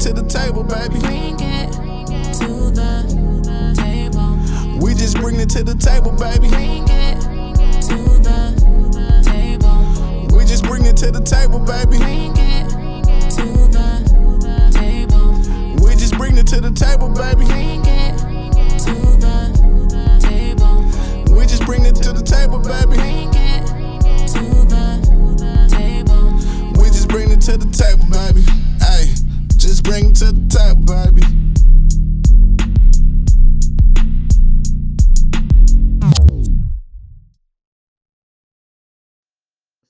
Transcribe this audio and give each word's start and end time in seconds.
to 0.00 0.14
the 0.14 0.22
table, 0.22 0.64
baby. 0.64 0.98
Bring 0.98 1.36
it 1.40 1.72
to 2.40 2.70
the 2.72 3.04
table. 3.76 4.38
We 4.80 4.94
just 4.94 5.18
bring 5.18 5.38
it 5.38 5.50
to 5.50 5.62
the 5.62 5.74
table, 5.74 6.12
baby. 6.12 6.48
Bring 6.48 6.88
it 6.88 7.20
to 7.84 7.98
the 8.24 8.56
table. 9.22 10.34
We 10.34 10.46
just 10.46 10.64
bring 10.64 10.86
it 10.86 10.96
to 10.98 11.10
the 11.10 11.20
table, 11.20 11.58
baby. 11.60 11.98
Bring 11.98 12.32
it 12.34 12.70
to 13.36 13.44
the 13.68 14.00
table. 14.72 15.36
We 15.84 15.94
just 15.96 16.16
bring 16.16 16.38
it 16.38 16.46
to 16.46 16.60
the 16.62 16.70
table, 16.70 17.10
baby. 17.10 17.44
Bring 17.44 17.84
it 17.84 18.16
to 18.80 18.94
the 19.20 19.52
table. 20.18 21.36
We 21.36 21.44
just 21.44 21.66
bring 21.66 21.84
it 21.84 21.96
to 21.96 22.12
the 22.14 22.22
table, 22.22 22.58
baby. 22.58 22.96
Bring 22.96 23.34
it 23.36 23.66
to 24.32 24.64
the 24.64 24.96
table. 25.68 26.32
We 26.80 26.88
just 26.88 27.08
bring 27.08 27.30
it 27.32 27.42
to 27.42 27.58
the 27.58 27.68
table, 27.68 28.06
baby. 28.08 28.69
Just 29.70 29.84
bring 29.84 30.12
to 30.14 30.32
the 30.32 30.48
table, 30.48 30.82
baby. 30.82 31.22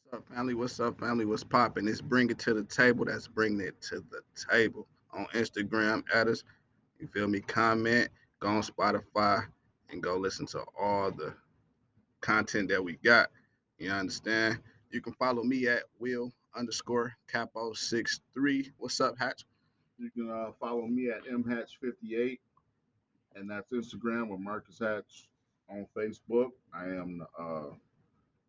What's 0.04 0.12
up, 0.12 0.28
family? 0.28 0.52
What's 0.54 0.80
up, 0.80 1.00
family? 1.00 1.24
What's 1.24 1.44
popping? 1.44 1.88
It's 1.88 2.02
Bring 2.02 2.28
It 2.28 2.38
to 2.40 2.52
the 2.52 2.64
Table. 2.64 3.06
That's 3.06 3.26
bringing 3.26 3.62
it 3.62 3.80
to 3.84 4.04
the 4.10 4.20
table 4.52 4.86
on 5.14 5.24
Instagram. 5.32 6.04
At 6.14 6.28
us, 6.28 6.44
you 6.98 7.06
feel 7.06 7.26
me? 7.26 7.40
Comment, 7.40 8.10
go 8.40 8.48
on 8.48 8.62
Spotify, 8.62 9.46
and 9.88 10.02
go 10.02 10.18
listen 10.18 10.44
to 10.48 10.62
all 10.78 11.10
the 11.10 11.32
content 12.20 12.68
that 12.68 12.84
we 12.84 12.96
got. 12.96 13.30
You 13.78 13.92
understand? 13.92 14.58
You 14.90 15.00
can 15.00 15.14
follow 15.14 15.42
me 15.42 15.68
at 15.68 15.84
Will 15.98 16.30
underscore 16.54 17.14
Capo 17.28 17.72
six 17.72 18.20
three. 18.34 18.72
What's 18.76 19.00
up, 19.00 19.18
Hatch? 19.18 19.46
You 20.00 20.10
can 20.10 20.30
uh, 20.30 20.52
follow 20.58 20.86
me 20.86 21.10
at 21.10 21.24
mhatch58, 21.24 22.38
and 23.36 23.50
that's 23.50 23.70
Instagram 23.70 24.28
with 24.28 24.40
Marcus 24.40 24.78
Hatch 24.78 25.28
on 25.68 25.86
Facebook. 25.94 26.52
I 26.74 26.84
am 26.86 27.26
uh, 27.38 27.74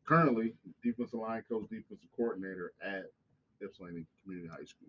currently 0.05 0.53
defensive 0.81 1.19
line 1.19 1.44
coach, 1.49 1.63
defensive 1.69 2.07
coordinator 2.16 2.72
at 2.81 3.07
Ypsilanti 3.61 4.05
Community 4.23 4.47
High 4.49 4.63
School. 4.63 4.88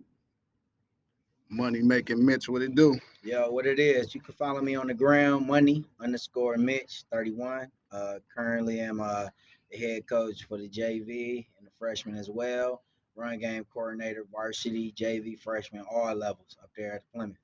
Money 1.50 1.83
making 1.83 2.24
Mitch, 2.24 2.48
what 2.48 2.62
it 2.62 2.77
do? 2.77 2.96
Yo, 3.24 3.50
what 3.50 3.66
it 3.66 3.80
is? 3.80 4.14
You 4.14 4.20
can 4.20 4.34
follow 4.34 4.60
me 4.62 4.77
on 4.77 4.86
the 4.86 4.94
ground, 4.94 5.48
money 5.48 5.84
underscore 6.00 6.56
Mitch 6.56 7.02
thirty 7.10 7.33
one. 7.33 7.70
Uh, 7.90 8.20
currently, 8.34 8.80
I'm 8.80 9.00
uh 9.00 9.27
the 9.72 9.78
head 9.78 10.06
coach 10.06 10.44
for 10.44 10.58
the 10.58 10.68
JV 10.68 11.44
and 11.58 11.66
the 11.66 11.70
freshman 11.78 12.16
as 12.16 12.30
well. 12.30 12.83
Run 13.14 13.38
game 13.38 13.64
coordinator, 13.72 14.24
varsity, 14.32 14.92
JV, 14.96 15.38
freshman, 15.38 15.84
all 15.91 16.14
levels 16.14 16.56
up 16.62 16.70
there 16.77 16.94
at 16.94 17.02
Plymouth. 17.14 17.36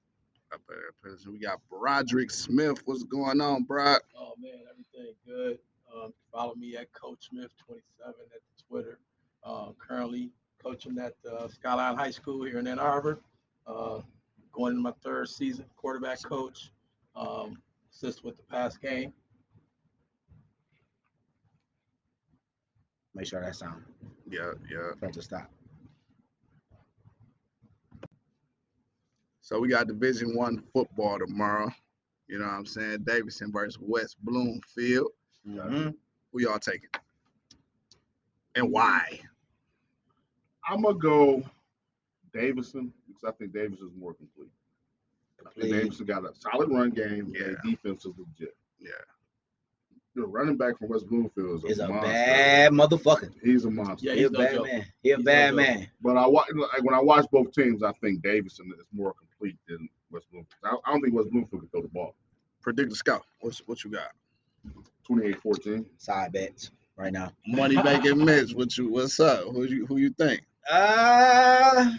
Up 0.53 0.63
there, 0.67 0.79
President. 1.03 1.33
We 1.35 1.39
got 1.41 1.61
Broderick 1.69 2.31
Smith. 2.31 2.81
What's 2.87 3.03
going 3.03 3.41
on, 3.43 3.65
Brod? 3.65 4.01
Oh 4.17 4.33
man, 4.41 4.61
everything 4.71 5.15
good. 5.27 5.59
Um, 5.95 6.15
follow 6.33 6.55
me 6.55 6.77
at 6.77 6.91
Coach 6.95 7.29
Smith 7.29 7.51
27 7.67 8.15
at 8.35 8.41
the 8.41 8.63
Twitter. 8.67 8.99
Uh, 9.45 9.73
currently 9.79 10.31
coaching 10.63 10.99
at 10.99 11.15
uh, 11.31 11.49
Skyline 11.49 11.97
High 11.97 12.11
School 12.11 12.45
here 12.45 12.59
in 12.59 12.67
Ann 12.67 12.79
Arbor. 12.79 13.21
Uh, 13.67 14.01
going 14.53 14.73
into 14.73 14.83
my 14.83 14.93
third 15.03 15.29
season, 15.29 15.67
quarterback 15.77 16.23
coach. 16.23 16.71
Um, 17.15 17.61
assist 17.93 18.25
with 18.25 18.37
the 18.39 18.43
pass 18.45 18.79
game. 18.79 19.13
Make 23.15 23.27
sure 23.27 23.41
that 23.43 23.55
sound 23.57 23.83
Yeah, 24.31 24.53
yeah. 24.71 24.93
front 24.99 25.15
to 25.15 25.23
stop. 25.23 25.51
So 29.49 29.59
we 29.59 29.69
got 29.69 29.87
Division 29.87 30.37
One 30.37 30.63
football 30.75 31.19
tomorrow. 31.19 31.71
You 32.27 32.39
know 32.39 32.45
what 32.45 32.53
I'm 32.53 32.67
saying? 32.67 33.05
Davison 33.05 33.51
versus 33.51 33.79
West 33.81 34.19
Bloomfield. 34.23 35.11
Mhm. 35.47 35.97
Who 36.31 36.41
y'all 36.43 36.59
taking? 36.59 36.91
And 38.57 38.71
why? 38.71 39.23
I'm 40.69 40.83
gonna 40.83 40.99
go 40.99 41.43
Davison 42.35 42.93
because 43.07 43.25
I 43.25 43.31
think 43.39 43.55
Davis 43.55 43.81
is 43.81 43.91
more 43.97 44.13
complete. 44.13 44.51
I 45.39 45.45
think 45.45 45.55
Complete. 45.55 45.73
Davison 45.73 46.05
got 46.05 46.25
a 46.27 46.35
solid 46.35 46.69
run 46.69 46.91
game. 46.91 47.33
Yeah. 47.35 47.45
Their 47.45 47.57
defense 47.65 48.05
is 48.05 48.13
legit. 48.19 48.55
Yeah. 48.79 48.91
The 50.19 50.27
running 50.27 50.57
back 50.57 50.79
from 50.79 50.89
West 50.89 51.07
Bloomfield 51.09 51.59
is 51.59 51.65
a, 51.65 51.67
Is 51.69 51.79
a 51.79 51.89
bad 51.89 52.73
motherfucker. 52.73 53.31
He's 53.43 53.65
a 53.65 53.71
monster. 53.71 54.07
Yeah, 54.09 54.15
He 54.15 54.19
a 54.21 54.23
he's 54.23 54.31
no 54.33 54.39
bad 54.39 54.55
joke. 54.55 54.67
man. 54.67 54.87
He 55.03 55.11
a 55.13 55.17
He's 55.17 55.25
bad 55.25 55.49
joke. 55.51 55.57
man. 55.57 55.89
But 56.03 56.17
I 56.17 56.27
watch 56.27 56.49
like 56.55 56.83
when 56.83 56.95
I 56.95 57.01
watch 57.01 57.27
both 57.31 57.53
teams, 57.53 57.83
I 57.83 57.93
think 58.01 58.23
Davison 58.23 58.73
is 58.79 58.87
more 58.93 59.15
complete 59.15 59.57
than 59.69 59.89
West 60.11 60.27
Bloomfield. 60.33 60.55
I, 60.65 60.75
I 60.85 60.93
don't 60.93 61.01
think 61.03 61.15
West 61.15 61.31
Bloomfield 61.31 61.63
can 61.63 61.69
throw 61.71 61.83
the 61.83 61.89
ball. 61.89 62.15
Predict 62.63 62.91
the 62.91 62.97
scout. 62.97 63.23
What's 63.41 63.59
what 63.67 63.85
you 63.85 63.91
got? 63.93 64.11
28-14. 65.09 65.87
Side 65.99 66.33
bets 66.33 66.71
right 66.97 67.13
now. 67.13 67.33
Money 67.47 67.77
making 67.85 68.25
Mitch. 68.25 68.53
What 68.55 68.77
you 68.77 68.91
what's 68.91 69.21
up? 69.21 69.45
Who 69.45 69.65
you 69.65 69.87
who 69.87 69.99
you 69.99 70.11
think? 70.11 70.43
Uh, 70.71 71.93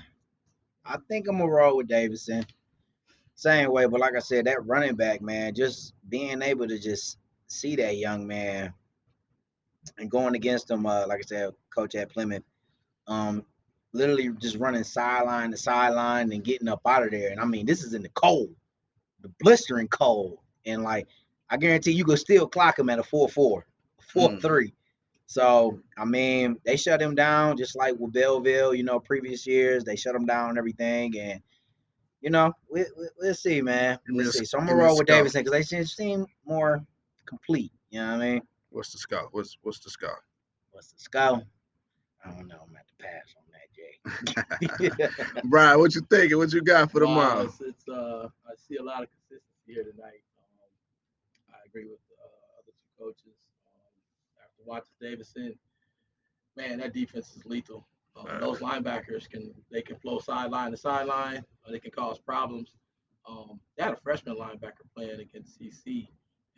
I 0.86 0.98
think 1.08 1.28
I'm 1.28 1.38
gonna 1.40 1.50
roll 1.52 1.78
with 1.78 1.88
Davison. 1.88 2.46
Same 3.36 3.72
way, 3.72 3.86
but 3.86 4.02
like 4.02 4.16
I 4.16 4.20
said, 4.20 4.46
that 4.46 4.66
running 4.66 4.96
back 4.96 5.22
man, 5.22 5.56
just 5.56 5.94
being 6.10 6.42
able 6.42 6.68
to 6.68 6.78
just 6.78 7.18
see 7.50 7.76
that 7.76 7.98
young 7.98 8.26
man 8.26 8.74
and 9.98 10.10
going 10.10 10.36
against 10.36 10.70
him, 10.70 10.86
uh, 10.86 11.06
like 11.08 11.20
I 11.20 11.28
said, 11.28 11.52
coach 11.74 11.96
at 11.96 12.12
Plymouth, 12.12 12.44
um, 13.08 13.44
literally 13.94 14.30
just 14.40 14.58
running 14.58 14.84
sideline 14.84 15.52
to 15.52 15.58
sideline 15.58 16.32
and 16.32 16.44
getting 16.44 16.68
up 16.68 16.82
out 16.86 17.04
of 17.04 17.12
there. 17.12 17.32
And 17.32 17.40
I 17.40 17.46
mean, 17.46 17.66
this 17.66 17.84
is 17.84 17.94
in 17.94 18.04
the 18.04 18.10
cold, 18.10 18.54
the 19.22 19.32
blistering 19.40 19.88
cold, 19.88 20.38
and 20.66 20.84
like 20.84 21.08
I 21.50 21.58
guarantee 21.58 21.92
you 21.92 22.06
could 22.06 22.20
still 22.20 22.48
clock 22.48 22.78
him 22.78 22.90
at 22.90 23.00
a 23.00 23.04
four 23.04 23.28
four, 23.28 23.66
four 24.02 24.30
Mm. 24.30 24.42
three. 24.42 24.74
So 25.26 25.80
I 25.98 26.06
mean, 26.06 26.58
they 26.66 26.76
shut 26.76 27.02
him 27.02 27.16
down 27.16 27.58
just 27.58 27.76
like 27.76 27.96
with 27.98 28.14
Belleville, 28.14 28.76
you 28.76 28.84
know, 28.84 29.00
previous 29.00 29.46
years 29.48 29.84
they 29.84 29.96
shut 29.96 30.16
him 30.16 30.26
down 30.26 30.50
and 30.50 30.58
everything, 30.58 31.18
and 31.20 31.42
you 32.22 32.30
know, 32.30 32.52
we, 32.70 32.82
we, 32.98 33.08
we'll 33.20 33.34
see, 33.34 33.62
man. 33.62 33.98
We'll 34.10 34.32
see. 34.32 34.44
So 34.44 34.58
I'm 34.60 34.66
going 34.66 34.78
to 34.78 34.84
roll 34.84 34.98
with. 34.98 35.08
Davison 35.08 35.44
because 35.44 35.70
they 35.70 35.84
seem 35.86 36.26
more 36.46 36.86
complete. 37.30 37.72
You 37.92 38.02
know 38.02 38.08
what 38.18 38.22
I 38.22 38.32
mean? 38.34 38.42
What's 38.72 38.92
the 38.92 38.98
scout? 38.98 39.30
What's 39.32 39.58
what's 39.62 39.80
the 39.80 39.90
scout? 39.90 40.20
What's 40.72 40.92
the 40.92 41.00
scout? 41.00 41.44
I 42.26 42.32
don't 42.32 42.48
know. 42.48 42.60
I'm 42.68 42.76
at 42.76 42.86
the 42.88 43.04
pass 43.04 43.36
on 43.38 43.46
that, 43.54 43.70
Jay. 43.74 45.40
Brian, 45.46 45.80
what 45.80 45.96
you 45.96 46.02
thinking? 46.10 46.38
What 46.38 46.52
you 46.52 46.62
got 46.62 46.92
for 46.92 47.00
Wow, 47.06 47.06
tomorrow? 47.06 47.42
it's, 47.44 47.62
it's, 47.62 47.88
uh, 47.88 48.28
I 48.46 48.52
see 48.58 48.76
a 48.78 48.84
lot 48.84 49.04
of 49.04 49.10
consistency 49.10 49.64
here 49.68 49.84
tonight. 49.84 50.22
Um, 50.38 51.54
I 51.54 51.58
agree 51.68 51.86
with 51.86 52.00
uh, 52.22 52.60
other 52.60 52.74
two 52.74 53.04
coaches. 53.04 53.38
Um, 53.66 54.44
after 54.44 54.64
watching 54.66 54.92
Davison, 55.02 55.56
man, 56.58 56.80
that 56.80 56.94
defense 56.94 57.36
is 57.38 57.46
lethal. 57.46 57.88
Um, 58.18 58.26
Right. 58.26 58.42
Those 58.42 58.60
linebackers 58.60 59.30
can 59.30 59.54
they 59.72 59.82
can 59.82 59.96
flow 59.98 60.20
sideline 60.20 60.72
to 60.72 60.78
sideline, 60.78 61.46
or 61.66 61.72
they 61.72 61.80
can 61.80 61.92
cause 61.92 62.20
problems. 62.20 62.74
Um, 63.28 63.60
they 63.78 63.84
had 63.84 63.94
a 63.94 63.98
freshman 63.98 64.36
linebacker 64.36 64.84
playing 64.94 65.22
against 65.22 65.58
CC, 65.60 66.10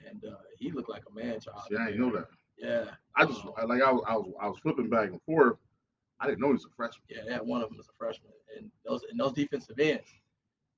and 0.10 0.24
uh, 0.26 0.38
he 0.58 0.72
looked 0.72 0.90
like 0.90 1.04
a 1.10 1.14
man 1.14 1.40
child. 1.40 1.62
See, 1.70 1.76
I 1.78 1.88
didn't 1.88 2.02
know 2.02 2.12
that. 2.18 2.28
Yeah, 2.58 2.92
I 3.16 3.26
just 3.26 3.44
um, 3.44 3.52
I- 3.58 3.66
like 3.66 3.82
I 3.82 3.92
was, 3.92 4.04
I 4.08 4.16
was 4.16 4.32
I 4.42 4.48
was 4.48 4.60
flipping 4.60 4.90
back 4.90 5.10
and 5.10 5.22
forth. 5.24 5.58
I 6.20 6.28
didn't 6.28 6.40
know 6.42 6.48
he 6.48 6.54
was 6.54 6.66
a 6.66 6.76
freshman. 6.76 7.04
Yeah, 7.10 7.34
had 7.34 7.42
one 7.42 7.62
of 7.64 7.70
them 7.70 7.80
is 7.80 7.88
a 7.90 7.98
freshman, 7.98 8.32
and 8.58 8.70
those 8.86 9.02
and 9.10 9.20
those 9.20 9.34
defensive 9.34 9.80
ends, 9.80 10.08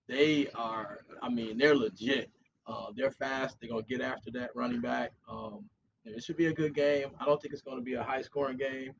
they 0.08 0.48
are. 0.56 1.00
I 1.22 1.30
mean, 1.30 1.58
they're 1.58 1.76
legit. 1.76 2.30
Uh, 2.66 2.88
they're 2.96 3.12
fast. 3.12 3.58
They're 3.60 3.70
gonna 3.70 3.84
get 3.84 4.02
after 4.02 4.32
that 4.32 4.52
running 4.56 4.80
back. 4.82 5.12
Um, 5.30 5.66
it 6.06 6.24
should 6.24 6.38
be 6.38 6.48
a 6.48 6.54
good 6.54 6.74
game. 6.74 7.10
I 7.20 7.26
don't 7.26 7.42
think 7.42 7.54
it's 7.54 7.62
going 7.62 7.78
to 7.78 7.84
be 7.84 7.94
a 7.94 8.04
high 8.04 8.22
scoring 8.22 8.58
game. 8.58 8.94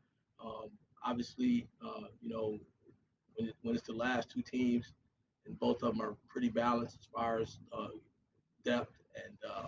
Um, 0.44 0.70
obviously, 1.06 1.68
uh, 1.86 2.08
you 2.22 2.30
know, 2.30 2.58
when, 3.36 3.50
it, 3.50 3.56
when 3.62 3.76
it's 3.76 3.86
the 3.86 3.94
last 3.94 4.30
two 4.30 4.42
teams, 4.42 4.94
and 5.46 5.60
both 5.60 5.84
of 5.84 5.92
them 5.98 6.02
are 6.02 6.16
pretty 6.30 6.50
balanced 6.50 6.98
as 7.02 7.08
far 7.14 7.40
as 7.40 7.60
uh, 7.78 7.88
depth 8.64 8.94
and 9.16 9.36
uh, 9.50 9.68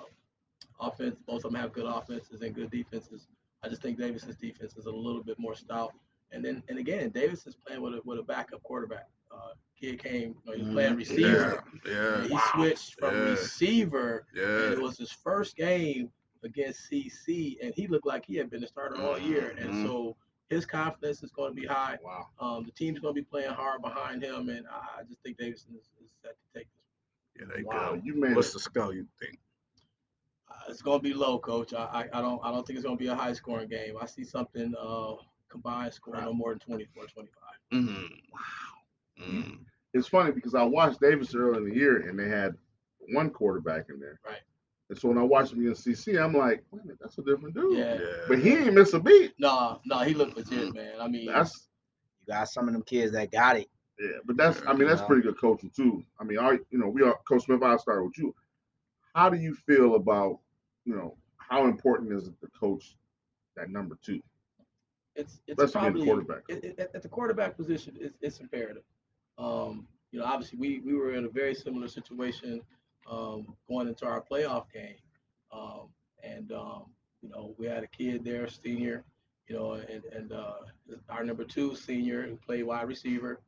offense. 0.79 1.15
Both 1.25 1.45
of 1.45 1.51
them 1.51 1.61
have 1.61 1.73
good 1.73 1.85
offenses 1.85 2.41
and 2.41 2.53
good 2.53 2.69
defenses. 2.71 3.27
I 3.63 3.69
just 3.69 3.81
think 3.81 3.97
Davison's 3.97 4.35
defense 4.35 4.75
is 4.77 4.85
a 4.85 4.91
little 4.91 5.23
bit 5.23 5.39
more 5.39 5.55
stout. 5.55 5.93
And 6.31 6.43
then, 6.43 6.61
and 6.69 6.77
again, 6.79 7.09
Davis 7.09 7.45
is 7.47 7.55
playing 7.55 7.81
with 7.81 7.93
a 7.93 8.01
with 8.03 8.19
a 8.19 8.23
backup 8.23 8.61
quarterback. 8.63 9.07
Uh, 9.31 9.53
kid 9.79 10.01
came, 10.01 10.35
you 10.45 10.51
know, 10.51 10.53
he 10.57 10.63
was 10.63 10.71
playing 10.73 10.93
Mhm. 10.93 10.97
receiver. 10.97 11.63
Yeah, 11.85 11.91
yeah, 11.91 12.15
and 12.21 12.31
he 12.31 12.37
switched 12.53 12.99
from 12.99 13.13
Yeah. 13.15 13.29
receiver, 13.31 14.25
and 14.33 14.39
yeah. 14.41 14.71
it 14.71 14.81
was 14.81 14.97
his 14.97 15.11
first 15.11 15.55
game 15.55 16.11
against 16.43 16.89
CC, 16.89 17.57
and 17.61 17.73
he 17.75 17.87
looked 17.87 18.05
like 18.05 18.25
he 18.25 18.35
had 18.35 18.49
been 18.49 18.61
the 18.61 18.67
starter 18.67 19.01
all 19.01 19.17
year. 19.19 19.55
And 19.57 19.71
Mhm. 19.73 19.83
so 19.85 20.15
his 20.49 20.65
confidence 20.65 21.23
is 21.23 21.31
going 21.31 21.55
to 21.55 21.59
be 21.59 21.65
high. 21.67 21.97
Wow. 22.03 22.29
Um, 22.39 22.63
the 22.65 22.71
team's 22.71 22.99
going 22.99 23.15
to 23.15 23.21
be 23.21 23.25
playing 23.25 23.51
hard 23.51 23.81
behind 23.81 24.21
him, 24.23 24.49
and 24.49 24.67
I 24.67 24.99
I 24.99 25.03
just 25.03 25.21
think 25.21 25.37
Davison 25.37 25.75
is, 25.75 25.89
is 26.03 26.11
set 26.21 26.35
to 26.39 26.59
take 26.59 26.67
this. 26.73 27.41
Yeah, 27.41 27.55
they 27.55 27.63
Wow. 27.63 27.93
good. 27.95 28.05
You 28.05 28.13
made 28.15 28.35
What's 28.35 28.49
it. 28.51 28.53
the 28.53 28.59
scout 28.59 28.93
you 28.95 29.07
think? 29.19 29.39
It's 30.67 30.81
going 30.81 30.99
to 30.99 31.03
be 31.03 31.13
low, 31.13 31.39
coach. 31.39 31.73
I, 31.73 31.83
I, 32.13 32.19
I 32.19 32.21
don't 32.21 32.41
I 32.43 32.51
don't 32.51 32.65
think 32.65 32.77
it's 32.77 32.85
going 32.85 32.97
to 32.97 33.03
be 33.03 33.09
a 33.09 33.15
high 33.15 33.33
scoring 33.33 33.67
game. 33.67 33.95
I 34.01 34.05
see 34.05 34.23
something 34.23 34.73
uh, 34.79 35.13
combined 35.49 35.93
score 35.93 36.19
no 36.19 36.33
more 36.33 36.51
than 36.51 36.59
24, 36.59 37.05
25. 37.05 37.29
Mm, 37.73 38.09
wow. 38.31 39.25
Mm. 39.27 39.59
it's 39.93 40.07
funny 40.09 40.31
because 40.31 40.55
I 40.55 40.63
watched 40.63 40.99
Davis 40.99 41.33
earlier 41.33 41.57
in 41.57 41.69
the 41.69 41.75
year 41.75 42.09
and 42.09 42.19
they 42.19 42.27
had 42.27 42.53
one 43.13 43.29
quarterback 43.29 43.85
in 43.89 43.99
there. 43.99 44.19
Right. 44.25 44.41
And 44.89 44.97
so 44.97 45.07
when 45.07 45.17
I 45.17 45.23
watched 45.23 45.53
him 45.53 45.61
against 45.61 45.87
CC, 45.87 46.21
I'm 46.21 46.33
like, 46.33 46.63
wait 46.71 46.83
a 46.83 46.85
minute, 46.85 46.99
that's 47.01 47.17
a 47.17 47.23
different 47.23 47.55
dude. 47.55 47.77
Yeah. 47.77 47.95
Yeah. 47.95 48.25
But 48.27 48.39
he 48.39 48.53
ain't 48.53 48.73
miss 48.73 48.93
a 48.93 48.99
beat. 48.99 49.33
No, 49.39 49.79
no, 49.85 49.99
he 49.99 50.13
looked 50.13 50.37
legit, 50.37 50.75
man. 50.75 50.93
I 50.99 51.07
mean, 51.07 51.27
That's 51.27 51.69
You 52.27 52.33
got 52.33 52.49
some 52.49 52.67
of 52.67 52.73
them 52.73 52.83
kids 52.83 53.13
that 53.13 53.31
got 53.31 53.57
it. 53.57 53.67
yeah, 53.99 54.17
but 54.25 54.37
that's 54.37 54.61
I 54.67 54.73
mean 54.73 54.87
that's 54.87 55.01
pretty 55.01 55.21
good 55.23 55.39
coaching 55.39 55.71
too. 55.75 56.03
I 56.19 56.23
mean, 56.23 56.37
our 56.37 56.53
you 56.53 56.77
know 56.77 56.87
we 56.87 57.01
are 57.01 57.17
Coach 57.27 57.45
Smith. 57.45 57.63
I'll 57.63 57.79
start 57.79 58.03
with 58.03 58.17
you. 58.17 58.35
How 59.15 59.29
do 59.29 59.37
you 59.37 59.55
feel 59.55 59.95
about 59.95 60.39
you 60.85 60.95
know 60.95 61.15
how 61.37 61.65
important 61.65 62.11
is 62.13 62.27
it 62.27 62.39
to 62.41 62.47
coach 62.59 62.95
that 63.55 63.69
number 63.69 63.97
two, 64.03 64.21
it's 65.15 65.41
it's 65.47 65.61
especially 65.61 65.71
probably 65.81 66.01
the 66.01 66.05
quarterback? 66.07 66.43
it, 66.49 66.63
it- 66.79 66.91
at 66.93 67.01
the 67.01 67.09
quarterback 67.09 67.55
position, 67.57 67.95
it's, 67.99 68.17
it's 68.21 68.39
imperative. 68.39 68.83
Um, 69.37 69.87
you 70.11 70.19
know, 70.19 70.25
obviously 70.25 70.57
we 70.57 70.79
we 70.79 70.93
were 70.95 71.13
in 71.13 71.25
a 71.25 71.29
very 71.29 71.53
similar 71.55 71.87
situation 71.87 72.61
um, 73.09 73.55
going 73.67 73.87
into 73.87 74.05
our 74.05 74.21
playoff 74.21 74.65
game, 74.73 74.95
um, 75.51 75.89
and 76.23 76.51
um, 76.51 76.85
you 77.21 77.29
know 77.29 77.53
we 77.57 77.65
had 77.65 77.83
a 77.83 77.87
kid 77.87 78.23
there, 78.23 78.47
senior, 78.47 79.03
you 79.47 79.55
know, 79.55 79.73
and 79.73 80.03
and 80.05 80.31
uh, 80.31 80.53
our 81.09 81.23
number 81.23 81.43
two 81.43 81.75
senior 81.75 82.23
who 82.27 82.35
played 82.37 82.63
wide 82.63 82.87
receiver, 82.87 83.41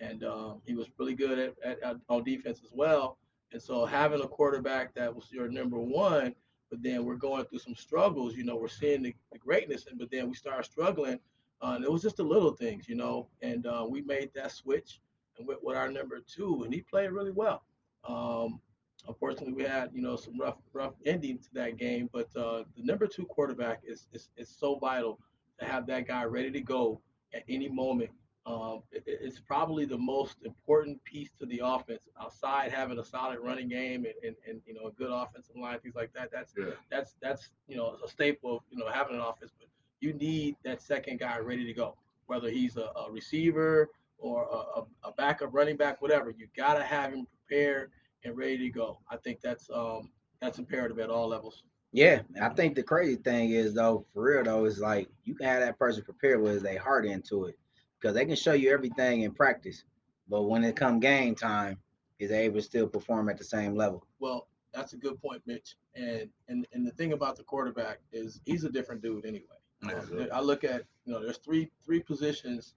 and 0.00 0.24
um, 0.24 0.60
he 0.64 0.74
was 0.74 0.86
really 0.98 1.14
good 1.14 1.38
at, 1.38 1.54
at, 1.64 1.82
at 1.82 1.96
on 2.08 2.22
defense 2.24 2.60
as 2.64 2.70
well. 2.72 3.18
And 3.52 3.60
so 3.60 3.84
having 3.84 4.22
a 4.22 4.28
quarterback 4.28 4.94
that 4.94 5.14
was 5.14 5.30
your 5.30 5.46
number 5.48 5.78
one, 5.78 6.34
but 6.72 6.82
then 6.82 7.04
we're 7.04 7.16
going 7.16 7.44
through 7.44 7.58
some 7.58 7.74
struggles. 7.74 8.34
You 8.34 8.44
know, 8.44 8.56
we're 8.56 8.66
seeing 8.66 9.02
the, 9.02 9.14
the 9.30 9.38
greatness, 9.38 9.86
and 9.88 9.98
but 9.98 10.10
then 10.10 10.26
we 10.30 10.34
start 10.34 10.64
struggling. 10.64 11.20
Uh, 11.60 11.74
and 11.76 11.84
it 11.84 11.92
was 11.92 12.00
just 12.00 12.16
the 12.16 12.22
little 12.22 12.52
things, 12.52 12.88
you 12.88 12.96
know, 12.96 13.28
and 13.42 13.66
uh, 13.66 13.86
we 13.88 14.00
made 14.00 14.30
that 14.34 14.50
switch 14.50 15.00
and 15.38 15.46
with, 15.46 15.58
with 15.62 15.76
our 15.76 15.92
number 15.92 16.18
two, 16.26 16.62
and 16.64 16.72
he 16.72 16.80
played 16.80 17.10
really 17.10 17.30
well. 17.30 17.62
Um, 18.08 18.58
unfortunately, 19.06 19.52
we 19.52 19.64
had 19.64 19.90
you 19.92 20.00
know 20.00 20.16
some 20.16 20.40
rough 20.40 20.56
rough 20.72 20.94
ending 21.04 21.38
to 21.40 21.48
that 21.52 21.76
game, 21.76 22.08
but 22.10 22.34
uh, 22.34 22.64
the 22.74 22.82
number 22.82 23.06
two 23.06 23.26
quarterback 23.26 23.82
is, 23.84 24.06
is 24.14 24.30
is 24.38 24.48
so 24.48 24.78
vital 24.78 25.20
to 25.60 25.66
have 25.66 25.86
that 25.88 26.08
guy 26.08 26.24
ready 26.24 26.50
to 26.50 26.60
go 26.62 27.02
at 27.34 27.42
any 27.50 27.68
moment. 27.68 28.10
Um, 28.44 28.82
it- 28.90 29.04
it- 29.06 29.20
it's 29.22 29.38
probably 29.38 29.84
the 29.84 29.98
most 29.98 30.42
important 30.42 31.02
piece 31.04 31.30
to 31.38 31.46
the 31.46 31.60
offense 31.64 32.08
outside 32.20 32.72
having 32.72 32.98
a 32.98 33.04
solid 33.04 33.38
running 33.38 33.68
game 33.68 34.04
and, 34.04 34.14
and, 34.24 34.36
and 34.48 34.60
you 34.66 34.74
know 34.74 34.86
a 34.86 34.92
good 34.92 35.10
offensive 35.12 35.54
line, 35.56 35.78
things 35.78 35.94
like 35.94 36.12
that. 36.14 36.30
That's 36.32 36.52
Yeah. 36.58 36.70
that's 36.90 37.14
that's 37.20 37.50
you 37.68 37.76
know 37.76 37.98
a 38.04 38.08
staple 38.08 38.56
of 38.56 38.62
you 38.70 38.78
know 38.78 38.88
having 38.88 39.14
an 39.14 39.20
offense, 39.20 39.52
but 39.56 39.68
you 40.00 40.12
need 40.14 40.56
that 40.64 40.80
second 40.82 41.20
guy 41.20 41.38
ready 41.38 41.64
to 41.64 41.72
go, 41.72 41.96
whether 42.26 42.50
he's 42.50 42.76
a, 42.76 42.90
a 42.96 43.10
receiver 43.12 43.88
or 44.18 44.44
a, 44.44 44.80
a, 44.80 44.86
a 45.04 45.12
backup 45.12 45.54
running 45.54 45.76
back, 45.76 46.02
whatever. 46.02 46.30
You 46.30 46.48
got 46.56 46.74
to 46.74 46.82
have 46.82 47.12
him 47.12 47.26
prepared 47.46 47.92
and 48.24 48.36
ready 48.36 48.58
to 48.58 48.70
go. 48.70 48.98
I 49.08 49.18
think 49.18 49.40
that's 49.40 49.70
um 49.70 50.10
that's 50.40 50.58
imperative 50.58 50.98
at 50.98 51.10
all 51.10 51.28
levels. 51.28 51.62
Yeah, 51.92 52.22
I 52.40 52.48
think 52.48 52.74
the 52.74 52.82
crazy 52.82 53.16
thing 53.16 53.50
is 53.50 53.72
though, 53.74 54.04
for 54.12 54.24
real 54.24 54.42
though, 54.42 54.64
is 54.64 54.80
like 54.80 55.08
you 55.22 55.36
can 55.36 55.46
have 55.46 55.60
that 55.60 55.78
person 55.78 56.02
prepared 56.02 56.40
with 56.42 56.62
their 56.64 56.80
heart 56.80 57.06
into 57.06 57.44
it 57.44 57.56
because 58.02 58.14
they 58.14 58.26
can 58.26 58.34
show 58.34 58.52
you 58.52 58.72
everything 58.72 59.22
in 59.22 59.32
practice, 59.32 59.84
but 60.28 60.42
when 60.42 60.64
it 60.64 60.74
come 60.74 60.98
game 60.98 61.34
time, 61.34 61.78
is 62.18 62.30
they 62.30 62.44
able 62.44 62.56
to 62.56 62.62
still 62.62 62.86
perform 62.86 63.28
at 63.28 63.38
the 63.38 63.44
same 63.44 63.76
level. 63.76 64.04
Well, 64.18 64.48
that's 64.74 64.92
a 64.92 64.96
good 64.96 65.20
point, 65.20 65.42
Mitch. 65.46 65.76
And 65.94 66.28
and 66.48 66.66
and 66.72 66.86
the 66.86 66.90
thing 66.92 67.12
about 67.12 67.36
the 67.36 67.44
quarterback 67.44 67.98
is 68.12 68.40
he's 68.44 68.64
a 68.64 68.70
different 68.70 69.02
dude 69.02 69.24
anyway. 69.24 69.46
Um, 69.82 70.28
I 70.32 70.40
look 70.40 70.64
at 70.64 70.82
you 71.04 71.12
know 71.12 71.22
there's 71.22 71.38
three 71.38 71.70
three 71.84 72.00
positions 72.00 72.74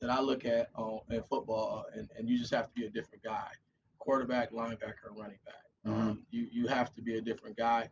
that 0.00 0.10
I 0.10 0.20
look 0.20 0.44
at 0.44 0.68
on 0.74 1.00
in 1.10 1.22
football, 1.22 1.86
and, 1.94 2.08
and 2.16 2.28
you 2.28 2.38
just 2.38 2.52
have 2.54 2.66
to 2.66 2.72
be 2.74 2.86
a 2.86 2.90
different 2.90 3.24
guy: 3.24 3.48
quarterback, 3.98 4.52
linebacker, 4.52 5.10
running 5.16 5.38
back. 5.44 5.64
Um, 5.84 6.22
you 6.30 6.46
you 6.52 6.66
have 6.66 6.92
to 6.94 7.02
be 7.02 7.16
a 7.16 7.20
different 7.20 7.56
guy, 7.56 7.88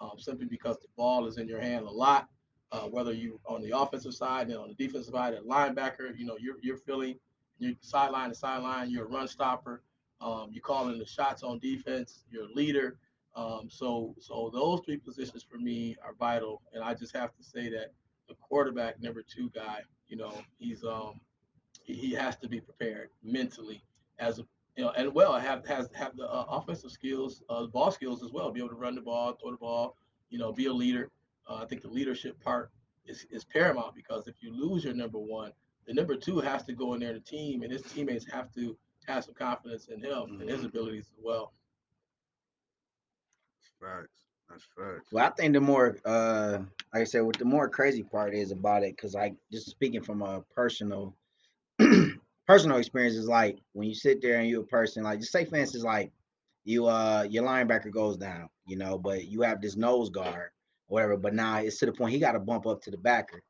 um, 0.00 0.12
simply 0.18 0.46
because 0.46 0.78
the 0.78 0.88
ball 0.96 1.26
is 1.26 1.38
in 1.38 1.48
your 1.48 1.60
hand 1.60 1.86
a 1.86 1.90
lot. 1.90 2.28
Uh, 2.72 2.82
whether 2.82 3.12
you 3.12 3.40
on 3.46 3.60
the 3.62 3.76
offensive 3.76 4.14
side 4.14 4.48
and 4.48 4.56
on 4.56 4.68
the 4.68 4.74
defensive 4.74 5.12
side, 5.12 5.34
at 5.34 5.44
linebacker, 5.44 6.16
you 6.16 6.24
know 6.24 6.36
you're 6.38 6.56
you're 6.62 6.76
feeling 6.76 7.16
you're 7.58 7.74
sideline 7.80 8.28
to 8.28 8.34
sideline. 8.34 8.90
You're 8.90 9.06
a 9.06 9.08
run 9.08 9.28
stopper. 9.28 9.82
Um, 10.20 10.50
you're 10.52 10.62
calling 10.62 10.98
the 10.98 11.06
shots 11.06 11.42
on 11.42 11.58
defense. 11.58 12.24
You're 12.30 12.44
a 12.44 12.52
leader. 12.52 12.96
Um, 13.34 13.68
so 13.68 14.14
so 14.18 14.50
those 14.52 14.80
three 14.84 14.98
positions 14.98 15.42
for 15.42 15.58
me 15.58 15.96
are 16.04 16.14
vital, 16.14 16.62
and 16.72 16.82
I 16.82 16.94
just 16.94 17.14
have 17.16 17.34
to 17.36 17.42
say 17.42 17.68
that 17.70 17.92
the 18.28 18.34
quarterback 18.34 19.00
number 19.00 19.22
two 19.22 19.50
guy, 19.50 19.80
you 20.08 20.16
know, 20.16 20.32
he's 20.58 20.84
um 20.84 21.20
he, 21.82 21.94
he 21.94 22.12
has 22.12 22.36
to 22.36 22.48
be 22.48 22.60
prepared 22.60 23.10
mentally 23.22 23.82
as 24.18 24.38
a 24.38 24.46
you 24.76 24.84
know, 24.84 24.92
and 24.96 25.12
well 25.12 25.38
have 25.38 25.66
has 25.66 25.88
have 25.94 26.16
the 26.16 26.28
uh, 26.28 26.46
offensive 26.48 26.90
skills, 26.90 27.42
uh, 27.50 27.66
ball 27.66 27.90
skills 27.90 28.22
as 28.22 28.30
well, 28.32 28.50
be 28.50 28.60
able 28.60 28.70
to 28.70 28.76
run 28.76 28.94
the 28.94 29.00
ball, 29.00 29.32
throw 29.40 29.50
the 29.50 29.56
ball, 29.56 29.96
you 30.30 30.38
know, 30.38 30.52
be 30.52 30.66
a 30.66 30.72
leader. 30.72 31.10
Uh, 31.50 31.56
I 31.56 31.66
think 31.66 31.82
the 31.82 31.88
leadership 31.88 32.40
part 32.40 32.70
is, 33.04 33.26
is 33.30 33.44
paramount 33.44 33.94
because 33.96 34.28
if 34.28 34.36
you 34.40 34.52
lose 34.54 34.84
your 34.84 34.94
number 34.94 35.18
one, 35.18 35.52
the 35.86 35.94
number 35.94 36.14
two 36.14 36.38
has 36.38 36.62
to 36.64 36.72
go 36.72 36.94
in 36.94 37.00
there, 37.00 37.12
the 37.12 37.20
team, 37.20 37.62
and 37.62 37.72
his 37.72 37.82
teammates 37.82 38.30
have 38.30 38.52
to 38.54 38.76
have 39.06 39.24
some 39.24 39.34
confidence 39.34 39.88
in 39.88 40.00
him 40.00 40.38
and 40.40 40.48
his 40.48 40.60
Mhm. 40.60 40.66
abilities 40.66 41.10
as 41.10 41.24
well. 41.24 41.52
Facts. 43.80 44.26
That's 44.48 44.64
facts. 44.76 45.08
Well, 45.12 45.26
I 45.26 45.30
think 45.30 45.54
the 45.54 45.60
more, 45.60 45.96
uh, 46.04 46.58
like 46.92 47.00
I 47.00 47.04
said, 47.04 47.22
what 47.22 47.38
the 47.38 47.44
more 47.44 47.68
crazy 47.68 48.04
part 48.04 48.34
is 48.34 48.52
about 48.52 48.84
it, 48.84 48.94
because 48.94 49.14
like 49.14 49.34
just 49.50 49.68
speaking 49.68 50.02
from 50.02 50.22
a 50.22 50.42
personal, 50.54 51.16
personal 52.46 52.76
experience 52.76 53.16
is 53.16 53.26
like 53.26 53.58
when 53.72 53.88
you 53.88 53.94
sit 53.94 54.20
there 54.22 54.38
and 54.38 54.48
you're 54.48 54.62
a 54.62 54.66
person, 54.66 55.02
like 55.02 55.18
just 55.18 55.32
say 55.32 55.44
for 55.44 55.56
instance, 55.56 55.82
like 55.82 56.12
you, 56.64 56.86
uh, 56.86 57.26
your 57.28 57.42
linebacker 57.42 57.90
goes 57.90 58.16
down, 58.16 58.48
you 58.66 58.76
know, 58.76 58.98
but 58.98 59.24
you 59.24 59.40
have 59.42 59.60
this 59.60 59.76
nose 59.76 60.10
guard, 60.10 60.50
whatever. 60.90 61.16
But 61.16 61.34
now 61.34 61.58
it's 61.58 61.78
to 61.78 61.86
the 61.86 61.92
point 61.92 62.12
he 62.12 62.18
got 62.18 62.32
to 62.32 62.40
bump 62.40 62.66
up 62.66 62.82
to 62.82 62.90
the 62.90 62.98
backer, 62.98 63.42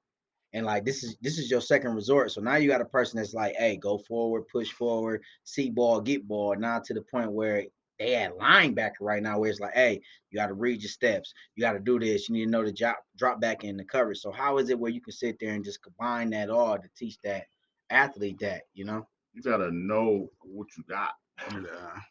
and 0.52 0.64
like 0.66 0.84
this 0.84 1.02
is 1.02 1.16
this 1.20 1.38
is 1.38 1.50
your 1.50 1.60
second 1.60 1.94
resort. 1.94 2.30
So 2.30 2.40
now 2.40 2.56
you 2.56 2.68
got 2.68 2.80
a 2.80 2.86
person 2.86 3.18
that's 3.18 3.34
like, 3.34 3.54
hey, 3.56 3.76
go 3.76 3.98
forward, 3.98 4.44
push 4.52 4.70
forward, 4.70 5.22
see 5.44 5.70
ball, 5.70 6.00
get 6.00 6.26
ball. 6.26 6.56
Now 6.56 6.78
to 6.80 6.94
the 6.94 7.02
point 7.02 7.32
where 7.32 7.64
they 7.98 8.14
at 8.14 8.36
linebacker 8.38 9.00
right 9.00 9.22
now, 9.22 9.38
where 9.38 9.50
it's 9.50 9.60
like, 9.60 9.74
hey, 9.74 10.00
you 10.30 10.38
got 10.38 10.46
to 10.46 10.54
read 10.54 10.80
your 10.80 10.88
steps. 10.88 11.34
You 11.54 11.60
got 11.60 11.72
to 11.72 11.80
do 11.80 11.98
this. 11.98 12.28
You 12.28 12.34
need 12.34 12.46
to 12.46 12.50
know 12.50 12.64
the 12.64 12.72
drop 12.72 12.98
drop 13.16 13.40
back 13.40 13.64
in 13.64 13.76
the 13.76 13.84
coverage. 13.84 14.18
So 14.18 14.32
how 14.32 14.58
is 14.58 14.70
it 14.70 14.78
where 14.78 14.90
you 14.90 15.00
can 15.00 15.12
sit 15.12 15.36
there 15.38 15.54
and 15.54 15.64
just 15.64 15.82
combine 15.82 16.30
that 16.30 16.50
all 16.50 16.76
to 16.76 16.88
teach 16.96 17.18
that 17.24 17.44
athlete 17.90 18.38
that 18.40 18.62
you 18.74 18.84
know? 18.84 19.06
You 19.32 19.42
gotta 19.42 19.70
know 19.70 20.28
what 20.40 20.68
you 20.76 20.84
got. 20.88 21.12
Yeah. 21.52 21.58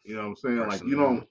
You 0.04 0.14
know 0.14 0.22
what 0.22 0.28
I'm 0.28 0.36
saying? 0.36 0.68
Like 0.68 0.82
you 0.82 0.96
don't 0.96 1.28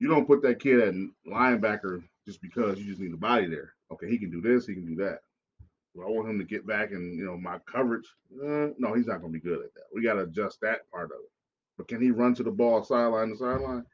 you 0.00 0.08
don't 0.08 0.26
put 0.26 0.42
that 0.42 0.58
kid 0.58 0.80
at 0.80 0.94
linebacker 1.30 2.02
just 2.26 2.40
because 2.40 2.78
you 2.78 2.84
just 2.86 3.00
need 3.00 3.12
a 3.12 3.16
body 3.16 3.46
there. 3.46 3.74
Okay, 3.92 4.08
he 4.08 4.18
can 4.18 4.30
do 4.30 4.40
this, 4.40 4.66
he 4.66 4.74
can 4.74 4.86
do 4.86 5.02
that. 5.04 5.18
Well, 5.94 6.08
I 6.08 6.10
want 6.10 6.28
him 6.30 6.38
to 6.38 6.44
get 6.44 6.66
back 6.66 6.92
and 6.92 7.18
you 7.18 7.24
know 7.24 7.36
my 7.36 7.58
coverage. 7.70 8.06
Uh, 8.42 8.68
no, 8.78 8.94
he's 8.94 9.06
not 9.06 9.20
gonna 9.20 9.32
be 9.32 9.40
good 9.40 9.58
at 9.64 9.74
that. 9.74 9.84
We 9.94 10.02
gotta 10.02 10.22
adjust 10.22 10.58
that 10.62 10.90
part 10.90 11.06
of 11.06 11.18
it. 11.22 11.30
But 11.76 11.88
can 11.88 12.00
he 12.00 12.10
run 12.10 12.34
to 12.36 12.42
the 12.42 12.50
ball 12.50 12.82
sideline 12.84 13.28
to 13.30 13.36
sideline? 13.36 13.84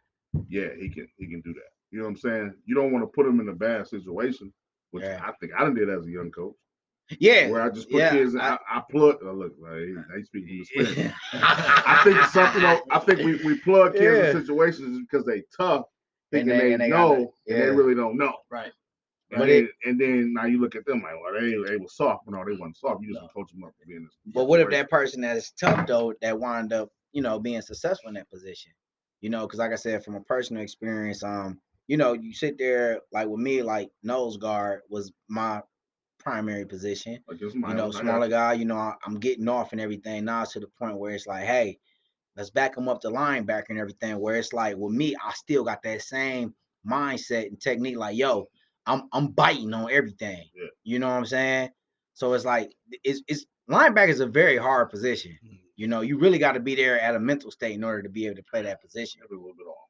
Yeah, 0.49 0.69
he 0.79 0.89
can. 0.89 1.09
He 1.17 1.27
can 1.27 1.41
do 1.41 1.53
that. 1.55 1.71
You 1.91 1.99
know 1.99 2.05
what 2.05 2.11
I'm 2.11 2.17
saying? 2.19 2.55
You 2.67 2.75
don't 2.75 2.93
want 2.93 3.03
to 3.03 3.07
put 3.09 3.27
him 3.27 3.41
in 3.41 3.49
a 3.49 3.55
bad 3.55 3.89
situation, 3.89 4.53
which 4.91 5.03
Yeah. 5.05 5.21
I 5.25 5.33
think 5.41 5.53
I 5.57 5.65
done 5.65 5.75
did 5.75 5.89
as 5.89 6.07
a 6.07 6.11
young 6.11 6.31
coach, 6.31 6.55
Yeah. 7.19 7.49
where 7.49 7.63
I 7.63 7.71
just 7.71 7.91
put 7.91 7.99
yeah, 8.01 8.11
kids. 8.11 8.37
I, 8.37 8.51
I- 8.55 8.59
I, 8.71 8.83
plug. 8.91 9.17
Oh, 9.25 9.33
look, 9.33 9.55
like, 9.59 9.73
he, 9.81 9.95
he 10.19 10.25
speaking 10.25 10.65
from 10.75 10.83
experience. 10.85 11.15
I 11.33 12.01
think 12.05 12.23
something. 12.27 12.63
I 12.65 12.99
think 13.01 13.21
we, 13.21 13.37
we 13.45 13.59
plug 13.61 13.95
kids 13.95 14.03
Yeah. 14.19 14.31
in 14.31 14.41
situations 14.41 14.99
because 15.11 15.25
they 15.25 15.43
tough, 15.57 15.87
And 16.33 16.49
they- 16.51 16.59
they, 16.59 16.73
and 16.75 16.83
they 16.83 16.89
know, 16.89 17.09
gotta- 17.11 17.21
and 17.49 17.63
they 17.63 17.71
really 17.71 17.95
don't 17.95 18.17
know. 18.17 18.35
Right. 18.51 18.73
And, 19.31 19.39
But 19.41 19.47
then, 19.49 19.65
it- 19.65 19.71
and 19.85 20.01
then 20.01 20.33
now 20.33 20.47
you 20.47 20.59
look 20.61 20.75
at 20.75 20.85
them 20.87 21.03
like, 21.03 21.15
well, 21.23 21.33
they 21.39 21.51
they 21.69 21.77
were 21.77 21.89
soft, 21.89 22.25
but 22.25 22.33
no, 22.35 22.45
they 22.45 22.53
weren't 22.59 22.77
soft. 22.77 23.03
You 23.03 23.09
just 23.13 23.23
No. 23.23 23.29
coach 23.29 23.53
them 23.53 23.63
up 23.65 23.73
to 23.81 23.87
be 23.87 23.97
in 23.97 24.05
this. 24.05 24.17
But 24.27 24.45
what 24.47 24.61
if 24.61 24.71
that 24.71 24.89
person 24.91 25.21
that 25.23 25.37
is 25.37 25.53
tough 25.53 25.87
though 25.87 26.15
that 26.23 26.39
wound 26.39 26.73
up, 26.73 26.91
you 27.13 27.21
know, 27.23 27.39
being 27.39 27.61
successful 27.61 28.09
in 28.09 28.15
that 28.15 28.31
position? 28.31 28.73
You 29.21 29.29
know, 29.31 29.47
because 29.47 29.59
like 29.59 29.73
I 29.73 29.77
said, 29.77 30.05
from 30.05 30.15
a 30.15 30.21
personal 30.23 30.63
experience, 30.63 31.23
um, 31.23 31.61
you 31.89 31.97
know, 31.97 32.13
you 32.15 32.33
sit 32.33 32.57
there 32.59 33.01
like 33.13 33.29
with 33.29 33.41
me, 33.41 33.63
like 33.63 33.91
nose 34.03 34.37
guard 34.39 34.81
was 34.89 35.13
my 35.29 35.63
primary 36.19 36.65
position. 36.67 37.19
Like, 37.29 37.41
You 37.41 37.49
know, 37.55 37.67
own- 37.69 37.73
I 37.73 37.77
got- 37.77 37.95
smaller 37.95 38.29
guy, 38.29 38.53
you 38.55 38.65
know, 38.65 38.77
I- 38.77 38.97
I'm 39.05 39.19
getting 39.21 39.49
off 39.49 39.73
and 39.73 39.81
everything. 39.81 40.25
Now 40.25 40.45
to 40.45 40.61
the 40.61 40.69
point 40.69 40.97
where 40.99 41.13
it's 41.15 41.27
like, 41.27 41.45
hey, 41.45 41.79
let's 42.39 42.51
back 42.51 42.77
him 42.77 42.89
up 42.89 43.01
to 43.01 43.09
linebacker 43.09 43.71
and 43.71 43.79
everything. 43.79 44.19
Where 44.19 44.37
it's 44.37 44.53
like 44.53 44.77
with 44.77 44.95
me, 44.95 45.15
I 45.23 45.33
still 45.33 45.65
got 45.65 45.83
that 45.83 46.03
same 46.03 46.55
mindset 46.89 47.49
and 47.49 47.61
technique. 47.61 47.99
Like, 47.99 48.17
yo, 48.17 48.49
I'm 48.87 49.03
I'm 49.13 49.29
biting 49.33 49.75
on 49.75 49.91
everything. 49.91 50.49
Yeah. 50.55 50.69
You 50.85 50.99
know 51.01 51.09
what 51.09 51.17
I'm 51.17 51.27
saying? 51.27 51.71
So 52.15 52.33
it's 52.33 52.45
like 52.45 52.73
it's 53.05 53.23
it's 53.27 53.45
linebacker 53.69 54.09
is 54.09 54.21
a 54.21 54.27
very 54.27 54.57
hard 54.57 54.89
position. 54.89 55.37
Mhm. 55.45 55.59
You 55.77 55.89
know, 55.89 56.01
you 56.01 56.19
really 56.19 56.39
got 56.39 56.53
to 56.53 56.61
be 56.61 56.75
there 56.75 57.01
at 57.01 57.15
a 57.15 57.21
mental 57.21 57.51
state 57.51 57.75
in 57.75 57.85
order 57.85 58.03
to 58.03 58.09
be 58.09 58.27
able 58.27 58.37
to 58.37 58.43
play 58.45 58.63
that 58.63 58.81
position. 58.81 59.21
Every 59.23 59.37
little 59.37 59.55
bit 59.55 59.67
off. 59.67 59.89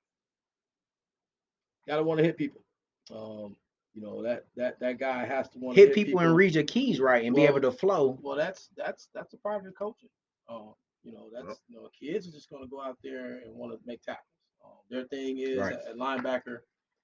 Gotta 1.87 2.03
want 2.03 2.19
to 2.19 2.25
hit 2.25 2.37
people. 2.37 2.63
Um, 3.11 3.57
you 3.95 4.03
know 4.03 4.23
that 4.23 4.47
that 4.57 4.79
that 4.81 4.99
guy 4.99 5.25
has 5.25 5.49
to 5.51 5.59
want 5.59 5.77
to 5.77 5.83
Hit 5.83 5.95
people 5.95 6.21
and 6.21 6.35
read 6.37 6.55
your 6.55 6.65
keys 6.65 7.01
right 7.01 7.25
and 7.25 7.35
be 7.35 7.45
able 7.45 7.61
to 7.61 7.73
flow. 7.73 8.19
Well, 8.23 8.37
that's 8.37 8.69
that's 8.77 9.09
that's 9.15 9.35
a 9.35 9.39
part 9.39 9.57
of 9.57 9.63
your 9.63 9.73
coaching. 9.73 10.11
Uh, 10.49 10.73
You 11.09 11.15
know, 11.15 11.31
that's 11.33 11.61
you 11.69 11.77
know, 11.77 11.89
kids 11.99 12.29
are 12.29 12.33
just 12.33 12.51
going 12.51 12.63
to 12.63 12.69
go 12.69 12.83
out 12.83 12.99
there 13.03 13.41
and 13.45 13.55
want 13.55 13.73
to 13.73 13.79
make 13.87 14.03
tackles. 14.03 14.27
Um, 14.65 14.73
their 14.91 15.05
thing 15.05 15.39
is 15.39 15.57
Right. 15.59 15.73
at 15.89 15.97
linebacker, 15.97 16.59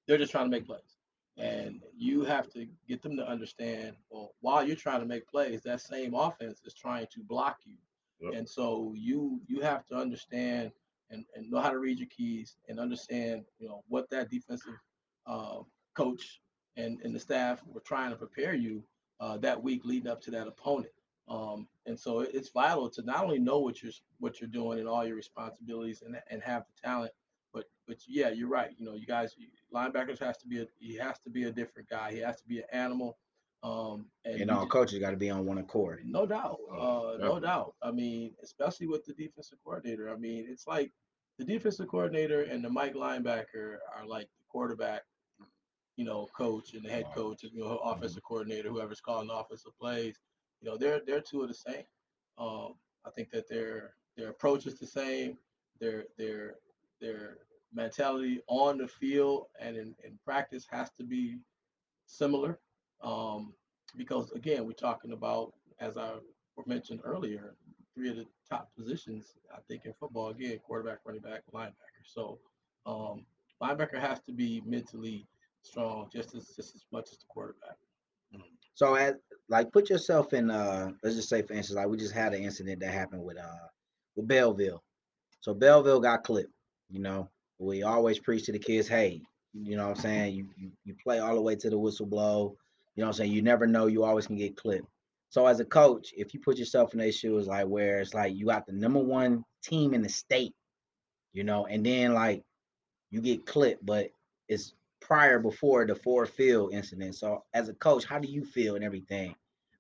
they're 0.07 0.19
just 0.19 0.31
trying 0.31 0.45
to 0.45 0.51
make 0.51 0.67
plays, 0.67 0.99
and 1.39 1.81
you 1.97 2.23
have 2.25 2.51
to 2.53 2.67
get 2.87 3.01
them 3.03 3.17
to 3.17 3.27
understand. 3.27 3.97
Well, 4.11 4.35
while 4.41 4.67
you're 4.67 4.77
trying 4.77 5.01
to 5.01 5.07
make 5.07 5.27
plays, 5.27 5.63
that 5.63 5.81
same 5.81 6.13
offense 6.15 6.61
is 6.67 6.75
trying 6.75 7.07
to 7.15 7.23
block 7.23 7.61
you, 7.65 7.77
Yep. 8.21 8.35
and 8.35 8.49
so 8.49 8.93
you 8.95 9.41
you 9.47 9.61
have 9.63 9.87
to 9.87 9.95
understand 9.97 10.73
and, 11.11 11.25
and 11.35 11.51
know 11.51 11.61
how 11.61 11.71
to 11.71 11.79
read 11.79 11.99
your 11.99 12.09
keys 12.09 12.57
and 12.69 12.79
understand 12.79 13.45
you 13.59 13.69
know 13.69 13.83
what 13.89 14.11
that 14.11 14.31
defensive 14.31 14.75
uh, 15.27 15.61
coach 15.97 16.41
and, 16.77 17.01
and 17.05 17.15
the 17.15 17.21
staff 17.21 17.63
were 17.67 17.81
trying 17.81 18.11
to 18.11 18.17
prepare 18.17 18.55
you 18.55 18.83
uh, 19.21 19.39
that 19.39 19.63
week 19.63 19.85
leading 19.85 20.11
up 20.11 20.21
to 20.21 20.31
that 20.31 20.47
opponent. 20.47 20.93
Um, 21.29 21.69
and 21.87 21.99
so 21.99 22.21
it's 22.21 22.51
vital 22.51 22.91
to 22.91 23.03
not 23.03 23.25
only 23.25 23.39
know 23.39 23.59
what 23.59 23.83
you're 23.83 23.93
what 24.19 24.41
you're 24.41 24.49
doing 24.51 24.79
and 24.79 24.89
all 24.89 25.07
your 25.07 25.17
responsibilities 25.17 26.03
and, 26.03 26.21
and 26.31 26.43
have 26.43 26.65
the 26.67 26.87
talent, 26.87 27.13
but 27.53 27.65
but 27.89 27.97
yeah, 28.07 28.29
you're 28.29 28.49
right. 28.49 28.73
You 28.77 28.85
know, 28.85 28.95
you 28.95 29.07
guys 29.07 29.35
linebackers 29.75 30.19
has 30.21 30.37
to 30.39 30.47
be 30.49 30.61
a 30.61 30.67
he 30.79 30.97
has 30.97 31.19
to 31.21 31.31
be 31.31 31.45
a 31.45 31.51
different 31.53 31.89
guy. 31.89 32.13
He 32.13 32.19
has 32.19 32.37
to 32.43 32.47
be 32.47 32.59
an 32.59 32.65
animal. 32.73 33.19
Um, 33.63 34.07
and 34.27 34.43
And 34.43 34.51
all 34.51 34.67
coaches 34.67 34.99
got 34.99 35.13
to 35.13 35.17
be 35.17 35.31
on 35.31 35.47
one 35.47 35.57
accord. 35.57 36.03
no 36.05 36.27
doubt. 36.27 36.59
Oh, 36.71 37.15
Uh, 37.15 37.17
no 37.19 37.41
doubt. 37.41 37.75
I 37.83 37.91
mean, 37.91 38.35
especially 38.43 38.87
with 38.87 39.07
the 39.07 39.15
defensive 39.15 39.57
coordinator. 39.65 40.13
I 40.13 40.17
mean, 40.17 40.45
it's 40.47 40.67
like 40.67 40.93
the 41.39 41.45
defensive 41.47 41.89
coordinator 41.89 42.43
and 42.43 42.63
the 42.63 42.69
Mike 42.69 42.95
linebacker 42.95 43.79
are 43.97 44.07
like 44.07 44.27
the 44.39 44.45
quarterback, 44.51 45.05
you 45.97 46.05
know, 46.05 46.29
coach 46.37 46.75
and 46.75 46.85
the 46.85 46.91
head 46.91 47.07
coach, 47.15 47.43
you 47.43 47.59
know, 47.59 47.79
offensive 47.79 48.23
coordinator, 48.23 48.69
whoever's 48.69 49.01
calling 49.01 49.29
the 49.29 49.35
offensive 49.35 49.73
plays. 49.81 50.19
You 50.65 50.71
know, 50.71 50.77
they're 50.79 51.03
they're 51.07 51.21
two 51.21 51.43
of 51.43 51.49
the 51.49 51.55
same. 51.55 51.85
Um, 52.39 52.75
I 53.05 53.11
think 53.11 53.31
that 53.33 53.49
their 53.51 53.95
their 54.17 54.31
approach 54.31 54.67
is 54.67 54.79
the 54.79 54.87
same. 54.87 55.37
Their 55.79 56.05
their 56.17 56.55
their 57.03 57.37
mentality 57.75 58.41
on 58.47 58.79
the 58.79 58.89
field 58.89 59.49
and 59.61 59.77
in, 59.77 59.95
in 60.05 60.19
practice 60.25 60.67
has 60.71 60.91
to 60.99 61.05
be 61.05 61.39
similar. 62.07 62.59
Um, 63.03 63.53
because 63.95 64.33
again, 64.33 64.65
we're 64.65 64.73
talking 64.73 65.13
about, 65.13 65.53
as 65.81 65.99
I 65.99 66.13
mentioned 66.67 67.01
earlier, 67.05 67.57
three 67.95 68.09
of 68.09 68.17
the 68.17 68.27
top 68.49 68.71
positions, 68.75 69.35
I 69.55 69.59
think, 69.69 69.85
in 69.85 69.93
football, 69.93 70.31
again, 70.31 70.59
quarterback, 70.67 71.01
running 71.05 71.21
back, 71.21 71.43
linebacker. 71.53 72.05
So 72.05 72.39
um, 72.87 73.27
linebacker 73.63 74.01
has 74.01 74.21
to 74.23 74.33
be 74.33 74.63
mentally 74.65 75.27
strong 75.61 76.09
just 76.11 76.35
as 76.35 76.47
just 76.57 76.75
as 76.75 76.87
much 76.91 77.11
as 77.13 77.19
the 77.19 77.27
quarterback. 77.29 77.77
So 78.75 78.95
as 78.95 79.15
like 79.49 79.73
put 79.73 79.91
yourself 79.91 80.33
in 80.33 80.51
uh 80.51 80.91
let's 81.03 81.17
just 81.17 81.29
say 81.29 81.43
for 81.43 81.55
instance, 81.55 81.77
like 81.77 81.89
we 81.89 81.97
just 81.97 82.15
had 82.15 82.35
an 82.35 82.43
incident 82.43 82.81
that 82.81 82.93
happened 82.93 83.23
with 83.23 83.39
uh 83.39 83.69
with 84.17 84.29
Belleville. 84.29 84.83
So 85.41 85.55
Belleville 85.55 86.01
got 86.01 86.25
clipped, 86.25 86.53
you 86.91 87.01
know. 87.01 87.29
We 87.59 87.83
always 87.83 88.19
preach 88.19 88.47
to 88.47 88.53
the 88.53 88.59
kids, 88.59 88.89
hey, 88.89 89.23
you 89.53 89.77
know 89.77 89.89
what 89.89 89.97
I'm 89.97 90.03
saying? 90.03 90.35
You, 90.35 90.49
you 90.57 90.71
you 90.85 90.95
play 91.03 91.21
all 91.21 91.35
the 91.35 91.41
way 91.41 91.55
to 91.57 91.71
the 91.71 91.79
whistle 91.79 92.07
blow. 92.07 92.57
You 92.97 93.03
know 93.03 93.09
what 93.09 93.15
I'm 93.15 93.19
saying? 93.19 93.33
You 93.33 93.43
never 93.43 93.67
know, 93.67 93.87
you 93.87 94.05
always 94.05 94.27
can 94.27 94.37
get 94.37 94.57
clipped. 94.57 94.89
So 95.29 95.47
as 95.47 95.59
a 95.59 95.65
coach, 95.65 96.13
if 96.17 96.33
you 96.33 96.41
put 96.41 96.59
yourself 96.59 96.93
in 96.93 97.01
their 97.01 97.11
shoes, 97.11 97.49
like 97.49 97.67
where 97.67 98.01
it's 98.01 98.15
like 98.15 98.37
you 98.37 98.47
got 98.47 98.67
the 98.67 98.73
number 98.73 99.01
one 99.01 99.45
team 99.65 99.93
in 99.93 100.03
the 100.03 100.09
state, 100.09 100.55
you 101.33 101.43
know, 101.43 101.67
and 101.67 101.85
then 101.85 102.15
like 102.15 102.43
you 103.11 103.21
get 103.21 103.47
clipped, 103.47 103.85
but 103.85 104.11
it's 104.49 104.75
prior 105.05 105.39
before 105.39 105.87
the 105.87 105.95
Ford 105.95 106.29
Field 106.29 106.73
incident. 106.73 107.15
So 107.15 107.45
as 107.53 107.69
a 107.69 107.75
coach, 107.75 108.05
how 108.05 108.19
do 108.19 108.29
you 108.29 108.45
feel 108.45 108.75
and 108.75 108.85
everything? 108.85 109.35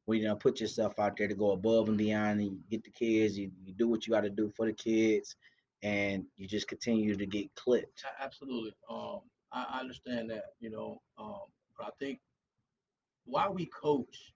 When 0.04 0.18
you 0.18 0.28
know 0.28 0.36
put 0.36 0.60
yourself 0.60 0.98
out 0.98 1.16
there 1.16 1.28
to 1.28 1.34
go 1.34 1.52
above 1.52 1.88
and 1.88 1.96
beyond 1.96 2.40
and 2.40 2.62
get 2.70 2.84
the 2.84 2.90
kids, 2.90 3.38
you, 3.38 3.50
you 3.64 3.72
do 3.72 3.88
what 3.88 4.06
you 4.06 4.12
got 4.12 4.20
to 4.20 4.30
do 4.30 4.52
for 4.54 4.66
the 4.66 4.72
kids, 4.74 5.34
and 5.82 6.26
you 6.36 6.46
just 6.46 6.68
continue 6.68 7.16
to 7.16 7.26
get 7.26 7.54
clipped. 7.54 8.04
Absolutely. 8.20 8.74
Um, 8.90 9.20
I, 9.50 9.80
understand 9.80 10.28
that, 10.30 10.44
you 10.60 10.68
know, 10.68 11.00
um, 11.16 11.42
but 11.78 11.86
I 11.86 11.90
think 11.98 12.18
why 13.24 13.48
we 13.48 13.66
coach 13.66 14.34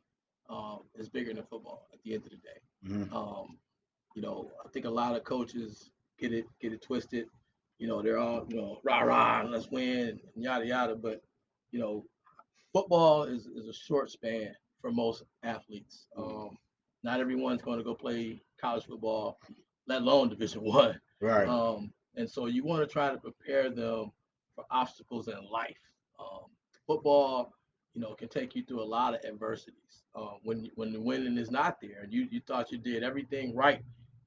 um, 0.49 0.81
is 0.95 1.09
bigger 1.11 1.35
than 1.35 1.43
football 1.45 1.89
at 1.93 2.01
the 2.03 2.15
end 2.15 2.25
of 2.25 2.31
the 2.31 2.37
day. 2.37 2.61
Mhm. 2.87 3.13
Um, 3.13 3.59
you 4.15 4.23
know, 4.23 4.51
I 4.65 4.69
think 4.69 4.87
a 4.87 4.91
lot 4.91 5.17
of 5.17 5.25
coaches 5.25 5.91
get 6.19 6.33
it 6.33 6.47
get 6.61 6.73
it 6.73 6.81
twisted. 6.81 7.27
You 7.79 7.87
know, 7.89 8.03
they're 8.03 8.19
all 8.19 8.45
you 8.49 8.57
know 8.57 8.81
rah 8.85 9.01
rah, 9.01 9.45
let's 9.49 9.71
win, 9.71 10.21
and 10.35 10.45
yada 10.45 10.67
yada. 10.67 10.97
But 10.97 11.23
you 11.71 11.79
know, 11.79 12.05
football 12.73 13.25
is 13.25 13.47
is 13.47 13.69
a 13.69 13.73
short 13.73 14.11
span 14.11 14.55
for 14.81 14.91
most 14.91 15.25
athletes. 15.43 16.07
Um, 16.17 16.57
not 17.03 17.21
everyone's 17.21 17.63
going 17.63 17.79
to 17.79 17.85
go 17.85 17.95
play 17.95 18.43
college 18.61 18.87
football, 18.87 19.39
let 19.87 20.03
alone 20.03 20.29
Division 20.29 20.63
One. 20.65 21.01
Right. 21.21 21.49
Um, 21.49 21.93
and 22.17 22.29
so 22.29 22.47
you 22.47 22.65
want 22.65 22.83
to 22.83 22.93
try 22.93 23.11
to 23.11 23.19
prepare 23.19 23.71
them 23.71 24.11
for 24.55 24.65
obstacles 24.71 25.29
in 25.29 25.37
life. 25.51 25.77
Um, 26.19 26.47
football, 26.87 27.53
you 27.95 28.01
know, 28.01 28.15
can 28.15 28.29
take 28.29 28.55
you 28.57 28.65
through 28.65 28.83
a 28.83 28.85
lot 28.85 29.15
of 29.15 29.21
adversities. 29.25 30.03
Uh, 30.15 30.35
when 30.43 30.69
when 30.75 30.93
the 30.93 31.01
winning 31.01 31.39
is 31.39 31.51
not 31.51 31.81
there, 31.81 32.03
and 32.03 32.13
you 32.13 32.27
you 32.31 32.41
thought 32.47 32.73
you 32.73 32.79
did 32.79 33.05
everything 33.05 33.55
right, 33.55 33.83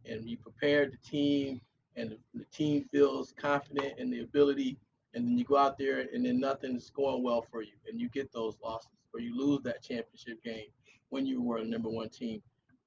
and 0.05 0.29
you 0.29 0.38
prepared 0.38 0.93
the 0.93 0.98
team, 1.10 1.60
and 1.95 2.12
the, 2.12 2.17
the 2.33 2.45
team 2.45 2.86
feels 2.91 3.33
confident 3.38 3.98
in 3.98 4.10
the 4.10 4.21
ability, 4.21 4.77
and 5.13 5.25
then 5.25 5.38
you 5.38 5.43
go 5.43 5.57
out 5.57 5.77
there 5.77 6.07
and 6.13 6.25
then 6.25 6.39
nothing's 6.39 6.89
going 6.89 7.24
well 7.24 7.41
for 7.41 7.62
you, 7.62 7.74
and 7.88 8.00
you 8.00 8.10
get 8.10 8.31
those 8.31 8.57
losses, 8.63 8.89
or 9.13 9.19
you 9.19 9.38
lose 9.38 9.62
that 9.63 9.81
championship 9.81 10.41
game 10.43 10.67
when 11.10 11.25
you 11.25 11.41
were 11.41 11.57
a 11.57 11.65
number 11.65 11.89
one 11.89 12.10
team. 12.10 12.41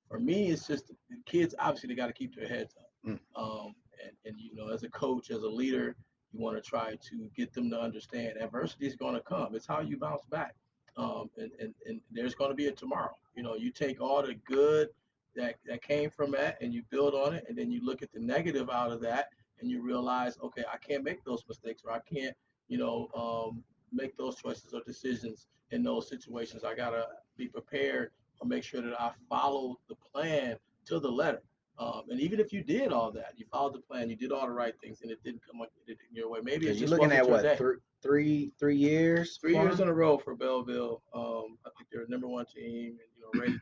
For 0.09 0.19
me, 0.19 0.51
it's 0.51 0.67
just 0.67 0.89
the 0.89 1.17
kids 1.27 1.55
obviously 1.59 1.89
they 1.89 1.95
got 1.95 2.07
to 2.07 2.13
keep 2.13 2.35
their 2.35 2.49
heads 2.49 2.75
up. 2.79 2.91
Mm. 3.07 3.19
Um, 3.37 3.75
and, 4.03 4.13
and 4.25 4.35
you 4.39 4.55
know, 4.55 4.73
as 4.73 4.83
a 4.83 4.89
coach, 4.89 5.31
as 5.31 5.43
a 5.43 5.49
leader, 5.49 5.97
you 6.33 6.41
want 6.41 6.57
to 6.57 6.63
try 6.63 6.97
to 6.97 7.31
get 7.37 7.53
them 7.53 7.71
to 7.71 7.81
understand 7.81 8.37
adversity 8.41 8.87
is 8.87 8.97
going 8.97 9.15
to 9.15 9.21
come. 9.21 9.55
It's 9.55 9.67
how 9.67 9.81
you 9.81 9.97
bounce 9.97 10.25
back. 10.31 10.55
Um, 10.97 11.31
and, 11.37 11.51
and, 11.61 11.75
and 11.87 12.01
there's 12.11 12.35
going 12.35 12.51
to 12.51 12.57
be 12.57 12.67
a 12.67 12.73
tomorrow. 12.73 13.17
You 13.37 13.43
know, 13.43 13.55
you 13.55 13.71
take 13.71 14.01
all 14.01 14.23
the 14.23 14.35
good 14.47 14.89
that, 15.37 15.57
that 15.67 15.83
came 15.83 16.11
from 16.11 16.31
that 16.33 16.59
and 16.61 16.73
you 16.73 16.83
build 16.91 17.15
on 17.15 17.35
it, 17.35 17.45
and 17.49 17.57
then 17.57 17.71
you 17.71 17.85
look 17.85 18.03
at 18.03 18.13
the 18.13 18.21
negative 18.21 18.71
out 18.71 18.91
of 18.91 19.01
that 19.03 19.29
and 19.61 19.71
you 19.71 19.83
realize, 19.83 20.39
okay, 20.43 20.65
I 20.73 20.77
can't 20.77 21.05
make 21.05 21.25
those 21.25 21.45
mistakes 21.49 21.83
or 21.85 21.93
I 21.93 22.01
can't, 22.01 22.35
you 22.69 22.79
know, 22.79 23.09
um, 23.15 23.63
make 23.93 24.17
those 24.17 24.37
choices 24.37 24.75
or 24.75 24.81
decisions 24.87 25.47
in 25.71 25.83
those 25.83 26.09
situations. 26.09 26.65
I 26.65 26.75
got 26.75 26.91
to 26.91 27.07
be 27.37 27.47
prepared 27.47 28.11
or 28.41 28.49
make 28.49 28.65
sure 28.65 28.83
that 28.83 29.01
I 29.01 29.13
follow 29.29 29.79
the 29.89 29.95
plan 29.95 30.57
to 30.87 31.01
the 31.01 31.11
letter. 31.11 31.43
Um, 31.79 32.03
and 32.09 32.21
even 32.21 32.39
if 32.39 32.53
you 32.53 32.63
did 32.63 32.93
all 32.93 33.11
that, 33.13 33.33
you 33.37 33.47
followed 33.51 33.75
the 33.75 33.81
plan, 33.81 34.09
you 34.09 34.15
did 34.15 34.31
all 34.31 34.47
the 34.47 34.53
right 34.53 34.75
things, 34.81 35.01
and 35.03 35.11
it 35.11 35.23
didn't 35.25 35.41
come 35.45 35.61
up 35.61 35.71
it 35.77 35.87
didn't 35.87 36.01
your 36.13 36.31
way. 36.31 36.39
Maybe 36.43 36.69
it's 36.69 36.79
You're 36.79 36.89
looking 36.89 37.11
at 37.11 37.29
what 37.29 37.43
day. 37.43 37.57
three, 37.57 37.79
three, 38.01 38.53
three 38.61 38.77
years? 38.77 39.39
Three 39.41 39.55
years 39.55 39.81
in 39.81 39.89
a 39.89 39.93
row 39.93 40.17
for 40.17 40.37
Belleville. 40.37 41.03
Um, 41.13 41.59
I 41.67 41.71
think 41.77 41.89
they're 41.91 42.05
a 42.05 42.09
number 42.09 42.29
one 42.29 42.47
team, 42.47 42.91
and 42.91 43.09
you 43.17 43.23
know, 43.23 43.41
ready 43.41 43.59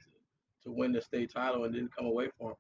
to, 0.63 0.69
to 0.69 0.73
win 0.73 0.93
the 0.93 1.01
state 1.01 1.33
title, 1.33 1.65
and 1.65 1.75
didn't 1.75 1.95
come 1.97 2.07
away 2.07 2.29
for 2.39 2.51
them. 2.51 2.57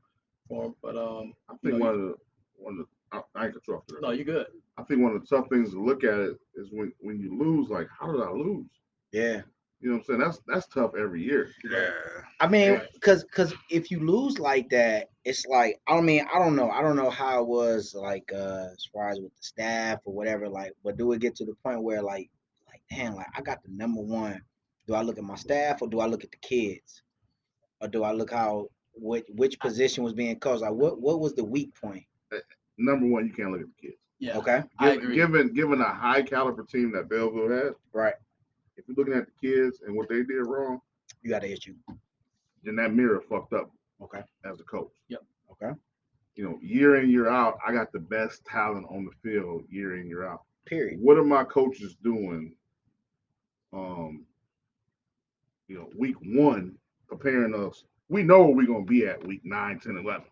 For 0.49 0.64
'em. 0.66 0.75
But 0.82 0.97
um, 0.97 1.35
I 1.49 1.54
you 1.62 1.71
think 1.71 1.80
know, 1.80 1.87
one 1.87 1.94
of 1.94 2.00
the 2.00 2.14
one 2.56 2.73
of 2.75 2.78
the 2.78 2.87
I, 3.12 3.40
I 3.40 3.44
ain't 3.44 3.54
control 3.54 3.78
after 3.78 4.00
no, 4.00 4.11
you're 4.11 4.25
good. 4.25 4.47
I 4.78 4.82
think 4.85 5.02
one 5.02 5.14
of 5.14 5.21
the 5.21 5.26
tough 5.26 5.49
things 5.49 5.71
to 5.73 5.82
look 5.82 6.04
at 6.04 6.18
it 6.18 6.37
is 6.54 6.68
when 6.71 6.92
when 7.00 7.21
you 7.21 7.38
lose, 7.38 7.68
like 7.68 7.88
how 7.99 8.11
did 8.12 8.23
I 8.23 8.30
lose? 8.30 8.66
Yeah. 9.12 9.42
You 9.80 9.88
know 9.90 9.97
what 9.97 10.02
I'm 10.02 10.04
saying? 10.04 10.21
That's 10.21 10.40
that's 10.47 10.66
tough 10.68 10.92
every 10.99 11.23
year. 11.23 11.50
Yeah. 11.68 11.90
I 12.40 12.47
mean, 12.47 12.80
cause, 13.00 13.25
cause 13.35 13.52
if 13.68 13.90
you 13.90 13.99
lose 13.99 14.38
like 14.38 14.71
that, 14.71 15.11
it's 15.25 15.44
like 15.47 15.80
I 15.88 16.00
mean 16.00 16.25
I 16.32 16.38
don't 16.38 16.56
know 16.56 16.71
I 16.71 16.82
don't 16.82 16.97
know 16.97 17.11
how 17.11 17.40
it 17.42 17.49
was 17.49 17.94
like 17.94 18.30
uh 18.32 18.68
as 18.73 18.88
far 18.92 19.09
as 19.09 19.21
with 19.21 19.35
the 19.37 19.42
staff 19.42 19.99
or 20.04 20.14
whatever 20.14 20.49
like, 20.49 20.73
but 20.85 20.97
do 20.97 21.11
it 21.12 21.21
get 21.21 21.35
to 21.37 21.44
the 21.44 21.54
point 21.64 21.82
where 21.82 22.00
like 22.00 22.30
like 22.68 22.82
damn 22.90 23.16
like 23.16 23.26
I 23.37 23.40
got 23.42 23.62
the 23.62 23.71
number 23.71 24.00
one. 24.00 24.40
Do 24.87 24.94
I 24.94 25.02
look 25.02 25.18
at 25.18 25.25
my 25.25 25.37
staff 25.37 25.82
or 25.82 25.88
do 25.88 26.00
I 26.00 26.06
look 26.06 26.25
at 26.25 26.30
the 26.30 26.38
kids, 26.38 27.02
or 27.83 27.89
do 27.89 28.05
I 28.05 28.12
look 28.12 28.31
how 28.31 28.69
which 28.95 29.27
which 29.35 29.59
position 29.59 30.05
was 30.05 30.12
being 30.15 30.39
coached? 30.39 30.62
Like 30.62 30.73
what 30.73 31.01
what 31.01 31.21
was 31.21 31.35
the 31.35 31.45
weak 31.45 31.75
point? 31.79 32.05
Number 32.79 33.07
one, 33.07 33.27
you 33.27 33.33
can't 33.33 33.51
look 33.53 33.61
at 33.61 33.67
the 33.67 33.89
kids. 33.89 33.99
Yeah, 34.19 34.39
Okay, 34.39 34.62
I 34.79 34.91
Given- 34.91 35.05
agree. 35.05 35.17
Given 35.17 35.53
given 35.55 35.81
a 35.81 35.93
high 35.93 36.23
caliber 36.23 36.62
team 36.65 36.93
that 36.93 37.09
Belleville 37.09 37.51
has, 37.51 37.75
right. 37.93 38.15
if 38.77 38.85
you're 38.89 38.95
looking 38.97 39.15
at 39.15 39.27
the 39.27 39.33
kids 39.49 39.81
and 39.87 39.95
what 39.97 40.09
they 40.09 40.23
did 40.23 40.47
wrong, 40.47 40.81
You 41.23 41.31
got 41.31 41.45
an 41.45 41.51
issue. 41.51 41.75
then 42.62 42.77
that 42.77 42.95
mirror 42.95 43.21
fucked 43.29 43.53
up 43.53 43.71
Okay. 44.01 44.23
as 44.45 44.61
a 44.61 44.65
coach. 44.65 44.93
Yep. 45.09 45.23
Okay. 45.51 45.73
You 46.37 46.45
know, 46.45 46.59
year 46.62 46.97
in 46.97 47.11
year 47.11 47.29
out, 47.29 47.59
I 47.67 47.73
got 47.73 47.93
the 47.93 47.99
best 48.01 48.45
talent 48.47 48.87
on 48.89 49.05
the 49.05 49.11
field 49.23 49.65
year 49.69 49.97
in 49.99 50.07
year 50.07 50.25
out. 50.27 50.43
Period. 50.65 50.99
What 51.01 51.19
are 51.19 51.25
my 51.25 51.45
coaches 51.45 51.97
doing? 52.03 52.55
Um, 53.73 54.25
you 55.69 55.77
know, 55.77 55.91
week 55.97 56.17
one, 56.25 56.77
preparing 57.16 57.54
us. 57.54 57.85
We 58.09 58.23
know 58.23 58.42
where 58.45 58.57
we're 58.57 58.66
gonna 58.66 58.85
be 58.85 59.07
at 59.07 59.26
week 59.26 59.42
9, 59.45 59.81
10, 59.81 59.97
11. 59.97 60.26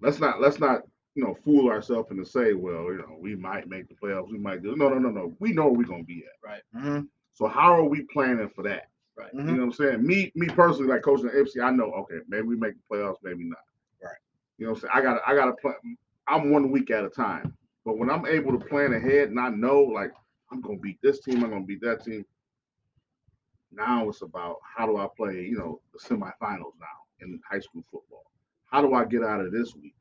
Let's 0.00 0.20
not 0.20 0.40
let's 0.40 0.58
not 0.58 0.82
you 1.14 1.24
know 1.24 1.36
fool 1.44 1.70
ourselves 1.70 2.10
into 2.10 2.24
say, 2.24 2.54
well, 2.54 2.84
you 2.84 2.98
know, 2.98 3.16
we 3.18 3.34
might 3.36 3.68
make 3.68 3.88
the 3.88 3.94
playoffs, 3.94 4.30
we 4.30 4.38
might 4.38 4.62
do 4.62 4.76
no 4.76 4.88
no 4.88 4.98
no 4.98 5.10
no. 5.10 5.36
We 5.40 5.52
know 5.52 5.64
where 5.64 5.78
we're 5.78 5.84
gonna 5.84 6.04
be 6.04 6.24
at. 6.24 6.40
Mm-hmm. 6.76 7.00
So 7.34 7.48
how 7.48 7.74
are 7.74 7.84
we 7.84 8.02
planning 8.12 8.50
for 8.54 8.62
that? 8.64 8.88
Right. 9.16 9.30
You 9.34 9.42
know 9.42 9.52
what 9.52 9.62
I'm 9.62 9.72
saying? 9.72 10.06
Me, 10.06 10.32
me 10.34 10.46
personally, 10.48 10.88
like 10.88 11.02
coaching 11.02 11.26
the 11.26 11.32
FC, 11.32 11.62
I 11.62 11.70
know, 11.70 11.92
okay, 11.92 12.20
maybe 12.28 12.46
we 12.46 12.56
make 12.56 12.74
the 12.74 12.96
playoffs, 12.96 13.16
maybe 13.22 13.44
not. 13.44 13.58
Right. 14.02 14.14
You 14.56 14.66
know, 14.66 14.72
what 14.72 14.76
I'm 14.76 14.80
saying 14.82 14.92
I 14.94 15.00
got 15.02 15.20
I 15.26 15.34
got 15.34 15.46
to 15.46 15.52
plan. 15.52 15.74
I'm 16.26 16.50
one 16.50 16.70
week 16.70 16.90
at 16.90 17.04
a 17.04 17.10
time. 17.10 17.54
But 17.84 17.98
when 17.98 18.10
I'm 18.10 18.26
able 18.26 18.58
to 18.58 18.64
plan 18.64 18.94
ahead 18.94 19.30
and 19.30 19.40
I 19.40 19.48
know 19.48 19.82
like 19.82 20.12
I'm 20.50 20.60
gonna 20.60 20.78
beat 20.78 20.98
this 21.02 21.20
team, 21.20 21.44
I'm 21.44 21.50
gonna 21.50 21.64
beat 21.64 21.82
that 21.82 22.04
team. 22.04 22.24
Now 23.72 24.08
it's 24.08 24.22
about 24.22 24.56
how 24.64 24.86
do 24.86 24.96
I 24.96 25.08
play, 25.16 25.42
you 25.42 25.58
know, 25.58 25.80
the 25.92 25.98
semifinals 25.98 26.74
now 26.80 26.98
in 27.20 27.40
high 27.48 27.60
school 27.60 27.84
football. 27.90 28.30
How 28.66 28.82
do 28.82 28.94
I 28.94 29.04
get 29.04 29.24
out 29.24 29.40
of 29.40 29.52
this 29.52 29.74
week? 29.74 29.94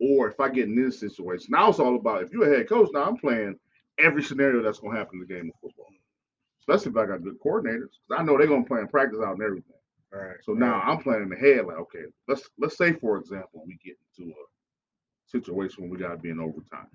Or 0.00 0.28
if 0.28 0.40
I 0.40 0.48
get 0.48 0.64
in 0.68 0.74
this 0.76 0.98
situation, 1.00 1.48
now 1.50 1.68
it's 1.70 1.78
all 1.78 1.96
about 1.96 2.22
if 2.22 2.32
you're 2.32 2.52
a 2.52 2.56
head 2.56 2.68
coach, 2.68 2.90
now 2.92 3.04
I'm 3.04 3.16
playing 3.16 3.58
every 3.98 4.22
scenario 4.22 4.62
that's 4.62 4.80
gonna 4.80 4.96
happen 4.96 5.20
in 5.20 5.26
the 5.28 5.34
game 5.34 5.50
of 5.54 5.60
football. 5.60 5.88
Especially 6.60 6.90
if 6.92 6.96
I 6.96 7.06
got 7.06 7.22
good 7.24 7.40
coordinators. 7.40 7.98
'cause 8.08 8.18
I 8.18 8.22
know 8.22 8.38
they're 8.38 8.46
gonna 8.46 8.64
plan 8.64 8.88
practice 8.88 9.20
out 9.20 9.34
and 9.34 9.42
everything. 9.42 9.76
Right. 10.12 10.36
So 10.42 10.52
now 10.52 10.80
I'm 10.80 11.02
planning 11.02 11.32
ahead, 11.32 11.66
like, 11.66 11.78
okay, 11.78 12.04
let's 12.28 12.48
let's 12.58 12.76
say 12.76 12.92
for 12.92 13.18
example, 13.18 13.64
we 13.66 13.76
get 13.84 13.98
into 14.18 14.30
a 14.32 14.44
situation 15.26 15.82
where 15.84 15.90
we 15.92 15.98
gotta 15.98 16.18
be 16.18 16.30
in 16.30 16.40
overtime. 16.40 16.88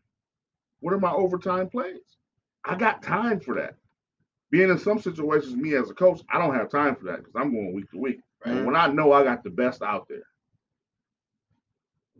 What 0.81 0.93
are 0.93 0.99
my 0.99 1.11
overtime 1.11 1.69
plays? 1.69 2.17
I 2.63 2.75
got 2.75 3.01
time 3.01 3.39
for 3.39 3.55
that. 3.55 3.75
Being 4.49 4.69
in 4.69 4.79
some 4.79 4.99
situations, 4.99 5.55
me 5.55 5.75
as 5.75 5.89
a 5.89 5.93
coach, 5.93 6.21
I 6.31 6.39
don't 6.39 6.55
have 6.55 6.69
time 6.69 6.95
for 6.95 7.05
that 7.05 7.17
because 7.17 7.33
I'm 7.35 7.53
going 7.53 7.73
week 7.73 7.91
to 7.91 7.97
week. 7.97 8.19
Right. 8.45 8.55
And 8.55 8.65
when 8.65 8.75
I 8.75 8.87
know 8.87 9.11
I 9.11 9.23
got 9.23 9.43
the 9.43 9.49
best 9.49 9.81
out 9.81 10.07
there, 10.07 10.27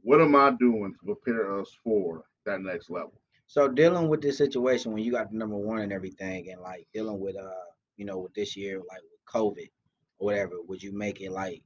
what 0.01 0.21
am 0.21 0.35
I 0.35 0.51
doing 0.51 0.93
to 0.93 1.13
prepare 1.13 1.59
us 1.59 1.69
for 1.83 2.23
that 2.45 2.61
next 2.61 2.89
level? 2.89 3.13
So 3.47 3.69
dealing 3.69 4.09
with 4.09 4.21
this 4.21 4.37
situation 4.37 4.91
when 4.91 5.03
you 5.03 5.11
got 5.11 5.31
the 5.31 5.37
number 5.37 5.55
one 5.55 5.79
and 5.79 5.93
everything, 5.93 6.51
and 6.51 6.61
like 6.61 6.85
dealing 6.93 7.19
with 7.19 7.37
uh, 7.37 7.49
you 7.97 8.05
know, 8.05 8.19
with 8.19 8.33
this 8.33 8.55
year, 8.55 8.77
like 8.77 9.01
with 9.01 9.25
COVID 9.27 9.69
or 10.19 10.25
whatever, 10.25 10.53
would 10.67 10.81
you 10.81 10.95
make 10.95 11.21
it 11.21 11.31
like, 11.31 11.61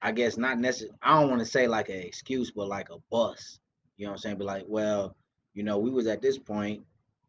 I 0.00 0.10
guess 0.10 0.36
not 0.36 0.58
necessarily. 0.58 0.96
I 1.02 1.20
don't 1.20 1.30
want 1.30 1.40
to 1.40 1.46
say 1.46 1.68
like 1.68 1.88
an 1.88 2.00
excuse, 2.00 2.50
but 2.50 2.68
like 2.68 2.90
a 2.90 2.98
bus. 3.10 3.60
You 3.96 4.06
know 4.06 4.12
what 4.12 4.16
I'm 4.16 4.22
saying? 4.22 4.38
Be 4.38 4.44
like, 4.44 4.64
well, 4.66 5.14
you 5.54 5.62
know, 5.62 5.78
we 5.78 5.90
was 5.90 6.06
at 6.06 6.22
this 6.22 6.38
point, 6.38 6.82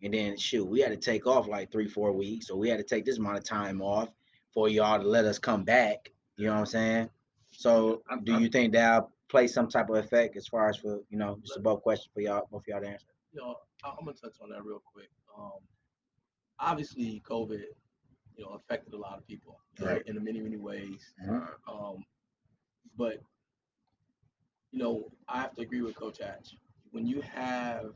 and 0.04 0.14
then 0.14 0.38
shoot, 0.38 0.66
we 0.66 0.82
had 0.82 0.92
to 0.92 0.98
take 0.98 1.26
off 1.26 1.48
like 1.48 1.72
three, 1.72 1.88
four 1.88 2.12
weeks, 2.12 2.50
or 2.50 2.58
we 2.58 2.70
had 2.70 2.78
to 2.78 2.84
take 2.84 3.06
this 3.06 3.18
amount 3.18 3.38
of 3.38 3.44
time 3.44 3.82
off 3.82 4.10
for 4.54 4.68
y'all 4.70 5.00
to 5.02 5.08
let 5.08 5.26
us 5.26 5.40
come 5.40 5.64
back. 5.64 6.12
You 6.38 6.48
know 6.48 6.54
what 6.54 6.60
I'm 6.60 6.66
saying? 6.68 7.10
So, 7.52 8.04
I- 8.10 8.18
do 8.20 8.36
I- 8.36 8.40
you 8.40 8.50
think 8.50 8.74
that'll 8.74 9.12
play 9.30 9.48
some 9.48 9.68
type 9.68 9.90
of 9.90 9.96
effect 9.96 10.36
as 10.36 10.48
far 10.48 10.70
as 10.70 10.78
for 10.78 11.00
you 11.10 11.18
know, 11.18 11.38
just 11.42 11.58
a 11.58 11.60
both 11.60 11.82
question 11.82 12.12
for 12.14 12.22
y'all, 12.22 12.48
both 12.52 12.62
of 12.62 12.68
y'all 12.68 12.82
to 12.82 12.88
answer? 12.90 13.08
you 13.32 13.42
know, 13.42 13.56
I'm 13.84 13.96
gonna 14.06 14.14
touch 14.14 14.36
on 14.42 14.50
that 14.50 14.64
real 14.64 14.80
quick. 14.94 15.10
Um, 15.36 15.54
obviously, 16.60 17.20
COVID, 17.28 17.64
you 18.36 18.44
know, 18.46 18.52
affected 18.52 18.94
a 18.94 18.98
lot 18.98 19.18
of 19.18 19.26
people 19.26 19.60
you 19.80 19.86
know, 19.86 19.94
Right. 19.94 20.04
in 20.08 20.24
many, 20.24 20.40
many 20.42 20.58
ways. 20.58 21.14
Uh, 21.28 21.48
Um, 21.68 22.06
but 22.96 23.22
you 24.72 24.80
know, 24.80 25.12
I 25.28 25.42
have 25.42 25.54
to 25.56 25.62
agree 25.62 25.82
with 25.82 25.96
Coach 25.96 26.18
Hatch. 26.20 26.56
When 26.92 27.06
you 27.08 27.22
have 27.22 27.96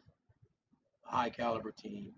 high 1.07 1.29
caliber 1.29 1.71
team, 1.71 2.11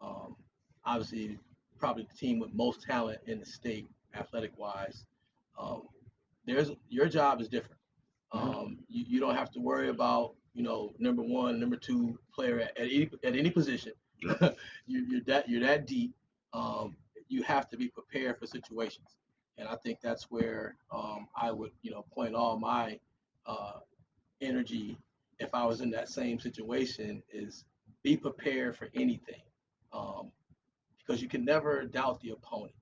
um, 0.00 0.36
obviously 0.84 1.38
probably 1.78 2.06
the 2.10 2.16
team 2.16 2.38
with 2.38 2.52
most 2.52 2.82
talent 2.82 3.18
in 3.26 3.38
the 3.38 3.46
state, 3.46 3.88
athletic 4.14 4.56
wise, 4.58 5.06
um, 5.58 5.82
there's 6.46 6.70
your 6.88 7.08
job 7.08 7.40
is 7.40 7.48
different. 7.48 7.80
Um, 8.32 8.78
you, 8.88 9.04
you 9.08 9.20
don't 9.20 9.36
have 9.36 9.50
to 9.52 9.60
worry 9.60 9.88
about 9.88 10.34
you 10.54 10.62
know 10.62 10.92
number 10.98 11.22
one, 11.22 11.58
number 11.60 11.76
two 11.76 12.18
player 12.34 12.60
at, 12.60 12.76
at 12.76 12.88
any 12.88 13.10
at 13.24 13.36
any 13.36 13.50
position. 13.50 13.92
you, 14.22 15.06
you're 15.08 15.20
that 15.26 15.48
you're 15.48 15.62
that 15.62 15.86
deep. 15.86 16.14
Um, 16.52 16.96
you 17.28 17.42
have 17.42 17.68
to 17.70 17.76
be 17.76 17.88
prepared 17.88 18.38
for 18.38 18.46
situations, 18.46 19.16
and 19.58 19.68
I 19.68 19.76
think 19.76 20.00
that's 20.02 20.30
where 20.30 20.76
um, 20.92 21.28
I 21.36 21.50
would 21.50 21.70
you 21.82 21.90
know 21.90 22.04
point 22.12 22.34
all 22.34 22.58
my 22.58 22.98
uh, 23.46 23.80
energy 24.40 24.98
if 25.38 25.50
I 25.52 25.64
was 25.64 25.80
in 25.80 25.90
that 25.90 26.08
same 26.08 26.38
situation 26.38 27.22
is 27.32 27.64
be 28.04 28.16
prepared 28.16 28.76
for 28.76 28.90
anything, 28.94 29.42
um, 29.92 30.30
because 30.98 31.22
you 31.22 31.28
can 31.28 31.44
never 31.44 31.84
doubt 31.86 32.20
the 32.20 32.30
opponent. 32.30 32.74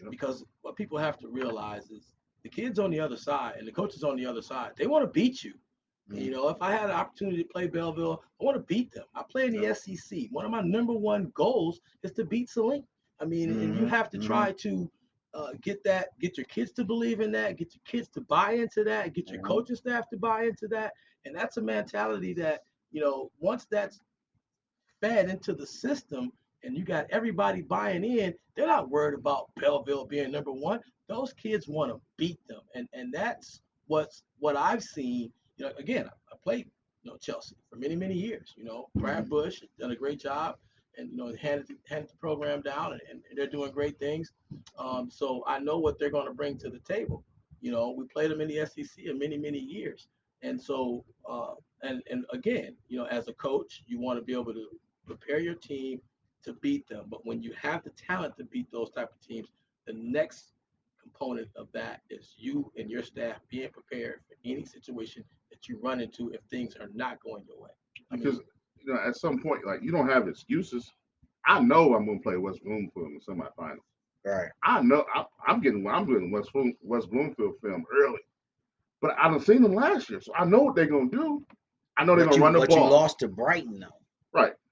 Yep. 0.00 0.10
Because 0.10 0.44
what 0.62 0.76
people 0.76 0.98
have 0.98 1.18
to 1.18 1.28
realize 1.28 1.90
is 1.90 2.14
the 2.42 2.48
kids 2.50 2.78
on 2.80 2.90
the 2.90 3.00
other 3.00 3.16
side 3.16 3.56
and 3.58 3.68
the 3.68 3.72
coaches 3.72 4.04
on 4.04 4.16
the 4.16 4.26
other 4.26 4.42
side, 4.42 4.72
they 4.78 4.86
want 4.86 5.04
to 5.04 5.10
beat 5.10 5.44
you. 5.44 5.54
And, 6.10 6.20
You 6.22 6.32
know, 6.32 6.48
if 6.48 6.60
I 6.62 6.72
had 6.72 6.86
an 6.86 6.96
opportunity 6.96 7.42
to 7.42 7.48
play 7.48 7.68
Belleville, 7.68 8.22
I 8.40 8.44
want 8.44 8.56
to 8.56 8.64
beat 8.64 8.92
them. 8.92 9.04
I 9.14 9.22
play 9.30 9.46
in 9.46 9.52
the 9.52 9.66
Yep. 9.66 9.76
SEC. 9.76 10.28
One 10.32 10.44
of 10.44 10.50
my 10.50 10.62
number 10.62 10.94
one 10.94 11.30
goals 11.34 11.80
is 12.02 12.12
to 12.12 12.24
beat 12.24 12.48
Saline. 12.48 12.86
I 13.20 13.26
mean, 13.26 13.50
and 13.50 13.76
you 13.76 13.86
Mhm, 13.86 13.86
have 13.86 14.10
to 14.10 14.18
mhm. 14.18 14.22
try 14.26 14.52
to 14.52 14.90
uh, 15.34 15.52
get 15.62 15.84
that, 15.84 16.08
get 16.20 16.36
your 16.36 16.46
kids 16.46 16.72
to 16.72 16.84
believe 16.84 17.20
in 17.20 17.30
that, 17.32 17.56
get 17.56 17.74
your 17.74 17.82
kids 17.84 18.08
to 18.10 18.20
buy 18.22 18.52
into 18.52 18.82
that, 18.84 19.14
get 19.14 19.30
your 19.30 19.40
Mhm. 19.40 19.44
coaching 19.44 19.76
staff 19.76 20.08
to 20.08 20.16
buy 20.16 20.44
into 20.44 20.66
that. 20.68 20.92
And 21.24 21.36
that's 21.36 21.56
a 21.58 21.62
mentality 21.62 22.32
that, 22.34 22.62
you 22.90 23.00
know, 23.00 23.30
once 23.38 23.66
that's 23.70 24.00
fed 25.00 25.28
into 25.28 25.54
the 25.54 25.66
system 25.66 26.32
and 26.62 26.76
you 26.76 26.84
got 26.84 27.06
everybody 27.10 27.62
buying 27.62 28.04
in, 28.04 28.34
they're 28.54 28.66
not 28.66 28.90
worried 28.90 29.18
about 29.18 29.50
Belleville 29.56 30.06
being 30.06 30.30
number 30.30 30.52
one. 30.52 30.80
Those 31.08 31.32
kids 31.32 31.66
want 31.68 31.90
to 31.90 32.00
beat 32.16 32.38
them. 32.48 32.60
And 32.74 32.88
and 32.92 33.12
that's 33.12 33.60
what's 33.86 34.22
what 34.38 34.56
I've 34.56 34.82
seen. 34.82 35.32
You 35.56 35.66
know, 35.66 35.72
again, 35.78 36.06
I, 36.06 36.34
I 36.34 36.36
played, 36.42 36.66
you 37.02 37.10
know, 37.10 37.16
Chelsea 37.16 37.56
for 37.68 37.76
many, 37.76 37.96
many 37.96 38.14
years. 38.14 38.54
You 38.56 38.64
know, 38.64 38.88
Brad 38.94 39.28
Bush 39.28 39.60
has 39.60 39.70
done 39.78 39.90
a 39.90 39.96
great 39.96 40.20
job 40.20 40.56
and 40.98 41.10
you 41.10 41.16
know 41.16 41.34
handed 41.40 41.68
the- 41.68 41.78
handed 41.88 42.10
the 42.10 42.16
program 42.16 42.60
down 42.62 42.92
and, 42.92 43.00
and 43.10 43.22
they're 43.36 43.46
doing 43.46 43.72
great 43.72 43.98
things. 43.98 44.32
Um, 44.78 45.10
so 45.10 45.42
I 45.46 45.58
know 45.58 45.78
what 45.78 45.98
they're 45.98 46.10
going 46.10 46.26
to 46.26 46.34
bring 46.34 46.58
to 46.58 46.70
the 46.70 46.80
table. 46.80 47.24
You 47.60 47.72
know, 47.72 47.90
we 47.90 48.04
played 48.06 48.30
them 48.30 48.40
in 48.40 48.48
the 48.48 48.66
SEC 48.66 49.04
in 49.04 49.18
many, 49.18 49.36
many 49.36 49.58
years. 49.58 50.08
And 50.42 50.60
so 50.60 51.04
uh, 51.28 51.54
and 51.82 52.02
and 52.10 52.24
again, 52.32 52.76
you 52.88 52.98
know, 52.98 53.06
as 53.06 53.28
a 53.28 53.32
coach, 53.34 53.82
you 53.86 53.98
want 53.98 54.18
to 54.18 54.24
be 54.24 54.32
able 54.32 54.54
to 54.54 54.66
prepare 55.16 55.40
your 55.40 55.54
team 55.54 56.00
to 56.44 56.52
beat 56.54 56.88
them. 56.88 57.06
But 57.08 57.26
when 57.26 57.42
you 57.42 57.52
have 57.60 57.82
the 57.84 57.90
talent 57.90 58.36
to 58.38 58.44
beat 58.44 58.70
those 58.70 58.90
type 58.90 59.10
of 59.10 59.26
teams, 59.26 59.48
the 59.86 59.92
next 59.94 60.52
component 61.00 61.48
of 61.56 61.68
that 61.72 62.02
is 62.10 62.34
you 62.36 62.70
and 62.76 62.90
your 62.90 63.02
staff 63.02 63.40
being 63.50 63.70
prepared 63.70 64.20
for 64.28 64.36
any 64.44 64.64
situation 64.64 65.24
that 65.50 65.68
you 65.68 65.78
run 65.82 66.00
into 66.00 66.30
if 66.30 66.40
things 66.50 66.76
are 66.76 66.88
not 66.94 67.20
going 67.22 67.44
your 67.46 67.60
way. 67.60 67.70
I 68.12 68.16
mean, 68.16 68.24
because 68.24 68.40
you 68.78 68.92
know, 68.92 69.00
at 69.00 69.16
some 69.16 69.42
point, 69.42 69.66
like 69.66 69.80
you 69.82 69.90
don't 69.90 70.08
have 70.08 70.28
excuses. 70.28 70.90
I 71.46 71.60
know 71.60 71.94
I'm 71.94 72.06
gonna 72.06 72.20
play 72.20 72.36
West 72.36 72.62
Bloomfield 72.64 73.06
in 73.08 73.18
the 73.18 73.32
semifinals. 73.32 73.78
Right. 74.24 74.50
I 74.62 74.82
know 74.82 75.04
I, 75.14 75.24
I'm 75.46 75.60
getting 75.60 75.86
I'm 75.88 76.06
getting 76.06 76.30
West 76.30 76.52
Bloom, 76.52 76.74
West 76.82 77.10
Bloomfield 77.10 77.54
film 77.62 77.84
early, 77.92 78.20
but 79.00 79.12
I 79.18 79.28
don't 79.28 79.44
seen 79.44 79.62
them 79.62 79.74
last 79.74 80.10
year, 80.10 80.20
so 80.20 80.32
I 80.36 80.44
know 80.44 80.62
what 80.62 80.76
they're 80.76 80.86
gonna 80.86 81.10
do. 81.10 81.44
I 81.96 82.04
know 82.04 82.16
they're 82.16 82.26
gonna 82.26 82.42
run 82.42 82.52
the 82.52 82.60
but 82.60 82.68
ball. 82.68 82.78
you 82.78 82.84
lost 82.84 83.18
to 83.20 83.28
Brighton 83.28 83.80
though. 83.80 83.99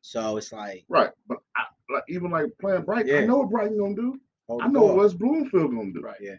So 0.01 0.37
it's 0.37 0.53
like 0.53 0.85
Right, 0.89 1.11
but 1.27 1.39
I, 1.57 1.65
like 1.93 2.05
even 2.09 2.31
like 2.31 2.47
playing 2.61 2.83
Brighton, 2.83 3.15
I 3.15 3.27
know 3.27 3.39
what 3.39 3.51
Brighton 3.51 3.79
gonna 3.79 3.95
do. 3.95 4.21
hold 4.49 4.63
I 4.63 4.69
know 4.69 4.83
what 4.83 4.89
ball. 4.95 4.97
West 4.99 5.19
Bloomfield 5.19 5.71
gonna 5.75 5.93
do. 5.93 6.01
Right. 6.01 6.17
Yeah. 6.21 6.37